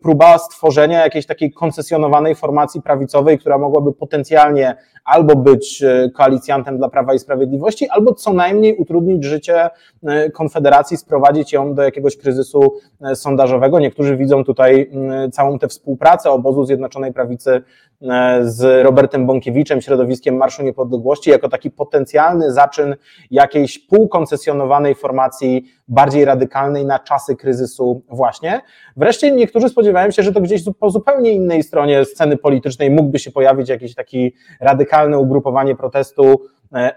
próba 0.01 0.37
stworzenia 0.37 1.03
jakiejś 1.03 1.25
takiej 1.25 1.51
koncesjonowanej 1.51 2.35
formacji 2.35 2.81
prawicowej, 2.81 3.39
która 3.39 3.57
mogłaby 3.57 3.93
potencjalnie 3.93 4.75
albo 5.05 5.35
być 5.35 5.83
e, 5.83 6.09
koalicjantem 6.09 6.77
dla 6.77 6.89
Prawa 6.89 7.13
i 7.13 7.19
Sprawiedliwości, 7.19 7.89
albo 7.89 8.13
co 8.13 8.33
najmniej 8.33 8.75
utrudnić 8.75 9.23
życie 9.23 9.69
Konfederacji, 10.33 10.97
sprowadzić 10.97 11.53
ją 11.53 11.75
do 11.75 11.81
jakiegoś 11.81 12.17
kryzysu 12.17 12.73
sondażowego. 13.13 13.79
Niektórzy 13.79 14.17
widzą 14.17 14.43
tutaj 14.43 14.91
całą 15.31 15.59
tę 15.59 15.67
współpracę 15.67 16.31
obozu 16.31 16.65
Zjednoczonej 16.65 17.13
Prawicy 17.13 17.61
z 18.41 18.83
Robertem 18.83 19.25
Bąkiewiczem, 19.25 19.81
środowiskiem 19.81 20.35
Marszu 20.37 20.63
Niepodległości, 20.63 21.29
jako 21.29 21.49
taki 21.49 21.71
potencjalny 21.71 22.51
zaczyn 22.53 22.95
jakiejś 23.31 23.79
półkoncesjonowanej 23.79 24.95
formacji 24.95 25.65
bardziej 25.87 26.25
radykalnej 26.25 26.85
na 26.85 26.99
czasy 26.99 27.35
kryzysu 27.35 28.03
właśnie. 28.09 28.61
Wreszcie 28.97 29.31
niektórzy 29.41 29.69
spodziewają 29.69 30.11
się, 30.11 30.23
że 30.23 30.31
to 30.31 30.41
gdzieś 30.41 30.63
po 30.79 30.89
zupełnie 30.89 31.33
innej 31.33 31.63
stronie 31.63 32.05
sceny 32.05 32.37
politycznej 32.37 32.91
mógłby 32.91 33.19
się 33.19 33.31
pojawić 33.31 33.69
jakiś 33.69 33.95
taki 33.95 34.33
radykalne 34.59 35.17
ugrupowanie 35.17 35.75
protestu, 35.75 36.41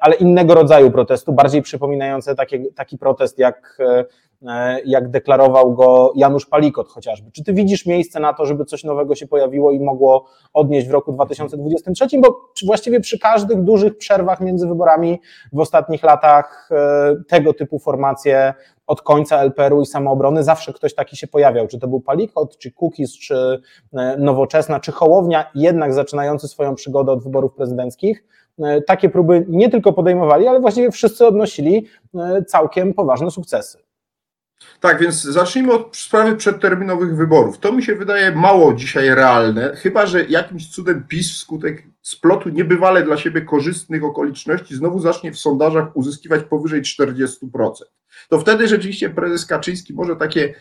ale 0.00 0.14
innego 0.14 0.54
rodzaju 0.54 0.90
protestu, 0.90 1.32
bardziej 1.32 1.62
przypominające 1.62 2.34
taki, 2.34 2.72
taki 2.72 2.98
protest 2.98 3.38
jak 3.38 3.78
e, 3.80 4.04
E, 4.48 4.80
jak 4.84 5.10
deklarował 5.10 5.74
go 5.74 6.12
Janusz 6.16 6.46
Palikot 6.46 6.88
chociażby. 6.88 7.30
Czy 7.30 7.44
ty 7.44 7.52
widzisz 7.52 7.86
miejsce 7.86 8.20
na 8.20 8.32
to, 8.32 8.46
żeby 8.46 8.64
coś 8.64 8.84
nowego 8.84 9.14
się 9.14 9.26
pojawiło 9.26 9.72
i 9.72 9.80
mogło 9.80 10.26
odnieść 10.52 10.88
w 10.88 10.90
roku 10.90 11.12
2023? 11.12 12.20
Bo 12.20 12.40
właściwie 12.66 13.00
przy 13.00 13.18
każdych 13.18 13.62
dużych 13.62 13.98
przerwach 13.98 14.40
między 14.40 14.68
wyborami 14.68 15.20
w 15.52 15.60
ostatnich 15.60 16.02
latach 16.02 16.68
e, 16.72 17.14
tego 17.28 17.54
typu 17.54 17.78
formacje 17.78 18.54
od 18.86 19.02
końca 19.02 19.42
LPR-u 19.42 19.82
i 19.82 19.86
samoobrony 19.86 20.44
zawsze 20.44 20.72
ktoś 20.72 20.94
taki 20.94 21.16
się 21.16 21.26
pojawiał. 21.26 21.66
Czy 21.66 21.78
to 21.78 21.88
był 21.88 22.00
Palikot, 22.00 22.58
czy 22.58 22.72
Kukiz, 22.72 23.18
czy 23.18 23.60
e, 23.96 24.16
Nowoczesna, 24.18 24.80
czy 24.80 24.92
Hołownia, 24.92 25.50
jednak 25.54 25.94
zaczynający 25.94 26.48
swoją 26.48 26.74
przygodę 26.74 27.12
od 27.12 27.24
wyborów 27.24 27.54
prezydenckich 27.54 28.24
takie 28.86 29.09
próby 29.09 29.44
nie 29.48 29.70
tylko 29.70 29.92
podejmowali, 29.92 30.46
ale 30.46 30.61
właściwie 30.61 30.90
wszyscy 30.90 31.26
odnosili 31.26 31.88
całkiem 32.46 32.94
poważne 32.94 33.30
sukcesy. 33.30 33.78
Tak, 34.80 35.00
więc 35.00 35.22
zacznijmy 35.22 35.72
od 35.72 35.96
sprawy 35.96 36.36
przedterminowych 36.36 37.16
wyborów. 37.16 37.59
To 37.59 37.72
mi 37.72 37.82
się 37.82 37.94
wydaje 37.94 38.32
mało 38.32 38.74
dzisiaj 38.74 39.14
realne, 39.14 39.76
chyba 39.76 40.07
że 40.07 40.24
jakimś 40.24 40.70
cudem 40.70 41.05
PiS 41.09 41.32
wskutek 41.32 41.82
splotu 42.02 42.48
niebywale 42.48 43.02
dla 43.02 43.16
siebie 43.16 43.40
korzystnych 43.42 44.05
okoliczności 44.05 44.74
znowu 44.74 44.98
zacznie 44.98 45.32
w 45.32 45.38
sondażach 45.38 45.96
uzyskiwać 45.96 46.42
powyżej 46.44 46.82
40% 46.82 47.26
to 48.28 48.40
wtedy 48.40 48.68
rzeczywiście 48.68 49.11
prezes 49.11 49.46
Kaczyński 49.46 49.94
może 49.94 50.16
takie, 50.16 50.44
e, 50.44 50.55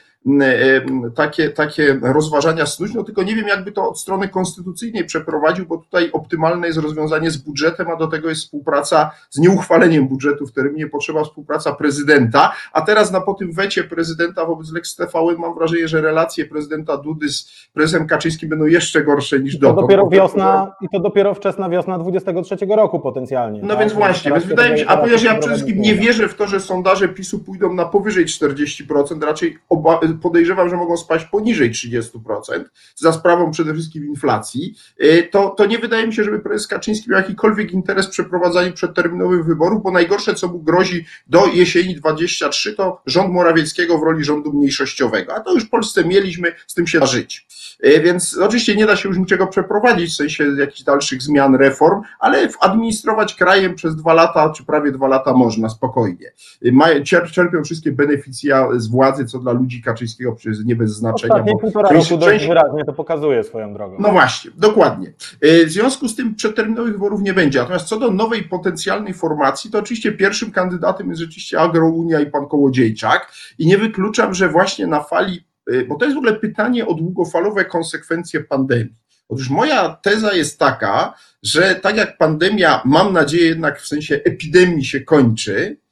takie, 1.16 1.50
takie 1.50 2.00
rozważania 2.02 2.66
snuć, 2.66 2.94
no 2.94 3.04
tylko 3.04 3.24
nie 3.24 3.36
wiem, 3.36 3.48
jakby 3.48 3.72
to 3.72 3.90
od 3.90 4.00
strony 4.00 4.30
konstytucyjnej 4.30 5.06
przeprowadził, 5.06 5.66
bo 5.66 5.78
tutaj 5.78 6.10
optymalne 6.12 6.68
jest 6.68 6.80
rozwiązanie 6.80 7.32
z 7.32 7.38
budżetem, 7.38 7.88
a 7.90 7.96
do 7.96 8.08
tego 8.08 8.30
jest 8.30 8.42
współpraca 8.42 9.12
z 9.30 9.40
nieuchwaleniem 9.40 10.08
budżetu 10.08 10.48
w 10.48 10.52
terminie, 10.52 10.88
potrzeba 10.88 11.24
współpraca 11.24 11.74
prezydenta, 11.74 12.52
a 12.74 12.82
teraz 12.82 13.12
na 13.12 13.22
po 13.22 13.34
tym 13.34 13.52
wecie 13.54 13.84
prezydenta 13.84 14.46
wobec 14.46 14.72
Lex 14.72 14.96
TVN 14.96 15.38
mam 15.38 15.56
wrażenie, 15.56 15.88
że 15.88 16.02
relacje 16.02 16.46
prezydenta 16.46 16.98
Dudy 16.98 17.30
z 17.30 17.70
prezesem 17.74 18.08
Kaczyńskim 18.08 18.50
będą 18.50 18.66
jeszcze 18.66 19.04
gorsze 19.04 19.40
niż 19.40 19.58
dotąd. 19.58 19.78
To 19.78 19.82
dopiero 19.82 20.10
wiosna, 20.10 20.76
I 20.82 20.90
to 20.90 21.00
dopiero 21.00 21.34
wczesna 21.34 21.70
wiosna 21.70 22.00
23 22.00 22.58
roku 22.70 23.00
potencjalnie. 23.00 23.62
No 23.62 23.68
tak? 23.68 23.80
więc 23.80 23.94
właśnie, 23.94 24.32
więc 24.32 24.46
wydaje 24.46 24.74
mi 24.74 24.80
się, 24.80 24.88
a 24.88 24.98
ponieważ 24.98 25.24
ja 25.24 25.36
przede 25.36 25.56
wszystkim 25.56 25.82
nie 25.82 25.96
wierzę 25.96 26.28
w 26.28 26.36
to, 26.36 26.48
że 26.48 26.60
sondaże 26.60 27.10
PiSu 27.10 27.40
pójdą 27.40 27.74
na 27.74 27.86
powyżej 27.86 28.26
40%, 28.26 29.24
raczej 29.24 29.58
oba, 29.70 30.00
podejrzewam, 30.20 30.70
że 30.70 30.76
mogą 30.76 30.98
spaść 30.98 31.26
poniżej 31.26 31.72
30%, 31.72 32.64
za 32.96 33.14
sprawą 33.14 33.52
przede 33.52 33.74
wszystkim 33.74 34.06
inflacji, 34.06 34.76
y, 35.04 35.30
to, 35.32 35.50
to 35.50 35.66
nie 35.66 35.80
wydaje 35.80 36.08
mi 36.08 36.14
się, 36.14 36.24
żeby 36.24 36.40
prezes 36.40 36.68
Kaczyński 36.68 37.10
miał 37.10 37.20
jakikolwiek 37.20 37.72
interes 37.72 38.08
w 38.08 38.10
przeprowadzaniu 38.10 38.74
przedterminowych 38.74 39.46
wyborów, 39.46 39.84
bo 39.84 39.92
najgorsze, 39.92 40.36
co 40.36 40.48
mu 40.48 40.60
grozi 40.60 41.06
do 41.28 41.46
jesieni 41.46 41.96
23, 41.96 42.74
to 42.74 43.02
rząd 43.06 43.34
Morawieckiego 43.34 43.98
w 43.98 44.04
roli 44.04 44.24
rządu 44.24 44.54
mniejszościowego, 44.54 45.36
a 45.36 45.40
to 45.40 45.54
już 45.54 45.66
w 45.66 45.70
Polsce 45.70 46.06
mieliśmy, 46.06 46.56
z 46.68 46.74
tym 46.74 46.88
się 46.88 47.00
da 47.00 47.06
żyć. 47.06 47.48
Y, 47.86 48.02
więc 48.02 48.38
oczywiście 48.38 48.76
nie 48.76 48.86
da 48.86 48.96
się 48.96 49.10
już 49.10 49.18
niczego 49.18 49.48
przeprowadzić, 49.48 50.12
w 50.12 50.16
sensie 50.16 50.44
jakichś 50.58 50.84
dalszych 50.84 51.22
zmian, 51.22 51.56
reform, 51.56 52.02
ale 52.20 52.48
administrować 52.60 53.36
krajem 53.36 53.76
przez 53.76 53.96
dwa 53.96 54.14
lata, 54.14 54.50
czy 54.50 54.66
prawie 54.66 54.92
dwa 54.92 55.08
lata 55.08 55.34
można 55.34 55.70
spokojnie. 55.70 56.32
Y, 56.66 57.32
czerpią 57.32 57.64
wszystkie 57.64 57.92
beneficja 57.92 58.68
z 58.76 58.88
władzy, 58.88 59.26
co 59.26 59.40
dla 59.40 59.52
ludzi 59.52 59.82
Kaczyńskiego 59.82 60.03
przecież 60.36 60.66
nie 60.66 60.76
bez 60.76 60.92
znaczenia. 60.92 61.34
Ostatnie 61.34 61.58
półtora 61.62 61.90
roku 61.90 62.06
część... 62.08 62.20
dość 62.20 62.48
wyraźnie 62.48 62.86
to 62.86 62.94
pokazuje 62.94 63.44
swoją 63.44 63.74
drogą. 63.74 63.98
No 64.00 64.12
właśnie, 64.12 64.52
dokładnie. 64.58 65.14
Y, 65.46 65.66
w 65.66 65.70
związku 65.70 66.08
z 66.08 66.16
tym 66.16 66.36
przedterminowych 66.36 66.94
wyborów 66.94 67.22
nie 67.22 67.34
będzie. 67.34 67.60
Natomiast 67.60 67.88
co 67.88 68.00
do 68.00 68.12
nowej 68.12 68.44
potencjalnej 68.44 69.14
formacji, 69.14 69.72
to 69.72 69.80
oczywiście 69.80 70.12
pierwszym 70.12 70.52
kandydatem 70.52 71.10
jest 71.10 71.22
rzeczywiście 71.22 71.60
Agrounia 71.60 72.20
i 72.20 72.26
pan 72.26 72.48
Kołodziejczak 72.48 73.32
i 73.58 73.68
nie 73.68 73.78
wykluczam, 73.78 74.34
że 74.34 74.50
właśnie 74.50 74.88
na 74.88 75.04
fali, 75.04 75.44
bo 75.88 75.96
to 75.96 76.06
jest 76.06 76.16
w 76.16 76.18
ogóle 76.18 76.34
pytanie 76.34 76.88
o 76.88 76.94
długofalowe 76.94 77.66
konsekwencje 77.66 78.44
pandemii. 78.44 78.96
Otóż 79.30 79.50
moja 79.50 79.90
teza 80.02 80.34
jest 80.34 80.60
taka, 80.60 81.14
że 81.44 81.76
tak 81.76 81.98
jak 81.98 82.18
pandemia, 82.18 82.82
mam 82.86 83.14
nadzieję 83.14 83.46
jednak 83.46 83.82
w 83.82 83.88
sensie 83.88 84.16
epidemii 84.16 84.86
się 84.86 85.02
kończy, 85.02 85.78
e, 85.78 85.83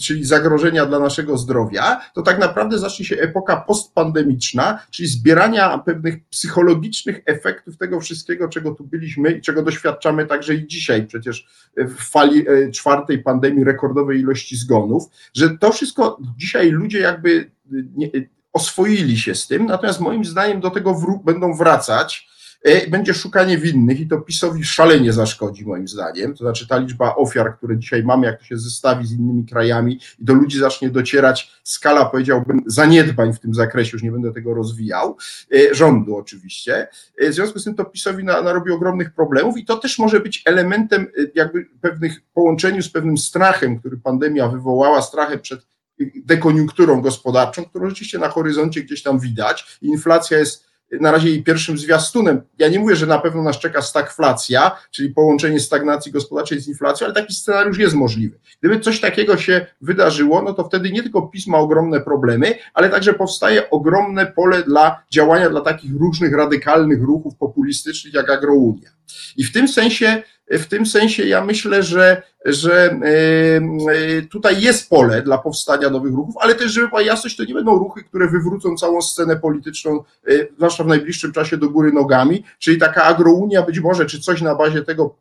czyli 0.00 0.24
zagrożenia 0.24 0.86
dla 0.86 0.98
naszego 0.98 1.38
zdrowia, 1.38 2.00
to 2.14 2.22
tak 2.22 2.38
naprawdę 2.38 2.78
zacznie 2.78 3.04
się 3.04 3.16
epoka 3.16 3.56
postpandemiczna, 3.56 4.86
czyli 4.90 5.08
zbierania 5.08 5.78
pewnych 5.78 6.24
psychologicznych 6.28 7.20
efektów 7.26 7.76
tego 7.78 8.00
wszystkiego, 8.00 8.48
czego 8.48 8.74
tu 8.74 8.84
byliśmy 8.84 9.32
i 9.32 9.40
czego 9.40 9.62
doświadczamy 9.62 10.26
także 10.26 10.54
i 10.54 10.66
dzisiaj, 10.66 11.06
przecież 11.06 11.46
w 11.76 12.10
fali 12.10 12.48
e, 12.48 12.70
czwartej 12.70 13.22
pandemii 13.22 13.64
rekordowej 13.64 14.20
ilości 14.20 14.56
zgonów, 14.56 15.04
że 15.34 15.58
to 15.58 15.72
wszystko 15.72 16.18
dzisiaj 16.36 16.70
ludzie 16.70 16.98
jakby 16.98 17.50
nie, 17.96 18.10
oswoili 18.52 19.18
się 19.18 19.34
z 19.34 19.46
tym, 19.46 19.66
natomiast 19.66 20.00
moim 20.00 20.24
zdaniem 20.24 20.60
do 20.60 20.70
tego 20.70 20.94
wró- 20.94 21.24
będą 21.24 21.54
wracać 21.54 22.35
E, 22.35 22.35
będzie 22.90 23.14
szukanie 23.14 23.58
winnych 23.58 24.00
i 24.00 24.08
to 24.08 24.20
PiSowi 24.20 24.64
szalenie 24.64 25.12
zaszkodzi 25.12 25.66
moim 25.66 25.88
zdaniem. 25.88 26.34
To 26.34 26.44
znaczy 26.44 26.68
ta 26.68 26.78
liczba 26.78 27.14
ofiar, 27.14 27.56
które 27.56 27.78
dzisiaj 27.78 28.02
mamy, 28.02 28.26
jak 28.26 28.38
to 28.38 28.44
się 28.44 28.58
zestawi 28.58 29.06
z 29.06 29.12
innymi 29.12 29.46
krajami 29.46 30.00
i 30.18 30.24
do 30.24 30.34
ludzi 30.34 30.58
zacznie 30.58 30.90
docierać 30.90 31.52
skala, 31.64 32.04
powiedziałbym, 32.04 32.62
zaniedbań 32.66 33.32
w 33.32 33.40
tym 33.40 33.54
zakresie, 33.54 33.90
już 33.92 34.02
nie 34.02 34.12
będę 34.12 34.32
tego 34.32 34.54
rozwijał, 34.54 35.16
e, 35.54 35.74
rządu 35.74 36.16
oczywiście. 36.16 36.88
E, 37.18 37.30
w 37.30 37.34
związku 37.34 37.58
z 37.58 37.64
tym 37.64 37.74
to 37.74 37.84
PiSowi 37.84 38.24
narobi 38.24 38.70
ogromnych 38.70 39.14
problemów 39.14 39.58
i 39.58 39.64
to 39.64 39.76
też 39.76 39.98
może 39.98 40.20
być 40.20 40.42
elementem 40.46 41.06
jakby 41.34 41.66
pewnych 41.80 42.20
połączeniu 42.34 42.82
z 42.82 42.88
pewnym 42.88 43.18
strachem, 43.18 43.78
który 43.78 43.96
pandemia 43.96 44.48
wywołała, 44.48 45.02
strachem 45.02 45.40
przed 45.40 45.66
dekoniunkturą 46.24 47.00
gospodarczą, 47.00 47.64
którą 47.64 47.88
rzeczywiście 47.88 48.18
na 48.18 48.28
horyzoncie 48.28 48.82
gdzieś 48.82 49.02
tam 49.02 49.18
widać. 49.18 49.78
Inflacja 49.82 50.38
jest 50.38 50.65
na 50.92 51.12
razie 51.12 51.28
jej 51.28 51.42
pierwszym 51.42 51.78
zwiastunem. 51.78 52.42
Ja 52.58 52.68
nie 52.68 52.78
mówię, 52.78 52.96
że 52.96 53.06
na 53.06 53.18
pewno 53.18 53.42
nas 53.42 53.58
czeka 53.58 53.82
stagflacja, 53.82 54.76
czyli 54.90 55.10
połączenie 55.10 55.60
stagnacji 55.60 56.12
gospodarczej 56.12 56.60
z 56.60 56.68
inflacją, 56.68 57.04
ale 57.04 57.14
taki 57.14 57.34
scenariusz 57.34 57.78
jest 57.78 57.94
możliwy. 57.94 58.38
Gdyby 58.60 58.80
coś 58.80 59.00
takiego 59.00 59.36
się 59.36 59.66
wydarzyło, 59.80 60.42
no 60.42 60.52
to 60.52 60.64
wtedy 60.64 60.90
nie 60.90 61.02
tylko 61.02 61.22
PiS 61.22 61.46
ma 61.46 61.58
ogromne 61.58 62.00
problemy, 62.00 62.54
ale 62.74 62.90
także 62.90 63.14
powstaje 63.14 63.70
ogromne 63.70 64.26
pole 64.26 64.62
dla 64.62 65.02
działania 65.10 65.50
dla 65.50 65.60
takich 65.60 65.92
różnych 65.94 66.34
radykalnych 66.34 67.02
ruchów 67.02 67.36
populistycznych 67.36 68.14
jak 68.14 68.30
Agrounia. 68.30 68.90
I 69.36 69.44
w 69.44 69.52
tym 69.52 69.68
sensie 69.68 70.22
w 70.50 70.66
tym 70.66 70.86
sensie 70.86 71.24
ja 71.24 71.44
myślę, 71.44 71.82
że, 71.82 72.22
że 72.44 72.90
e, 72.90 73.60
e, 74.18 74.22
tutaj 74.22 74.62
jest 74.62 74.90
pole 74.90 75.22
dla 75.22 75.38
powstania 75.38 75.90
nowych 75.90 76.14
ruchów, 76.14 76.34
ale 76.40 76.54
też, 76.54 76.72
żeby 76.72 76.88
była 76.88 77.02
jasność, 77.02 77.36
to 77.36 77.44
nie 77.44 77.54
będą 77.54 77.78
ruchy, 77.78 78.04
które 78.04 78.28
wywrócą 78.28 78.76
całą 78.76 79.02
scenę 79.02 79.36
polityczną, 79.36 80.04
e, 80.28 80.32
zwłaszcza 80.56 80.84
w 80.84 80.86
najbliższym 80.86 81.32
czasie 81.32 81.56
do 81.56 81.70
góry 81.70 81.92
nogami, 81.92 82.44
czyli 82.58 82.78
taka 82.78 83.02
agrounia 83.02 83.62
być 83.62 83.80
może, 83.80 84.06
czy 84.06 84.20
coś 84.20 84.42
na 84.42 84.54
bazie 84.54 84.82
tego 84.82 85.14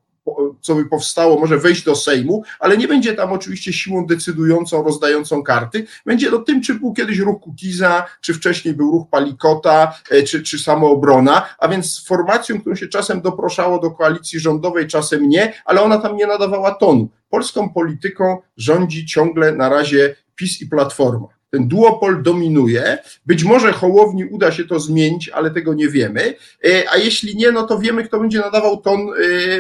co 0.62 0.76
by 0.76 0.86
powstało, 0.86 1.40
może 1.40 1.58
wejść 1.58 1.84
do 1.84 1.96
Sejmu, 1.96 2.44
ale 2.60 2.78
nie 2.78 2.88
będzie 2.88 3.14
tam 3.14 3.34
oczywiście 3.34 3.74
siłą 3.74 4.06
decydującą, 4.06 4.84
rozdającą 4.84 5.44
karty. 5.44 5.88
Będzie 6.06 6.32
to 6.32 6.40
tym, 6.40 6.62
czy 6.62 6.74
był 6.74 6.94
kiedyś 6.94 7.20
ruch 7.20 7.42
Kukiza, 7.42 8.06
czy 8.22 8.34
wcześniej 8.34 8.74
był 8.74 8.92
ruch 8.92 9.08
Palikota, 9.12 9.94
e, 10.12 10.24
czy, 10.24 10.44
czy 10.44 10.60
samoobrona, 10.60 11.46
a 11.60 11.68
więc 11.68 12.06
formacją, 12.06 12.62
którą 12.62 12.76
się 12.76 12.88
czasem 12.88 13.22
doproszało 13.22 13.80
do 13.80 13.92
koalicji 13.92 14.40
rządowej, 14.40 14.88
czasem 14.88 15.30
nie, 15.30 15.54
ale 15.66 15.82
ona 15.82 15.98
tam 15.98 16.16
nie 16.16 16.28
nadawała 16.28 16.72
tonu. 16.72 17.10
Polską 17.30 17.70
polityką 17.70 18.38
rządzi 18.58 19.06
ciągle 19.06 19.52
na 19.52 19.70
razie 19.70 20.16
PiS 20.36 20.62
i 20.62 20.68
Platforma 20.68 21.35
ten 21.50 21.68
duopol 21.68 22.24
dominuje. 22.24 22.98
Być 23.26 23.44
może 23.44 23.74
Hołowni 23.74 24.26
uda 24.26 24.52
się 24.52 24.66
to 24.66 24.80
zmienić, 24.80 25.30
ale 25.30 25.52
tego 25.52 25.74
nie 25.74 25.90
wiemy. 25.90 26.34
E, 26.66 26.84
a 26.92 26.98
jeśli 26.98 27.36
nie, 27.36 27.52
no 27.52 27.64
to 27.64 27.80
wiemy, 27.80 28.04
kto 28.04 28.20
będzie 28.20 28.40
nadawał 28.40 28.78
ton 28.78 29.00
e, 29.00 29.14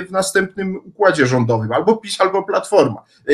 w 0.06 0.12
następnym 0.12 0.76
układzie 0.86 1.28
rządowym, 1.28 1.72
albo 1.72 1.98
PiS, 1.98 2.22
albo 2.22 2.44
Platforma. 2.44 3.04
E, 3.28 3.34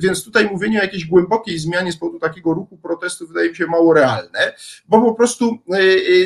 więc 0.00 0.24
tutaj 0.24 0.50
mówienie 0.50 0.78
o 0.78 0.82
jakiejś 0.82 1.04
głębokiej 1.04 1.58
zmianie 1.58 1.92
z 1.92 1.96
powodu 1.96 2.18
takiego 2.18 2.54
ruchu 2.54 2.76
protestu 2.76 3.26
wydaje 3.26 3.50
mi 3.50 3.56
się 3.56 3.66
mało 3.66 3.94
realne, 3.94 4.52
bo 4.88 5.00
po 5.00 5.14
prostu 5.14 5.58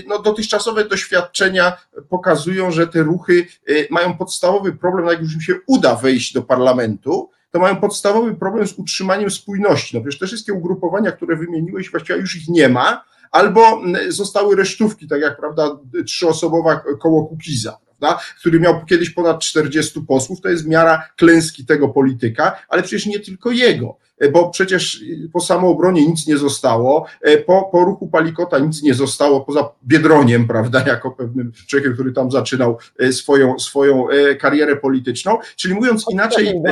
no, 0.07 0.19
dotychczasowe 0.19 0.85
doświadczenia 0.85 1.77
pokazują, 2.09 2.71
że 2.71 2.87
te 2.87 3.03
ruchy 3.03 3.47
mają 3.91 4.17
podstawowy 4.17 4.73
problem, 4.73 5.07
jak 5.07 5.21
już 5.21 5.35
im 5.35 5.41
się 5.41 5.55
uda 5.67 5.95
wejść 5.95 6.33
do 6.33 6.43
parlamentu, 6.43 7.31
to 7.51 7.61
mają 7.61 7.77
podstawowy 7.77 8.35
problem 8.35 8.67
z 8.67 8.73
utrzymaniem 8.73 9.31
spójności. 9.31 9.97
No 9.97 10.03
przecież 10.03 10.19
te 10.19 10.27
wszystkie 10.27 10.53
ugrupowania, 10.53 11.13
które 11.13 11.37
wymieniłeś, 11.37 11.91
właściwie 11.91 12.19
już 12.19 12.37
ich 12.37 12.49
nie 12.49 12.69
ma, 12.69 13.05
albo 13.31 13.83
zostały 14.09 14.57
resztówki, 14.57 15.09
tak 15.09 15.21
jak 15.21 15.37
prawda, 15.37 15.79
trzyosobowa 16.07 16.83
koło 17.01 17.27
Kukiza. 17.27 17.79
Prawda, 17.99 18.23
który 18.41 18.61
miał 18.61 18.85
kiedyś 18.85 19.11
ponad 19.11 19.41
40 19.41 20.01
posłów, 20.01 20.41
to 20.41 20.49
jest 20.49 20.67
miara 20.67 21.09
klęski 21.17 21.67
tego 21.67 21.89
polityka, 21.89 22.57
ale 22.69 22.83
przecież 22.83 23.07
nie 23.07 23.21
tylko 23.21 23.51
jego. 23.51 23.99
E, 24.21 24.29
bo 24.29 24.51
przecież 24.51 25.03
e, 25.25 25.29
po 25.29 25.41
samoobronie 25.41 26.07
nic 26.07 26.27
nie 26.27 26.39
zostało, 26.39 27.07
e, 27.21 27.39
po, 27.39 27.69
po 27.73 27.85
ruchu 27.85 28.09
Palikota 28.09 28.59
nic 28.59 28.83
nie 28.83 28.95
zostało, 28.95 29.41
poza 29.41 29.69
Biedroniem, 29.85 30.47
prawda, 30.47 30.85
jako 30.87 31.11
pewnym 31.11 31.53
człowiekiem, 31.67 31.95
który 31.95 32.13
tam 32.13 32.31
zaczynał 32.31 32.79
swoją, 33.11 33.59
swoją 33.59 34.07
karierę 34.41 34.77
polityczną. 34.77 35.39
Czyli 35.57 35.75
mówiąc 35.75 36.05
inaczej, 36.11 36.63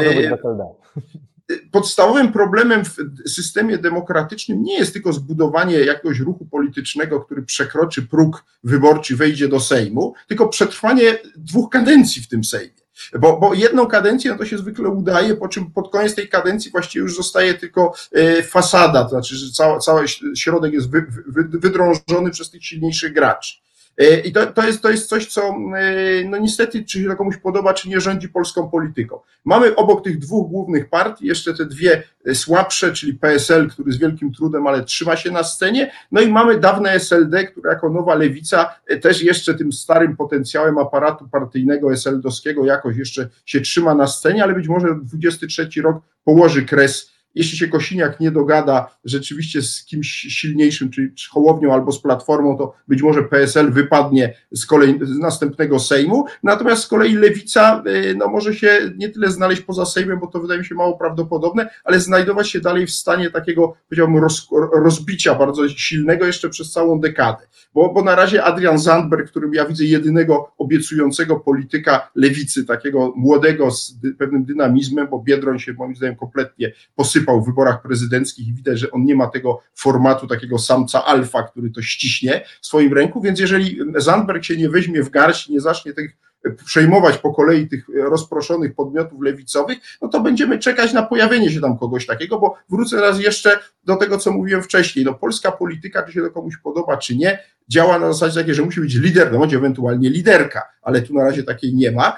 podstawowym 1.70 2.32
problemem 2.32 2.84
w 2.84 2.96
systemie 3.26 3.78
demokratycznym 3.78 4.62
nie 4.62 4.78
jest 4.78 4.92
tylko 4.92 5.12
zbudowanie 5.12 5.78
jakiegoś 5.78 6.18
ruchu 6.18 6.46
politycznego, 6.46 7.20
który 7.20 7.42
przekroczy 7.42 8.02
próg 8.02 8.44
wyborczy, 8.64 9.16
wejdzie 9.16 9.48
do 9.48 9.60
Sejmu, 9.60 10.14
tylko 10.26 10.48
przetrwanie 10.48 11.18
dwóch 11.36 11.70
kadencji 11.70 12.22
w 12.22 12.28
tym 12.28 12.44
Sejmie. 12.44 12.77
Bo, 13.18 13.40
bo 13.40 13.54
jedną 13.54 13.86
kadencję 13.86 14.30
no 14.30 14.38
to 14.38 14.46
się 14.46 14.58
zwykle 14.58 14.88
udaje, 14.88 15.36
po 15.36 15.48
czym 15.48 15.70
pod 15.70 15.92
koniec 15.92 16.14
tej 16.14 16.28
kadencji 16.28 16.70
właściwie 16.70 17.02
już 17.02 17.16
zostaje 17.16 17.54
tylko 17.54 17.94
e, 18.12 18.42
fasada, 18.42 19.02
to 19.02 19.10
znaczy, 19.10 19.36
że 19.36 19.52
cały, 19.52 19.80
cały 19.80 20.04
środek 20.36 20.72
jest 20.72 20.90
wy, 20.90 21.06
wy, 21.26 21.44
wydrążony 21.44 22.30
przez 22.30 22.50
tych 22.50 22.64
silniejszych 22.64 23.12
graczy. 23.12 23.67
E, 23.98 24.20
I 24.20 24.32
to, 24.32 24.46
to, 24.46 24.66
jest, 24.66 24.82
to 24.82 24.90
jest 24.90 25.08
coś, 25.08 25.26
co 25.26 25.42
e, 25.48 26.24
no 26.24 26.38
niestety, 26.38 26.84
czy 26.84 27.02
się 27.02 27.08
to 27.08 27.16
komuś 27.16 27.36
podoba, 27.36 27.74
czy 27.74 27.88
nie 27.88 28.00
rządzi 28.00 28.28
polską 28.28 28.70
polityką. 28.70 29.20
Mamy 29.44 29.74
obok 29.74 30.04
tych 30.04 30.18
dwóch 30.18 30.48
głównych 30.48 30.88
partii 30.88 31.26
jeszcze 31.26 31.54
te 31.54 31.66
dwie 31.66 32.02
e, 32.26 32.34
słabsze, 32.34 32.92
czyli 32.92 33.14
PSL, 33.14 33.68
który 33.68 33.92
z 33.92 33.98
wielkim 33.98 34.32
trudem, 34.32 34.66
ale 34.66 34.84
trzyma 34.84 35.16
się 35.16 35.30
na 35.30 35.44
scenie, 35.44 35.90
no 36.12 36.20
i 36.20 36.28
mamy 36.28 36.58
dawne 36.60 36.90
SLD, 36.90 37.44
które 37.44 37.72
jako 37.72 37.90
nowa 37.90 38.14
lewica 38.14 38.74
też 39.02 39.22
jeszcze 39.22 39.54
tym 39.54 39.72
starym 39.72 40.16
potencjałem 40.16 40.78
aparatu 40.78 41.28
partyjnego 41.28 41.92
SLD-owskiego 41.92 42.64
jakoś 42.64 42.96
jeszcze 42.96 43.28
się 43.46 43.60
trzyma 43.60 43.94
na 43.94 44.06
scenie, 44.06 44.42
ale 44.42 44.54
być 44.54 44.68
może 44.68 44.88
23 45.02 45.68
rok 45.82 46.02
położy 46.24 46.62
kres 46.62 47.17
jeśli 47.34 47.58
się 47.58 47.68
Kosiniak 47.68 48.20
nie 48.20 48.30
dogada 48.30 48.98
rzeczywiście 49.04 49.62
z 49.62 49.84
kimś 49.84 50.08
silniejszym, 50.08 50.90
czyli 50.90 51.08
z 51.18 51.26
Hołownią 51.26 51.72
albo 51.72 51.92
z 51.92 52.02
Platformą, 52.02 52.58
to 52.58 52.74
być 52.88 53.02
może 53.02 53.22
PSL 53.22 53.72
wypadnie 53.72 54.34
z, 54.52 54.66
kolei, 54.66 54.98
z 55.02 55.18
następnego 55.18 55.78
Sejmu, 55.78 56.24
natomiast 56.42 56.82
z 56.82 56.86
kolei 56.86 57.14
Lewica 57.14 57.82
y, 57.86 58.14
no, 58.18 58.28
może 58.28 58.54
się 58.54 58.92
nie 58.96 59.08
tyle 59.08 59.30
znaleźć 59.30 59.62
poza 59.62 59.86
Sejmem, 59.86 60.20
bo 60.20 60.26
to 60.26 60.40
wydaje 60.40 60.60
mi 60.60 60.66
się 60.66 60.74
mało 60.74 60.98
prawdopodobne, 60.98 61.70
ale 61.84 62.00
znajdować 62.00 62.50
się 62.50 62.60
dalej 62.60 62.86
w 62.86 62.90
stanie 62.90 63.30
takiego, 63.30 63.74
powiedziałbym, 63.88 64.16
roz, 64.16 64.48
rozbicia 64.72 65.34
bardzo 65.34 65.68
silnego 65.68 66.26
jeszcze 66.26 66.48
przez 66.48 66.72
całą 66.72 67.00
dekadę. 67.00 67.46
Bo, 67.74 67.92
bo 67.92 68.02
na 68.02 68.14
razie 68.14 68.44
Adrian 68.44 68.78
Zandberg, 68.78 69.30
którym 69.30 69.54
ja 69.54 69.66
widzę 69.66 69.84
jedynego 69.84 70.52
obiecującego 70.58 71.40
polityka 71.40 72.10
lewicy, 72.14 72.64
takiego 72.64 73.12
młodego 73.16 73.70
z 73.70 73.94
pewnym 74.18 74.44
dynamizmem, 74.44 75.08
bo 75.10 75.22
Biedroń 75.22 75.58
się 75.58 75.72
moim 75.72 75.96
zdaniem 75.96 76.16
kompletnie 76.16 76.72
posypał 76.96 77.17
w 77.20 77.46
wyborach 77.46 77.82
prezydenckich 77.82 78.48
i 78.48 78.54
widać, 78.54 78.78
że 78.78 78.90
on 78.90 79.04
nie 79.04 79.14
ma 79.14 79.26
tego 79.26 79.60
formatu 79.74 80.26
takiego 80.26 80.58
samca 80.58 81.04
alfa, 81.04 81.42
który 81.42 81.70
to 81.70 81.82
ściśnie 81.82 82.44
w 82.60 82.66
swoim 82.66 82.92
ręku, 82.92 83.20
więc 83.20 83.40
jeżeli 83.40 83.78
Zandberg 83.96 84.44
się 84.44 84.56
nie 84.56 84.68
weźmie 84.68 85.02
w 85.02 85.10
garść, 85.10 85.48
nie 85.48 85.60
zacznie 85.60 85.92
tych 85.92 86.16
przejmować 86.64 87.18
po 87.18 87.34
kolei 87.34 87.68
tych 87.68 87.86
rozproszonych 87.94 88.74
podmiotów 88.74 89.22
lewicowych, 89.22 89.78
no 90.02 90.08
to 90.08 90.20
będziemy 90.20 90.58
czekać 90.58 90.92
na 90.92 91.02
pojawienie 91.02 91.50
się 91.50 91.60
tam 91.60 91.78
kogoś 91.78 92.06
takiego, 92.06 92.38
bo 92.38 92.56
wrócę 92.70 93.00
raz 93.00 93.20
jeszcze 93.20 93.58
do 93.84 93.96
tego, 93.96 94.18
co 94.18 94.32
mówiłem 94.32 94.62
wcześniej. 94.62 95.04
No, 95.04 95.14
polska 95.14 95.52
polityka, 95.52 96.02
czy 96.02 96.12
się 96.12 96.20
to 96.20 96.30
komuś 96.30 96.56
podoba, 96.56 96.96
czy 96.96 97.16
nie, 97.16 97.38
działa 97.68 97.98
na 97.98 98.12
zasadzie 98.12 98.40
takiej, 98.40 98.54
że 98.54 98.62
musi 98.62 98.80
być 98.80 98.94
lider, 98.94 99.32
no 99.32 99.38
bądź 99.38 99.54
ewentualnie 99.54 100.10
liderka, 100.10 100.62
ale 100.82 101.02
tu 101.02 101.14
na 101.14 101.24
razie 101.24 101.42
takiej 101.42 101.74
nie 101.74 101.92
ma. 101.92 102.16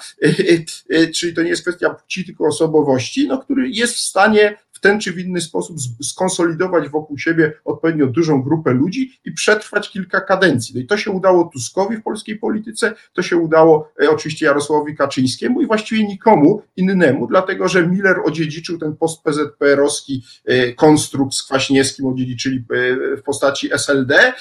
Czyli 1.14 1.34
to 1.34 1.42
nie 1.42 1.48
jest 1.48 1.62
kwestia 1.62 1.90
płci, 1.90 2.24
tylko 2.24 2.44
osobowości, 2.44 3.28
no, 3.28 3.38
który 3.38 3.70
jest 3.70 3.94
w 3.94 4.00
stanie 4.00 4.56
w 4.80 4.82
ten 4.82 5.00
czy 5.00 5.12
w 5.12 5.18
inny 5.18 5.40
sposób 5.40 5.76
skonsolidować 6.02 6.88
wokół 6.88 7.18
siebie 7.18 7.52
odpowiednio 7.64 8.06
dużą 8.06 8.42
grupę 8.42 8.72
ludzi 8.72 9.20
i 9.24 9.32
przetrwać 9.32 9.90
kilka 9.90 10.20
kadencji. 10.20 10.74
No 10.74 10.80
i 10.80 10.86
to 10.86 10.96
się 10.96 11.10
udało 11.10 11.44
Tuskowi 11.52 11.96
w 11.96 12.02
polskiej 12.02 12.38
polityce, 12.38 12.94
to 13.12 13.22
się 13.22 13.36
udało 13.36 13.92
e, 14.02 14.10
oczywiście 14.10 14.46
Jarosławowi 14.46 14.96
Kaczyńskiemu 14.96 15.60
i 15.60 15.66
właściwie 15.66 16.06
nikomu 16.06 16.62
innemu, 16.76 17.26
dlatego 17.26 17.68
że 17.68 17.86
Miller 17.86 18.16
odziedziczył 18.24 18.78
ten 18.78 18.96
post-PZPR-owski 18.96 20.22
e, 20.44 20.72
konstrukt 20.72 21.34
z 21.34 21.42
Kwaśniewskim, 21.42 22.06
odziedziczyli 22.06 22.56
e, 22.56 23.16
w 23.16 23.22
postaci 23.22 23.72
SLD. 23.72 24.32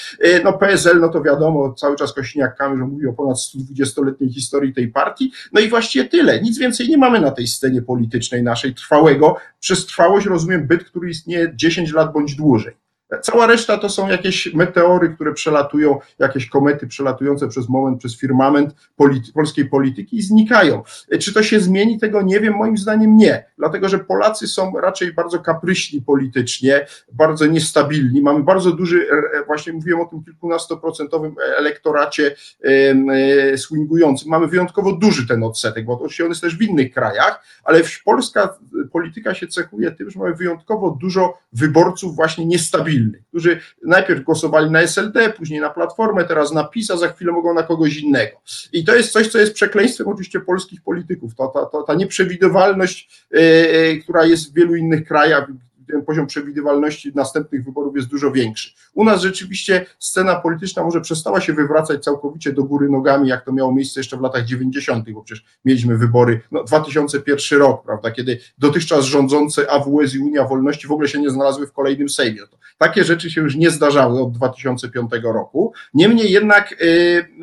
No 0.44 0.54
PSL, 0.54 1.00
no 1.00 1.10
to 1.10 1.22
wiadomo, 1.22 1.74
cały 1.74 1.96
czas 1.96 2.16
Kośniak-Kamysz 2.16 2.88
mówi 2.88 3.08
o 3.08 3.14
ponad 3.14 3.38
120-letniej 3.38 4.34
historii 4.34 4.74
tej 4.74 4.88
partii. 4.88 5.32
No 5.54 5.62
i 5.62 5.70
właściwie 5.70 6.06
tyle. 6.06 6.42
Nic 6.42 6.58
więcej 6.58 6.90
nie 6.90 6.98
mamy 6.98 7.22
na 7.22 7.32
tej 7.32 7.48
scenie 7.48 7.82
politycznej 7.82 8.44
naszej 8.44 8.76
trwałego. 8.76 9.36
Przez 9.60 9.86
trwałość 9.86 10.29
rozumiem 10.30 10.68
byt, 10.68 10.84
który 10.84 11.10
istnieje 11.10 11.56
10 11.56 11.94
lat 11.94 12.14
bądź 12.14 12.36
dłużej. 12.36 12.74
Cała 13.22 13.48
reszta 13.48 13.78
to 13.78 13.90
są 13.90 14.08
jakieś 14.08 14.54
meteory, 14.54 15.10
które 15.10 15.34
przelatują, 15.34 16.00
jakieś 16.20 16.50
komety 16.50 16.88
przelatujące 16.88 17.48
przez 17.48 17.70
moment, 17.70 18.00
przez 18.00 18.18
firmament 18.18 18.76
polity, 18.96 19.34
polskiej 19.34 19.66
polityki 19.66 20.18
i 20.18 20.22
znikają. 20.22 20.84
Czy 21.20 21.34
to 21.34 21.44
się 21.44 21.60
zmieni, 21.60 22.00
tego 22.00 22.22
nie 22.22 22.40
wiem, 22.40 22.54
moim 22.54 22.78
zdaniem 22.78 23.18
nie, 23.18 23.46
dlatego 23.58 23.90
że 23.90 24.00
Polacy 24.00 24.48
są 24.48 24.72
raczej 24.82 25.14
bardzo 25.14 25.40
kapryśni 25.40 26.02
politycznie, 26.02 26.86
bardzo 27.12 27.46
niestabilni. 27.46 28.22
Mamy 28.22 28.44
bardzo 28.44 28.72
duży, 28.72 29.08
e, 29.12 29.46
właśnie 29.46 29.74
mówiłem 29.74 30.02
o 30.02 30.06
tym 30.06 30.24
kilkunastoprocentowym 30.24 31.36
elektoracie 31.58 32.36
e, 32.64 33.58
swingującym. 33.58 34.30
Mamy 34.30 34.48
wyjątkowo 34.48 34.92
duży 34.92 35.28
ten 35.28 35.44
odsetek, 35.44 35.86
bo 35.86 35.94
oczywiście 35.94 36.24
on 36.24 36.30
jest 36.30 36.42
też 36.42 36.58
w 36.58 36.62
innych 36.62 36.94
krajach, 36.94 37.44
ale 37.64 37.82
polska 38.06 38.58
polityka 38.92 39.34
się 39.34 39.48
cechuje 39.48 39.92
tym, 39.92 40.10
że 40.10 40.20
mamy 40.20 40.36
wyjątkowo 40.36 40.98
dużo 41.02 41.38
wyborców 41.54 42.16
właśnie 42.16 42.46
niestabilnych 42.46 42.99
którzy 43.30 43.60
najpierw 43.84 44.24
głosowali 44.24 44.72
na 44.72 44.82
SLD, 44.82 45.30
później 45.30 45.62
na 45.62 45.70
Platformę, 45.70 46.26
teraz 46.26 46.52
na 46.52 46.64
PiS, 46.64 46.92
a 46.92 46.98
za 46.98 47.08
chwilę 47.08 47.32
mogą 47.32 47.54
na 47.54 47.64
kogoś 47.64 47.98
innego. 47.98 48.38
I 48.74 48.86
to 48.86 48.96
jest 48.96 49.12
coś, 49.12 49.28
co 49.28 49.40
jest 49.40 49.54
przekleństwem 49.54 50.08
oczywiście 50.08 50.40
polskich 50.40 50.82
polityków. 50.82 51.36
Ta, 51.36 51.48
ta, 51.48 51.66
ta, 51.66 51.84
ta 51.88 51.94
nieprzewidywalność, 51.94 53.26
yy, 53.32 54.00
która 54.04 54.26
jest 54.26 54.52
w 54.52 54.54
wielu 54.54 54.76
innych 54.76 55.08
krajach, 55.08 55.48
ten 55.92 56.06
poziom 56.06 56.28
przewidywalności 56.28 57.12
następnych 57.16 57.66
wyborów 57.66 57.96
jest 57.96 58.08
dużo 58.08 58.32
większy. 58.32 58.72
U 58.94 59.04
nas 59.04 59.22
rzeczywiście 59.22 59.86
scena 60.00 60.36
polityczna 60.36 60.84
może 60.84 61.02
przestała 61.02 61.42
się 61.42 61.54
wywracać 61.54 62.04
całkowicie 62.04 62.54
do 62.54 62.64
góry 62.64 62.90
nogami, 62.90 63.30
jak 63.30 63.46
to 63.46 63.52
miało 63.52 63.74
miejsce 63.74 64.00
jeszcze 64.00 64.18
w 64.18 64.22
latach 64.22 64.46
90., 64.46 65.12
bo 65.12 65.24
przecież 65.24 65.46
mieliśmy 65.66 65.98
wybory, 65.98 66.42
no 66.52 66.64
2001 66.64 67.60
rok, 67.60 67.84
prawda, 67.84 68.12
kiedy 68.12 68.40
dotychczas 68.58 69.06
rządzące 69.06 69.72
AWS 69.72 70.16
i 70.16 70.20
Unia 70.20 70.44
Wolności 70.44 70.88
w 70.88 70.92
ogóle 70.92 71.08
się 71.08 71.22
nie 71.22 71.30
znalazły 71.30 71.68
w 71.68 71.72
kolejnym 71.72 72.10
Sejmie. 72.10 72.42
Takie 72.78 73.04
rzeczy 73.04 73.32
się 73.32 73.42
już 73.42 73.56
nie 73.56 73.72
zdarzały 73.72 74.22
od 74.22 74.32
2005 74.32 75.12
roku. 75.24 75.74
Niemniej 75.94 76.32
jednak 76.32 76.72
y, 76.72 76.86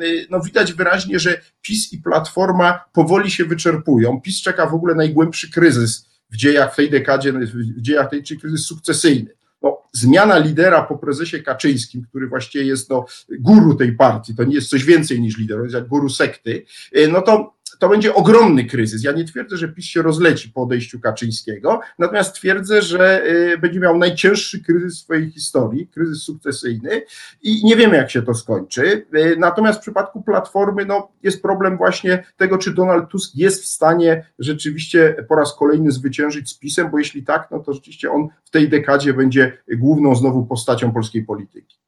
y, 0.03 0.27
no, 0.29 0.41
widać 0.41 0.73
wyraźnie, 0.73 1.19
że 1.19 1.41
PiS 1.61 1.93
i 1.93 1.97
Platforma 2.01 2.85
powoli 2.93 3.31
się 3.31 3.45
wyczerpują. 3.45 4.21
PiS 4.21 4.41
czeka 4.41 4.65
w 4.65 4.73
ogóle 4.73 4.95
najgłębszy 4.95 5.51
kryzys 5.51 6.07
w 6.29 6.35
dziejach 6.35 6.73
w 6.73 6.75
tej 6.75 6.89
dekadzie, 6.89 7.33
w 7.33 7.81
dziejach 7.81 8.09
tej, 8.09 8.23
czyli 8.23 8.39
kryzys 8.39 8.65
sukcesyjny. 8.65 9.29
No, 9.61 9.77
zmiana 9.93 10.37
lidera 10.37 10.83
po 10.83 10.97
prezesie 10.97 11.43
Kaczyńskim, 11.43 12.05
który 12.09 12.27
właściwie 12.27 12.65
jest 12.65 12.89
no, 12.89 13.05
guru 13.39 13.75
tej 13.75 13.91
partii, 13.91 14.35
to 14.35 14.43
nie 14.43 14.55
jest 14.55 14.69
coś 14.69 14.83
więcej 14.83 15.21
niż 15.21 15.37
lider, 15.37 15.57
on 15.57 15.63
jest 15.63 15.75
jak 15.75 15.87
guru 15.87 16.09
sekty, 16.09 16.65
y, 16.97 17.07
no 17.07 17.21
to 17.21 17.56
to 17.79 17.89
będzie 17.89 18.13
ogromny 18.13 18.65
kryzys. 18.65 19.03
Ja 19.03 19.11
nie 19.11 19.25
twierdzę, 19.25 19.57
że 19.57 19.67
PiS 19.67 19.85
się 19.85 20.01
rozleci 20.01 20.49
po 20.49 20.61
odejściu 20.61 20.99
Kaczyńskiego, 20.99 21.79
natomiast 21.99 22.35
twierdzę, 22.35 22.81
że 22.81 23.27
y, 23.27 23.57
będzie 23.57 23.79
miał 23.79 23.97
najcięższy 23.97 24.63
kryzys 24.63 24.99
swojej 24.99 25.31
historii, 25.31 25.87
kryzys 25.87 26.23
sukcesyjny 26.23 27.01
i 27.41 27.65
nie 27.65 27.75
wiemy, 27.75 27.97
jak 27.97 28.11
się 28.11 28.21
to 28.21 28.33
skończy. 28.33 29.05
Y, 29.15 29.35
natomiast 29.39 29.79
w 29.79 29.81
przypadku 29.81 30.21
Platformy 30.21 30.85
no, 30.85 31.11
jest 31.23 31.41
problem 31.41 31.77
właśnie 31.77 32.23
tego, 32.37 32.57
czy 32.57 32.73
Donald 32.73 33.09
Tusk 33.09 33.35
jest 33.35 33.63
w 33.63 33.67
stanie 33.67 34.25
rzeczywiście 34.39 35.25
po 35.29 35.35
raz 35.35 35.55
kolejny 35.55 35.91
zwyciężyć 35.91 36.49
z 36.49 36.59
PiSem, 36.59 36.91
bo 36.91 36.99
jeśli 36.99 37.23
tak, 37.23 37.47
no 37.51 37.59
to 37.59 37.73
rzeczywiście 37.73 38.11
on 38.11 38.27
w 38.45 38.49
tej 38.49 38.69
dekadzie 38.69 39.13
będzie 39.13 39.57
główną 39.77 40.15
znowu 40.15 40.45
postacią 40.45 40.91
polskiej 40.91 41.25
polityki. 41.25 41.86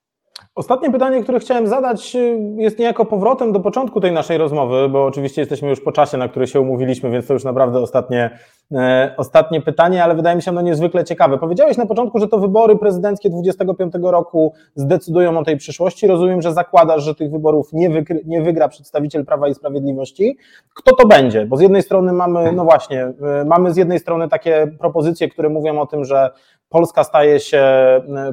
Ostatnie 0.56 0.92
pytanie, 0.92 1.24
które 1.24 1.40
chciałem 1.40 1.68
zadać, 1.68 2.16
y, 2.16 2.40
jest 2.58 2.80
niejako 2.80 3.06
powrotem 3.06 3.52
do 3.52 3.60
początku 3.60 4.02
tej 4.02 4.12
naszej 4.12 4.38
rozmowy, 4.38 4.90
bo 4.90 5.06
oczywiście 5.06 5.42
jesteśmy 5.42 5.70
już 5.70 5.82
po 5.82 5.92
czasie, 5.92 6.18
na 6.18 6.28
który 6.28 6.48
się 6.48 6.62
umówiliśmy, 6.62 7.10
więc 7.10 7.28
to 7.28 7.34
już 7.34 7.44
naprawdę 7.44 7.80
ostatnie, 7.80 8.40
e, 8.72 9.14
ostatnie 9.18 9.62
pytanie, 9.62 10.04
ale 10.04 10.16
wydaje 10.16 10.36
mi 10.36 10.42
się 10.42 10.52
ono 10.52 10.62
niezwykle 10.62 11.04
ciekawe. 11.04 11.38
Powiedziałeś 11.38 11.78
na 11.78 11.86
początku, 11.86 12.20
że 12.20 12.28
to 12.28 12.40
wybory 12.40 12.76
prezydenckie 12.76 13.30
25 13.30 13.94
roku 14.12 14.54
zdecydują 14.76 15.38
o 15.38 15.44
tej 15.44 15.58
przyszłości. 15.58 16.08
Rozumiem, 16.08 16.42
że 16.42 16.54
zakładasz, 16.54 17.04
że 17.04 17.16
tych 17.16 17.32
wyborów 17.32 17.74
nie, 17.74 18.04
nie 18.26 18.42
wygra 18.42 18.68
przedstawiciel 18.68 19.26
Prawa 19.26 19.48
i 19.48 19.54
Sprawiedliwości. 19.54 20.38
Kto 20.74 20.96
to 20.96 21.08
będzie? 21.08 21.46
Bo 21.46 21.58
z 21.58 21.62
jednej 21.62 21.84
strony 21.84 22.14
mamy, 22.14 22.52
no 22.52 22.64
właśnie, 22.64 23.02
e, 23.04 23.46
mamy 23.46 23.74
z 23.74 23.78
jednej 23.78 24.00
strony 24.00 24.30
takie 24.30 24.68
propozycje, 24.80 25.30
które 25.30 25.50
mówią 25.50 25.80
o 25.80 25.86
tym, 25.86 26.06
że 26.06 26.30
Polska 26.70 27.04
staje 27.04 27.40
się, 27.40 27.64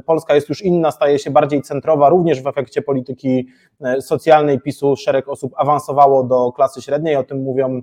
Polska 0.06 0.34
jest 0.34 0.48
już 0.48 0.62
inna, 0.62 0.90
staje 0.90 1.18
się 1.18 1.30
bardziej 1.30 1.62
centrowa, 1.62 2.08
również 2.08 2.42
w 2.42 2.46
efekcie 2.46 2.82
polityki 2.82 3.48
e, 3.80 4.02
socjalnej 4.02 4.60
PiSu. 4.60 4.96
Szereg 4.96 5.28
osób 5.28 5.52
awansowało 5.56 6.24
do 6.24 6.52
klasy 6.52 6.82
średniej, 6.82 7.16
o 7.16 7.24
tym 7.24 7.42
mówią 7.42 7.82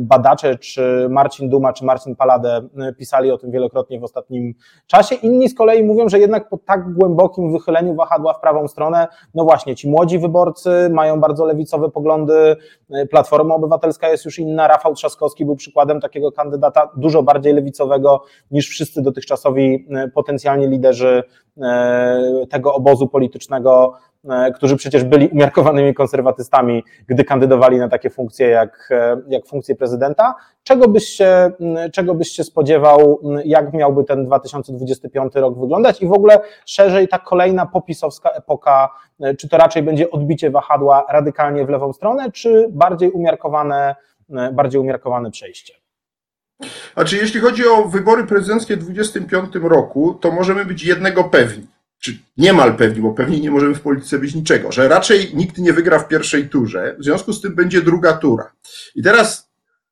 badacze, 0.00 0.58
czy 0.58 1.06
Marcin 1.10 1.48
Duma, 1.48 1.72
czy 1.72 1.84
Marcin 1.84 2.16
Paladę 2.16 2.68
e, 2.78 2.92
pisali 2.92 3.30
o 3.30 3.38
tym 3.38 3.50
wielokrotnie 3.50 4.00
w 4.00 4.04
ostatnim 4.04 4.54
czasie. 4.86 5.14
Inni 5.14 5.48
z 5.48 5.54
kolei 5.54 5.84
mówią, 5.84 6.08
że 6.08 6.18
jednak 6.18 6.48
po 6.48 6.58
tak 6.58 6.92
głębokim 6.92 7.52
wychyleniu 7.52 7.94
wahadła 7.94 8.34
w 8.34 8.40
prawą 8.40 8.68
stronę, 8.68 9.08
no 9.34 9.44
właśnie, 9.44 9.76
ci 9.76 9.90
młodzi 9.90 10.18
wyborcy 10.18 10.70
mają 10.92 11.20
bardzo 11.20 11.44
lewicowe 11.44 11.90
poglądy, 11.90 12.56
e, 12.90 13.06
Platforma 13.06 13.54
Obywatelska 13.54 14.08
jest 14.08 14.24
już 14.24 14.38
inna, 14.38 14.68
Rafał 14.68 14.94
Trzaskowski 14.94 15.44
był 15.44 15.56
przykładem 15.56 16.00
takiego 16.00 16.32
kandydata 16.32 16.90
dużo 16.96 17.22
bardziej 17.22 17.54
lewicowego 17.54 18.22
niż 18.50 18.68
wszyscy 18.68 19.02
dotychczasowi 19.02 19.88
potencjalni 20.14 20.68
liderzy 20.68 21.22
tego 22.50 22.74
obozu 22.74 23.08
politycznego 23.08 23.92
E, 24.07 24.07
którzy 24.54 24.76
przecież 24.76 25.04
byli 25.04 25.28
umiarkowanymi 25.28 25.94
konserwatystami, 25.94 26.84
gdy 27.06 27.24
kandydowali 27.24 27.78
na 27.78 27.88
takie 27.88 28.10
funkcje 28.10 28.48
jak, 28.48 28.88
e, 28.90 29.20
jak 29.28 29.46
funkcję 29.46 29.74
prezydenta. 29.74 30.34
Czego 30.62 30.88
byś, 30.88 31.08
się, 31.08 31.50
czego 31.92 32.14
byś 32.14 32.28
się 32.28 32.44
spodziewał, 32.44 33.20
jak 33.44 33.72
miałby 33.72 34.04
ten 34.04 34.26
2025 34.26 35.34
rok 35.34 35.58
wyglądać 35.58 36.02
i 36.02 36.06
w 36.06 36.12
ogóle 36.12 36.40
szerzej 36.66 37.08
ta 37.08 37.18
kolejna 37.18 37.66
popisowska 37.66 38.30
epoka, 38.30 38.88
e, 39.20 39.34
czy 39.34 39.48
to 39.48 39.56
raczej 39.56 39.82
będzie 39.82 40.10
odbicie 40.10 40.50
wahadła 40.50 41.06
radykalnie 41.08 41.64
w 41.64 41.68
lewą 41.68 41.92
stronę, 41.92 42.32
czy 42.32 42.66
bardziej 42.70 43.10
umiarkowane, 43.10 43.96
bardziej 44.52 44.80
umiarkowane 44.80 45.30
przejście? 45.30 45.74
Znaczy, 46.94 47.16
jeśli 47.16 47.40
chodzi 47.40 47.62
o 47.68 47.84
wybory 47.84 48.26
prezydenckie 48.26 48.76
w 48.76 48.78
2025 48.78 49.68
roku, 49.68 50.14
to 50.14 50.32
możemy 50.32 50.64
być 50.64 50.84
jednego 50.84 51.24
pewni 51.24 51.66
czy 52.00 52.18
niemal 52.36 52.76
pewni, 52.76 53.02
bo 53.02 53.12
pewnie 53.12 53.40
nie 53.40 53.50
możemy 53.50 53.74
w 53.74 53.80
polityce 53.80 54.18
być 54.18 54.34
niczego, 54.34 54.72
że 54.72 54.88
raczej 54.88 55.30
nikt 55.34 55.58
nie 55.58 55.72
wygra 55.72 55.98
w 55.98 56.08
pierwszej 56.08 56.48
turze, 56.48 56.96
w 56.98 57.04
związku 57.04 57.32
z 57.32 57.40
tym 57.40 57.54
będzie 57.54 57.82
druga 57.82 58.12
tura. 58.12 58.52
I 58.94 59.02
teraz 59.02 59.50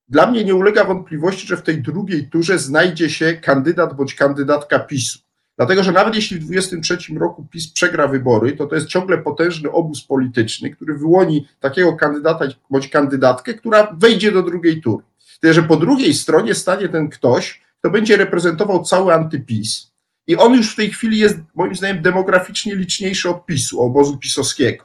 dla 0.08 0.26
mnie 0.26 0.44
nie 0.44 0.54
ulega 0.54 0.84
wątpliwości, 0.84 1.46
że 1.46 1.56
w 1.56 1.62
tej 1.62 1.82
drugiej 1.82 2.28
turze 2.30 2.58
znajdzie 2.58 3.10
się 3.10 3.34
kandydat 3.34 3.96
bądź 3.96 4.14
kandydatka 4.14 4.78
PiSu. 4.78 5.18
Dlatego, 5.56 5.82
że 5.82 5.92
nawet 5.92 6.14
jeśli 6.14 6.36
w 6.36 6.44
2023 6.44 7.18
roku 7.18 7.46
PiS 7.50 7.72
przegra 7.72 8.08
wybory, 8.08 8.52
to 8.52 8.66
to 8.66 8.74
jest 8.74 8.86
ciągle 8.86 9.18
potężny 9.18 9.70
obóz 9.70 10.06
polityczny, 10.06 10.70
który 10.70 10.94
wyłoni 10.94 11.48
takiego 11.60 11.96
kandydata 11.96 12.44
bądź 12.70 12.88
kandydatkę, 12.88 13.54
która 13.54 13.96
wejdzie 13.98 14.32
do 14.32 14.42
drugiej 14.42 14.82
tury. 14.82 15.04
Tyle, 15.40 15.54
że 15.54 15.62
po 15.62 15.76
drugiej 15.76 16.14
stronie 16.14 16.54
stanie 16.54 16.88
ten 16.88 17.08
ktoś, 17.08 17.62
kto 17.78 17.90
będzie 17.90 18.16
reprezentował 18.16 18.84
cały 18.84 19.14
antypis, 19.14 19.92
i 20.26 20.36
on 20.36 20.54
już 20.54 20.72
w 20.72 20.76
tej 20.76 20.90
chwili 20.90 21.18
jest, 21.18 21.36
moim 21.54 21.74
zdaniem, 21.74 22.02
demograficznie 22.02 22.76
liczniejszy 22.76 23.30
od 23.30 23.46
PiSu, 23.46 23.82
obozu 23.82 24.18
pisowskiego. 24.18 24.84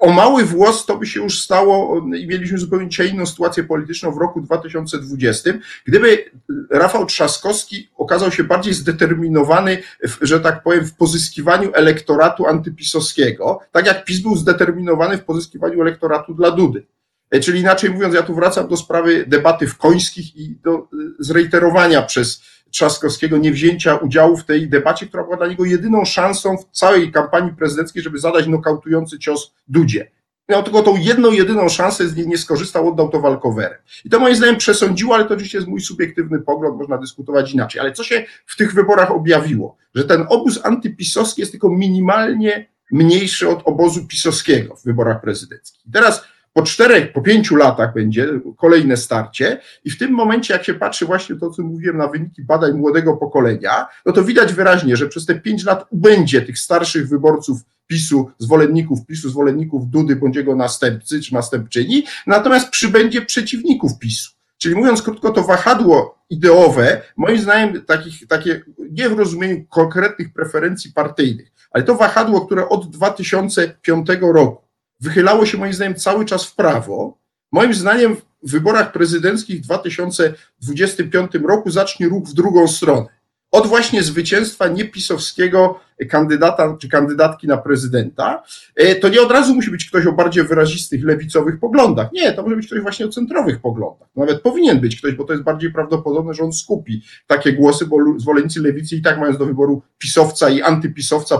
O 0.00 0.12
mały 0.12 0.44
włos 0.44 0.86
to 0.86 0.98
by 0.98 1.06
się 1.06 1.22
już 1.22 1.42
stało 1.42 1.98
i 1.98 2.26
mieliśmy 2.26 2.58
zupełnie 2.58 2.88
inną 3.12 3.26
sytuację 3.26 3.64
polityczną 3.64 4.12
w 4.12 4.18
roku 4.18 4.40
2020, 4.40 5.50
gdyby 5.86 6.30
Rafał 6.70 7.06
Trzaskowski 7.06 7.90
okazał 7.96 8.32
się 8.32 8.44
bardziej 8.44 8.74
zdeterminowany, 8.74 9.82
że 10.20 10.40
tak 10.40 10.62
powiem, 10.62 10.84
w 10.84 10.96
pozyskiwaniu 10.96 11.70
elektoratu 11.74 12.46
antypisowskiego, 12.46 13.60
tak 13.72 13.86
jak 13.86 14.04
PiS 14.04 14.20
był 14.20 14.36
zdeterminowany 14.36 15.18
w 15.18 15.24
pozyskiwaniu 15.24 15.80
elektoratu 15.80 16.34
dla 16.34 16.50
Dudy. 16.50 16.86
E, 17.30 17.40
czyli 17.40 17.60
inaczej 17.60 17.90
mówiąc, 17.90 18.14
ja 18.14 18.22
tu 18.22 18.34
wracam 18.34 18.68
do 18.68 18.76
sprawy 18.76 19.24
debaty 19.26 19.66
w 19.66 19.78
Końskich 19.78 20.36
i 20.36 20.56
do 20.64 20.74
e, 20.74 20.82
zreiterowania 21.18 22.02
przez 22.02 22.42
Trzaskowskiego 22.74 23.38
niewzięcia 23.38 23.96
udziału 23.96 24.36
w 24.36 24.44
tej 24.44 24.68
debacie, 24.68 25.06
która 25.06 25.24
była 25.24 25.36
dla 25.36 25.46
niego 25.46 25.64
jedyną 25.64 26.04
szansą 26.04 26.56
w 26.56 26.76
całej 26.76 27.12
kampanii 27.12 27.52
prezydenckiej, 27.52 28.02
żeby 28.02 28.18
zadać 28.18 28.46
nokautujący 28.46 29.18
cios 29.18 29.54
Dudzie. 29.68 30.10
Miał 30.48 30.62
tylko 30.62 30.82
tą 30.82 30.96
jedną, 30.96 31.32
jedyną 31.32 31.68
szansę, 31.68 32.08
z 32.08 32.16
niej 32.16 32.28
nie 32.28 32.38
skorzystał, 32.38 32.88
oddał 32.88 33.08
to 33.08 33.20
walkowerem. 33.20 33.78
I 34.04 34.10
to 34.10 34.18
moim 34.18 34.36
zdaniem 34.36 34.56
przesądziło, 34.56 35.14
ale 35.14 35.24
to 35.24 35.34
oczywiście 35.34 35.58
jest 35.58 35.68
mój 35.68 35.80
subiektywny 35.80 36.40
pogląd, 36.40 36.78
można 36.78 36.98
dyskutować 36.98 37.52
inaczej. 37.52 37.80
Ale 37.80 37.92
co 37.92 38.04
się 38.04 38.24
w 38.46 38.56
tych 38.56 38.74
wyborach 38.74 39.10
objawiło? 39.10 39.76
Że 39.94 40.04
ten 40.04 40.26
obóz 40.28 40.60
antypisowski 40.64 41.40
jest 41.40 41.52
tylko 41.52 41.68
minimalnie 41.70 42.66
mniejszy 42.92 43.48
od 43.48 43.62
obozu 43.64 44.06
pisowskiego 44.06 44.76
w 44.76 44.84
wyborach 44.84 45.20
prezydenckich. 45.20 45.82
Teraz 45.92 46.24
po 46.54 46.62
czterech, 46.62 47.12
po 47.12 47.22
pięciu 47.22 47.56
latach 47.56 47.94
będzie 47.94 48.28
kolejne 48.56 48.96
starcie 48.96 49.60
i 49.84 49.90
w 49.90 49.98
tym 49.98 50.10
momencie, 50.10 50.54
jak 50.54 50.64
się 50.64 50.74
patrzy 50.74 51.06
właśnie 51.06 51.36
to, 51.36 51.50
co 51.50 51.62
mówiłem 51.62 51.96
na 51.96 52.08
wyniki 52.08 52.42
badań 52.42 52.72
młodego 52.72 53.16
pokolenia, 53.16 53.86
no 54.06 54.12
to 54.12 54.24
widać 54.24 54.52
wyraźnie, 54.52 54.96
że 54.96 55.08
przez 55.08 55.26
te 55.26 55.34
pięć 55.34 55.64
lat 55.64 55.86
będzie 55.92 56.42
tych 56.42 56.58
starszych 56.58 57.08
wyborców 57.08 57.60
PiSu, 57.86 58.30
zwolenników 58.38 59.06
PiSu, 59.06 59.30
zwolenników 59.30 59.90
Dudy 59.90 60.16
bądź 60.16 60.36
jego 60.36 60.56
następcy 60.56 61.22
czy 61.22 61.34
następczyni, 61.34 62.04
natomiast 62.26 62.70
przybędzie 62.70 63.22
przeciwników 63.22 63.98
PiSu. 63.98 64.32
Czyli 64.58 64.74
mówiąc 64.74 65.02
krótko, 65.02 65.30
to 65.30 65.42
wahadło 65.42 66.18
ideowe, 66.30 67.02
moim 67.16 67.38
zdaniem 67.38 67.84
takich, 67.84 68.26
takie 68.28 68.64
nie 68.90 69.08
w 69.08 69.18
rozumieniu 69.18 69.64
konkretnych 69.64 70.32
preferencji 70.32 70.92
partyjnych, 70.92 71.52
ale 71.70 71.84
to 71.84 71.94
wahadło, 71.94 72.46
które 72.46 72.68
od 72.68 72.90
2005 72.90 74.08
roku 74.20 74.63
wychylało 75.04 75.46
się 75.46 75.58
moim 75.58 75.72
zdaniem 75.72 75.94
cały 75.94 76.24
czas 76.24 76.46
w 76.46 76.54
prawo. 76.54 77.18
Moim 77.52 77.74
zdaniem 77.74 78.16
w 78.42 78.50
wyborach 78.50 78.92
prezydenckich 78.92 79.60
w 79.60 79.64
2025 79.64 81.30
roku 81.34 81.70
zacznie 81.70 82.08
ruch 82.08 82.24
w 82.24 82.32
drugą 82.32 82.68
stronę. 82.68 83.06
Od 83.50 83.66
właśnie 83.66 84.02
zwycięstwa 84.02 84.68
niepisowskiego 84.68 85.80
kandydata 86.10 86.76
czy 86.80 86.88
kandydatki 86.88 87.46
na 87.46 87.56
prezydenta, 87.56 88.42
e, 88.76 88.94
to 88.94 89.08
nie 89.08 89.22
od 89.22 89.30
razu 89.30 89.54
musi 89.54 89.70
być 89.70 89.88
ktoś 89.88 90.06
o 90.06 90.12
bardziej 90.12 90.44
wyrazistych 90.44 91.04
lewicowych 91.04 91.60
poglądach. 91.60 92.12
Nie, 92.12 92.32
to 92.32 92.42
może 92.42 92.56
być 92.56 92.66
ktoś 92.66 92.80
właśnie 92.80 93.06
o 93.06 93.08
centrowych 93.08 93.60
poglądach. 93.60 94.08
Nawet 94.16 94.40
powinien 94.40 94.80
być 94.80 94.96
ktoś, 94.96 95.14
bo 95.14 95.24
to 95.24 95.32
jest 95.32 95.44
bardziej 95.44 95.72
prawdopodobne, 95.72 96.34
że 96.34 96.42
on 96.42 96.52
skupi 96.52 97.02
takie 97.26 97.52
głosy, 97.52 97.86
bo 97.86 97.96
zwolennicy 98.16 98.60
lewicy 98.60 98.96
i 98.96 99.02
tak 99.02 99.18
mając 99.18 99.38
do 99.38 99.46
wyboru 99.46 99.82
pisowca 99.98 100.50
i 100.50 100.62
antypisowca 100.62 101.38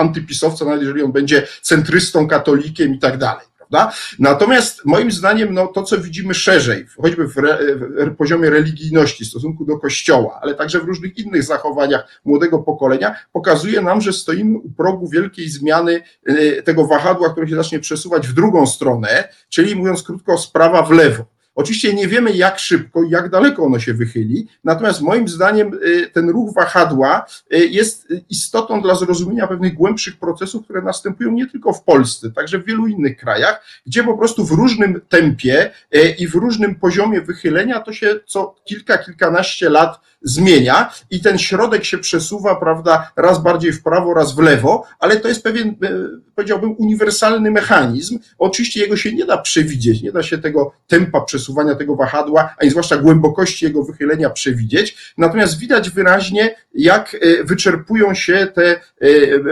antypisowca, 0.00 0.64
nawet 0.64 0.80
jeżeli 0.80 1.02
on 1.02 1.12
będzie 1.12 1.46
centrystą, 1.62 2.28
katolikiem 2.28 2.94
i 2.94 2.98
tak 2.98 3.18
dalej. 3.18 3.46
prawda? 3.58 3.92
Natomiast 4.18 4.84
moim 4.84 5.10
zdaniem, 5.10 5.54
no, 5.54 5.66
to 5.66 5.82
co 5.82 5.98
widzimy 5.98 6.34
szerzej, 6.34 6.86
choćby 7.02 7.28
w, 7.28 7.38
re, 7.38 7.58
w 8.06 8.16
poziomie 8.16 8.50
religijności, 8.50 9.24
w 9.24 9.28
stosunku 9.28 9.64
do 9.64 9.78
Kościoła, 9.78 10.38
ale 10.42 10.54
także 10.54 10.80
w 10.80 10.84
różnych 10.84 11.18
innych 11.18 11.42
zachowaniach 11.42 12.20
młodego 12.24 12.58
pokolenia, 12.58 13.16
pokazuje 13.32 13.80
nam, 13.80 14.00
że 14.00 14.12
stoimy 14.12 14.58
u 14.58 14.70
progu 14.70 15.08
wielkiej 15.08 15.48
zmiany 15.48 16.02
y, 16.28 16.62
tego 16.64 16.86
wahadła, 16.86 17.30
które 17.30 17.48
się 17.48 17.56
zacznie 17.56 17.80
przesuwać 17.80 18.28
w 18.28 18.32
drugą 18.32 18.66
stronę, 18.66 19.28
czyli 19.48 19.76
mówiąc 19.76 20.02
krótko, 20.02 20.38
sprawa 20.38 20.82
w 20.82 20.90
lewo. 20.90 21.39
Oczywiście 21.60 21.94
nie 21.94 22.08
wiemy, 22.08 22.32
jak 22.32 22.58
szybko 22.58 23.02
i 23.02 23.10
jak 23.10 23.30
daleko 23.30 23.64
ono 23.64 23.80
się 23.80 23.94
wychyli, 23.94 24.46
natomiast 24.64 25.00
moim 25.00 25.28
zdaniem 25.28 25.74
y, 25.74 26.10
ten 26.12 26.30
ruch 26.30 26.54
wahadła 26.54 27.26
y, 27.54 27.66
jest 27.66 28.08
istotą 28.30 28.82
dla 28.82 28.94
zrozumienia 28.94 29.46
pewnych 29.46 29.74
głębszych 29.74 30.18
procesów, 30.18 30.64
które 30.64 30.82
następują 30.82 31.32
nie 31.32 31.46
tylko 31.46 31.72
w 31.72 31.84
Polsce, 31.84 32.30
także 32.30 32.58
w 32.58 32.64
wielu 32.64 32.86
innych 32.86 33.16
krajach, 33.16 33.64
gdzie 33.86 34.04
po 34.04 34.18
prostu 34.18 34.44
w 34.44 34.50
różnym 34.50 35.00
tempie 35.08 35.70
y, 35.96 36.14
i 36.18 36.28
w 36.28 36.34
różnym 36.34 36.74
poziomie 36.74 37.20
wychylenia 37.20 37.80
to 37.80 37.92
się 37.92 38.20
co 38.26 38.54
kilka, 38.64 38.98
kilkanaście 38.98 39.70
lat 39.70 40.00
zmienia 40.22 40.92
i 41.10 41.20
ten 41.20 41.38
środek 41.38 41.84
się 41.84 41.98
przesuwa, 41.98 42.56
prawda, 42.56 43.12
raz 43.16 43.42
bardziej 43.42 43.72
w 43.72 43.82
prawo, 43.82 44.14
raz 44.14 44.34
w 44.34 44.38
lewo, 44.38 44.84
ale 44.98 45.16
to 45.16 45.28
jest 45.28 45.42
pewien, 45.42 45.76
powiedziałbym, 46.34 46.74
uniwersalny 46.78 47.50
mechanizm. 47.50 48.18
Oczywiście 48.38 48.80
jego 48.80 48.96
się 48.96 49.12
nie 49.12 49.26
da 49.26 49.38
przewidzieć, 49.38 50.02
nie 50.02 50.12
da 50.12 50.22
się 50.22 50.38
tego 50.38 50.72
tempa 50.86 51.20
przesuwania 51.20 51.74
tego 51.74 51.96
wahadła, 51.96 52.54
a 52.62 52.70
zwłaszcza 52.70 52.96
głębokości 52.96 53.64
jego 53.64 53.84
wychylenia 53.84 54.30
przewidzieć. 54.30 55.14
Natomiast 55.18 55.58
widać 55.58 55.90
wyraźnie, 55.90 56.54
jak 56.74 57.14
e, 57.14 57.44
wyczerpują 57.44 58.14
się 58.14 58.46
te 58.54 58.70
e, 58.70 58.80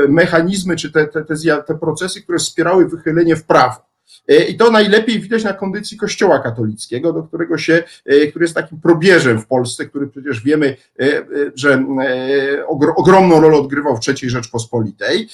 mechanizmy, 0.09 0.77
czy 0.77 0.93
te, 0.93 1.07
te, 1.07 1.25
te, 1.25 1.35
te 1.66 1.79
procesy, 1.79 2.23
które 2.23 2.39
wspierały 2.39 2.89
wychylenie 2.89 3.37
w 3.37 3.45
prawo. 3.45 3.88
E, 4.29 4.45
I 4.45 4.57
to 4.57 4.70
najlepiej 4.70 5.20
widać 5.20 5.45
na 5.45 5.53
kondycji 5.53 5.97
Kościoła 5.97 6.39
katolickiego, 6.39 7.12
do 7.12 7.22
którego 7.22 7.59
się, 7.59 7.83
e, 8.07 8.26
który 8.26 8.45
jest 8.45 8.55
takim 8.55 8.81
probierzem 8.81 9.41
w 9.41 9.47
Polsce, 9.47 9.87
który 9.87 10.07
przecież 10.07 10.43
wiemy, 10.43 10.76
e, 11.01 11.22
że 11.55 11.85
ogromną 12.97 13.41
rolę 13.41 13.57
odgrywał 13.57 13.97
w 13.97 14.01
III 14.09 14.31
Rzeczpospolitej, 14.31 15.29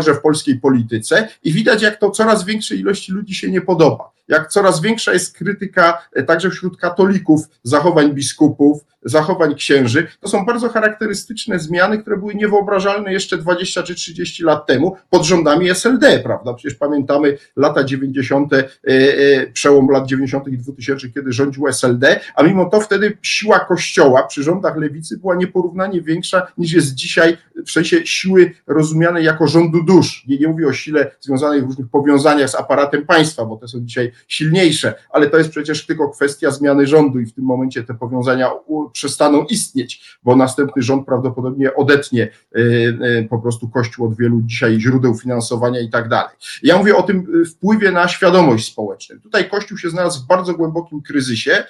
także 0.00 0.14
w 0.14 0.20
polskiej 0.20 0.56
polityce 0.60 1.28
i 1.42 1.52
widać, 1.52 1.82
jak 1.82 1.96
to 1.96 2.10
coraz 2.10 2.44
większej 2.44 2.80
ilości 2.80 3.12
ludzi 3.12 3.34
się 3.34 3.50
nie 3.50 3.60
podoba. 3.60 4.12
Jak 4.30 4.48
coraz 4.48 4.80
większa 4.80 5.12
jest 5.12 5.38
krytyka 5.38 6.08
także 6.26 6.50
wśród 6.50 6.76
katolików 6.76 7.40
zachowań 7.62 8.14
biskupów, 8.14 8.84
zachowań 9.02 9.54
księży. 9.54 10.06
To 10.20 10.28
są 10.28 10.46
bardzo 10.46 10.68
charakterystyczne 10.68 11.58
zmiany, 11.58 11.98
które 11.98 12.16
były 12.16 12.34
niewyobrażalne 12.34 13.12
jeszcze 13.12 13.38
20 13.38 13.82
czy 13.82 13.94
30 13.94 14.44
lat 14.44 14.66
temu 14.66 14.96
pod 15.10 15.22
rządami 15.22 15.70
SLD, 15.70 16.18
prawda? 16.18 16.54
Przecież 16.54 16.78
pamiętamy 16.78 17.38
lata 17.56 17.84
90., 17.84 18.52
e, 18.52 18.66
e, 18.88 19.46
przełom 19.46 19.90
lat 19.90 20.06
90. 20.06 20.48
i 20.48 20.58
2000, 20.58 21.08
kiedy 21.08 21.32
rządził 21.32 21.68
SLD, 21.68 22.20
a 22.34 22.42
mimo 22.42 22.66
to 22.66 22.80
wtedy 22.80 23.18
siła 23.22 23.60
kościoła 23.60 24.22
przy 24.22 24.42
rządach 24.42 24.76
lewicy 24.76 25.18
była 25.18 25.34
nieporównanie 25.34 26.02
większa 26.02 26.46
niż 26.58 26.72
jest 26.72 26.94
dzisiaj 26.94 27.36
w 27.66 27.70
sensie 27.70 28.06
siły 28.06 28.54
rozumianej 28.66 29.24
jako 29.24 29.46
rządu 29.46 29.82
dusz. 29.82 30.24
Nie, 30.28 30.38
nie 30.38 30.48
mówię 30.48 30.66
o 30.66 30.72
sile 30.72 31.10
związanej 31.20 31.62
w 31.62 31.64
różnych 31.64 31.88
powiązaniach 31.88 32.50
z 32.50 32.54
aparatem 32.54 33.06
państwa, 33.06 33.44
bo 33.44 33.56
te 33.56 33.68
są 33.68 33.80
dzisiaj 33.80 34.12
silniejsze, 34.28 34.94
ale 35.10 35.26
to 35.26 35.38
jest 35.38 35.50
przecież 35.50 35.86
tylko 35.86 36.08
kwestia 36.08 36.50
zmiany 36.50 36.86
rządu 36.86 37.20
i 37.20 37.26
w 37.26 37.32
tym 37.32 37.44
momencie 37.44 37.84
te 37.84 37.94
powiązania 37.94 38.50
przestaną 38.92 39.44
istnieć, 39.44 40.18
bo 40.22 40.36
następny 40.36 40.82
rząd 40.82 41.06
prawdopodobnie 41.06 41.74
odetnie 41.74 42.22
e, 42.22 42.58
e, 42.58 43.22
po 43.22 43.38
prostu 43.38 43.68
Kościół 43.68 44.06
od 44.06 44.16
wielu 44.16 44.40
dzisiaj 44.42 44.80
źródeł 44.80 45.14
finansowania 45.14 45.80
i 45.80 45.90
tak 45.90 46.08
dalej. 46.08 46.36
Ja 46.62 46.78
mówię 46.78 46.96
o 46.96 47.02
tym 47.02 47.26
e, 47.42 47.44
wpływie 47.44 47.92
na 47.92 48.08
świadomość 48.08 48.72
społeczną. 48.72 49.16
Tutaj 49.22 49.50
Kościół 49.50 49.78
się 49.78 49.90
znalazł 49.90 50.24
w 50.24 50.26
bardzo 50.26 50.54
głębokim 50.54 51.02
kryzysie 51.02 51.64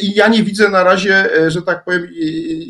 i 0.00 0.14
ja 0.14 0.28
nie 0.28 0.42
widzę 0.42 0.68
na 0.68 0.84
razie, 0.84 1.28
że 1.48 1.62
tak 1.62 1.84
powiem, 1.84 2.08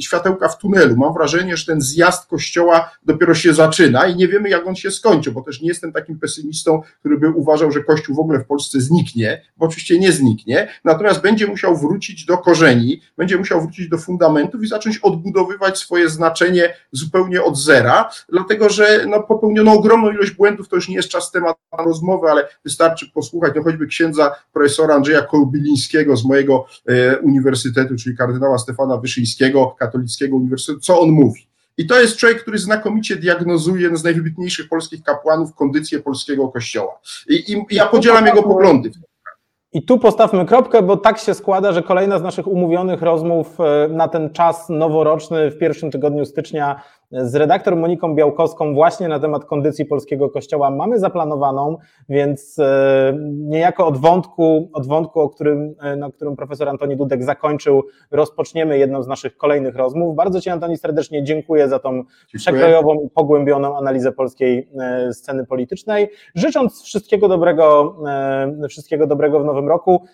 światełka 0.01 0.49
w 0.49 0.59
tunelu. 0.59 0.97
Mam 0.97 1.15
wrażenie, 1.15 1.57
że 1.57 1.67
ten 1.67 1.81
zjazd 1.81 2.27
Kościoła 2.27 2.91
dopiero 3.07 3.35
się 3.35 3.55
zaczyna 3.55 4.07
i 4.07 4.17
nie 4.17 4.29
wiemy, 4.29 4.49
jak 4.49 4.67
on 4.67 4.77
się 4.77 4.91
skończy, 4.91 5.33
bo 5.33 5.43
też 5.43 5.61
nie 5.61 5.69
jestem 5.69 5.93
takim 5.93 6.19
pesymistą, 6.19 6.83
który 7.01 7.19
by 7.19 7.29
uważał, 7.29 7.73
że 7.73 7.85
Kościół 7.85 8.17
w 8.17 8.19
ogóle 8.19 8.39
w 8.39 8.47
Polsce 8.47 8.81
zniknie, 8.81 9.16
bo 9.57 9.67
oczywiście 9.67 9.99
nie 9.99 10.13
zniknie, 10.13 10.69
natomiast 10.85 11.21
będzie 11.21 11.47
musiał 11.47 11.77
wrócić 11.77 12.25
do 12.25 12.39
korzeni, 12.39 13.01
będzie 13.17 13.37
musiał 13.39 13.61
wrócić 13.61 13.89
do 13.89 13.99
fundamentów 13.99 14.63
i 14.63 14.67
zacząć 14.67 14.99
odbudowywać 14.99 15.79
swoje 15.79 16.09
znaczenie 16.09 16.75
zupełnie 16.93 17.43
od 17.43 17.59
zera, 17.59 18.11
dlatego 18.29 18.69
że 18.69 19.05
no, 19.09 19.23
popełniono 19.23 19.73
ogromną 19.73 20.11
ilość 20.11 20.31
błędów, 20.31 20.69
to 20.69 20.77
już 20.77 20.89
nie 20.89 20.97
jest 20.97 21.09
czas 21.09 21.31
temat 21.31 21.57
rozmowy, 21.79 22.31
ale 22.31 22.49
wystarczy 22.65 23.11
posłuchać 23.15 23.53
no, 23.57 23.63
choćby 23.63 23.87
księdza 23.87 24.35
profesora 24.53 24.95
Andrzeja 24.95 25.23
Kołbilińskiego 25.23 26.17
z 26.17 26.25
mojego 26.25 26.67
e, 26.89 27.19
uniwersytetu, 27.19 27.97
czyli 27.97 28.17
kardynała 28.17 28.59
Stefana 28.59 28.97
Wyszyńskiego, 28.97 29.77
katolickiego 29.79 30.37
uniwersytetu, 30.37 30.81
co 30.81 31.01
on 31.01 31.11
mówi. 31.11 31.46
I 31.79 31.87
to 31.87 32.01
jest 32.01 32.17
człowiek, 32.17 32.43
który 32.43 32.59
znakomicie 32.59 33.17
diagnozuje 33.17 33.83
jeden 33.83 33.97
z 33.97 34.05
najwybitniejszych 34.05 34.69
polskich 34.69 35.03
kapłanów 35.03 35.55
kondycję 35.55 36.01
polskiego 36.01 36.49
kościoła. 36.49 37.01
I, 37.29 37.53
i 37.53 37.67
ja 37.71 37.87
podzielam 37.87 38.27
jego 38.27 38.43
poglądy. 38.43 38.91
I 39.73 39.83
tu 39.83 39.99
postawmy 39.99 40.47
kropkę, 40.47 40.83
bo 40.83 40.97
tak 40.97 41.19
się 41.19 41.35
składa, 41.35 41.73
że 41.73 41.83
kolejna 41.83 42.19
z 42.19 42.23
naszych 42.23 42.47
umówionych 42.47 43.03
rozmów 43.03 43.61
e, 43.61 43.89
na 43.89 44.09
ten 44.09 44.31
czas 44.31 44.69
noworoczny 44.69 45.51
w 45.51 45.59
pierwszym 45.59 45.91
tygodniu 45.91 46.25
stycznia 46.25 46.83
z 47.11 47.35
redaktor 47.35 47.77
Moniką 47.77 48.15
Białkowską 48.15 48.75
właśnie 48.75 49.09
na 49.09 49.21
temat 49.21 49.45
kondycji 49.45 49.85
polskiego 49.85 50.31
kościoła 50.31 50.71
mamy 50.71 50.99
zaplanowaną, 50.99 51.77
więc 52.09 52.59
e, 52.59 53.17
niejako 53.33 53.87
od 53.87 53.99
wątku, 53.99 54.71
od 54.73 54.87
wątku 54.87 55.21
o 55.21 55.29
którym, 55.29 55.75
e, 55.81 55.97
na 55.97 56.11
którym 56.11 56.37
profesor 56.37 56.69
Antoni 56.69 56.97
Dudek 56.97 57.25
zakończył, 57.25 57.83
rozpoczniemy 58.11 58.79
jedną 58.79 59.03
z 59.03 59.09
naszych 59.09 59.37
kolejnych 59.37 59.77
rozmów. 59.77 60.17
Bardzo 60.17 60.41
Ci 60.41 60.51
Antoni 60.51 60.77
serdecznie 60.77 61.25
dziękuję 61.25 61.69
za 61.69 61.79
tą 61.79 61.91
dziękuję. 61.91 62.09
przekrojową 62.35 62.95
i 62.95 63.11
pogłębioną 63.11 63.79
analizę 63.79 64.13
polskiej 64.13 64.69
e, 64.81 65.13
sceny 65.13 65.47
politycznej. 65.47 66.09
Życząc 66.35 66.83
wszystkiego 66.83 67.29
dobrego, 67.29 67.97
wszystkiego 68.69 69.07
dobrego 69.07 69.41
w 69.41 69.45
nowym 69.45 69.69
roku. 69.69 70.07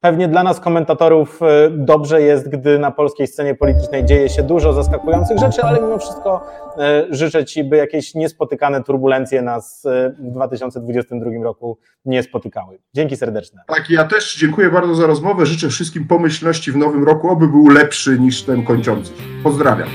Pewnie 0.00 0.28
dla 0.28 0.42
nas, 0.42 0.60
komentatorów, 0.60 1.42
e, 1.42 1.70
dobrze 1.70 2.22
jest, 2.22 2.48
gdy 2.48 2.78
na 2.78 2.90
polskiej 2.90 3.26
scenie 3.26 3.54
politycznej 3.54 4.04
dzieje 4.04 4.28
się 4.28 4.42
dużo 4.42 4.72
zaskakujących 4.72 5.38
rzeczy, 5.38 5.62
ale 5.62 5.80
mimo 5.80 5.98
wszystko 5.98 6.46
e, 6.78 7.06
życzę 7.10 7.44
Ci, 7.44 7.64
by 7.64 7.76
jakieś 7.76 8.14
niespotykane 8.14 8.82
turbulencje 8.82 9.42
nas 9.42 9.86
e, 9.86 10.14
w 10.18 10.30
2022 10.30 11.30
roku 11.44 11.78
nie 12.04 12.22
spotykały. 12.22 12.78
Dzięki 12.94 13.16
serdeczne. 13.16 13.62
Tak, 13.66 13.90
ja 13.90 14.04
też 14.04 14.36
dziękuję 14.36 14.70
bardzo 14.70 14.94
za 14.94 15.06
rozmowę. 15.06 15.46
Życzę 15.46 15.68
wszystkim 15.68 16.06
pomyślności 16.06 16.72
w 16.72 16.76
nowym 16.76 17.04
roku, 17.04 17.30
oby 17.30 17.48
był 17.48 17.68
lepszy 17.68 18.18
niż 18.18 18.42
ten 18.42 18.64
kończący. 18.64 19.12
Pozdrawiam. 19.42 19.88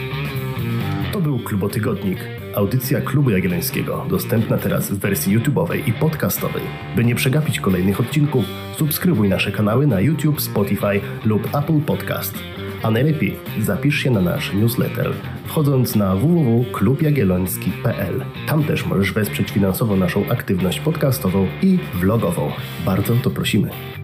To 1.14 1.22
był 1.22 1.40
Klubotygodnik 1.40 2.35
Audycja 2.56 3.02
Klubu 3.02 3.30
Jagiellońskiego 3.30 4.06
dostępna 4.10 4.58
teraz 4.58 4.92
w 4.92 5.00
wersji 5.00 5.40
YouTube'owej 5.40 5.90
i 5.90 5.94
podcastowej. 5.94 6.62
By 6.96 7.06
nie 7.06 7.16
przegapić 7.16 7.60
kolejnych 7.60 8.00
odcinków, 8.00 8.46
subskrybuj 8.78 9.30
nasze 9.30 9.52
kanały 9.52 9.88
na 9.88 10.02
YouTube, 10.02 10.42
Spotify 10.42 11.02
lub 11.26 11.56
Apple 11.56 11.82
Podcast. 11.82 12.36
A 12.84 12.92
najlepiej 12.92 13.36
zapisz 13.62 13.96
się 13.96 14.12
na 14.12 14.22
nasz 14.22 14.54
newsletter, 14.54 15.14
wchodząc 15.46 15.96
na 15.96 16.16
www.klubjagielloński.pl. 16.16 18.26
Tam 18.48 18.64
też 18.64 18.86
możesz 18.86 19.14
wesprzeć 19.14 19.52
finansowo 19.52 19.96
naszą 19.96 20.30
aktywność 20.30 20.80
podcastową 20.80 21.48
i 21.62 21.80
vlogową. 21.94 22.52
Bardzo 22.86 23.16
to 23.16 23.30
prosimy. 23.30 23.95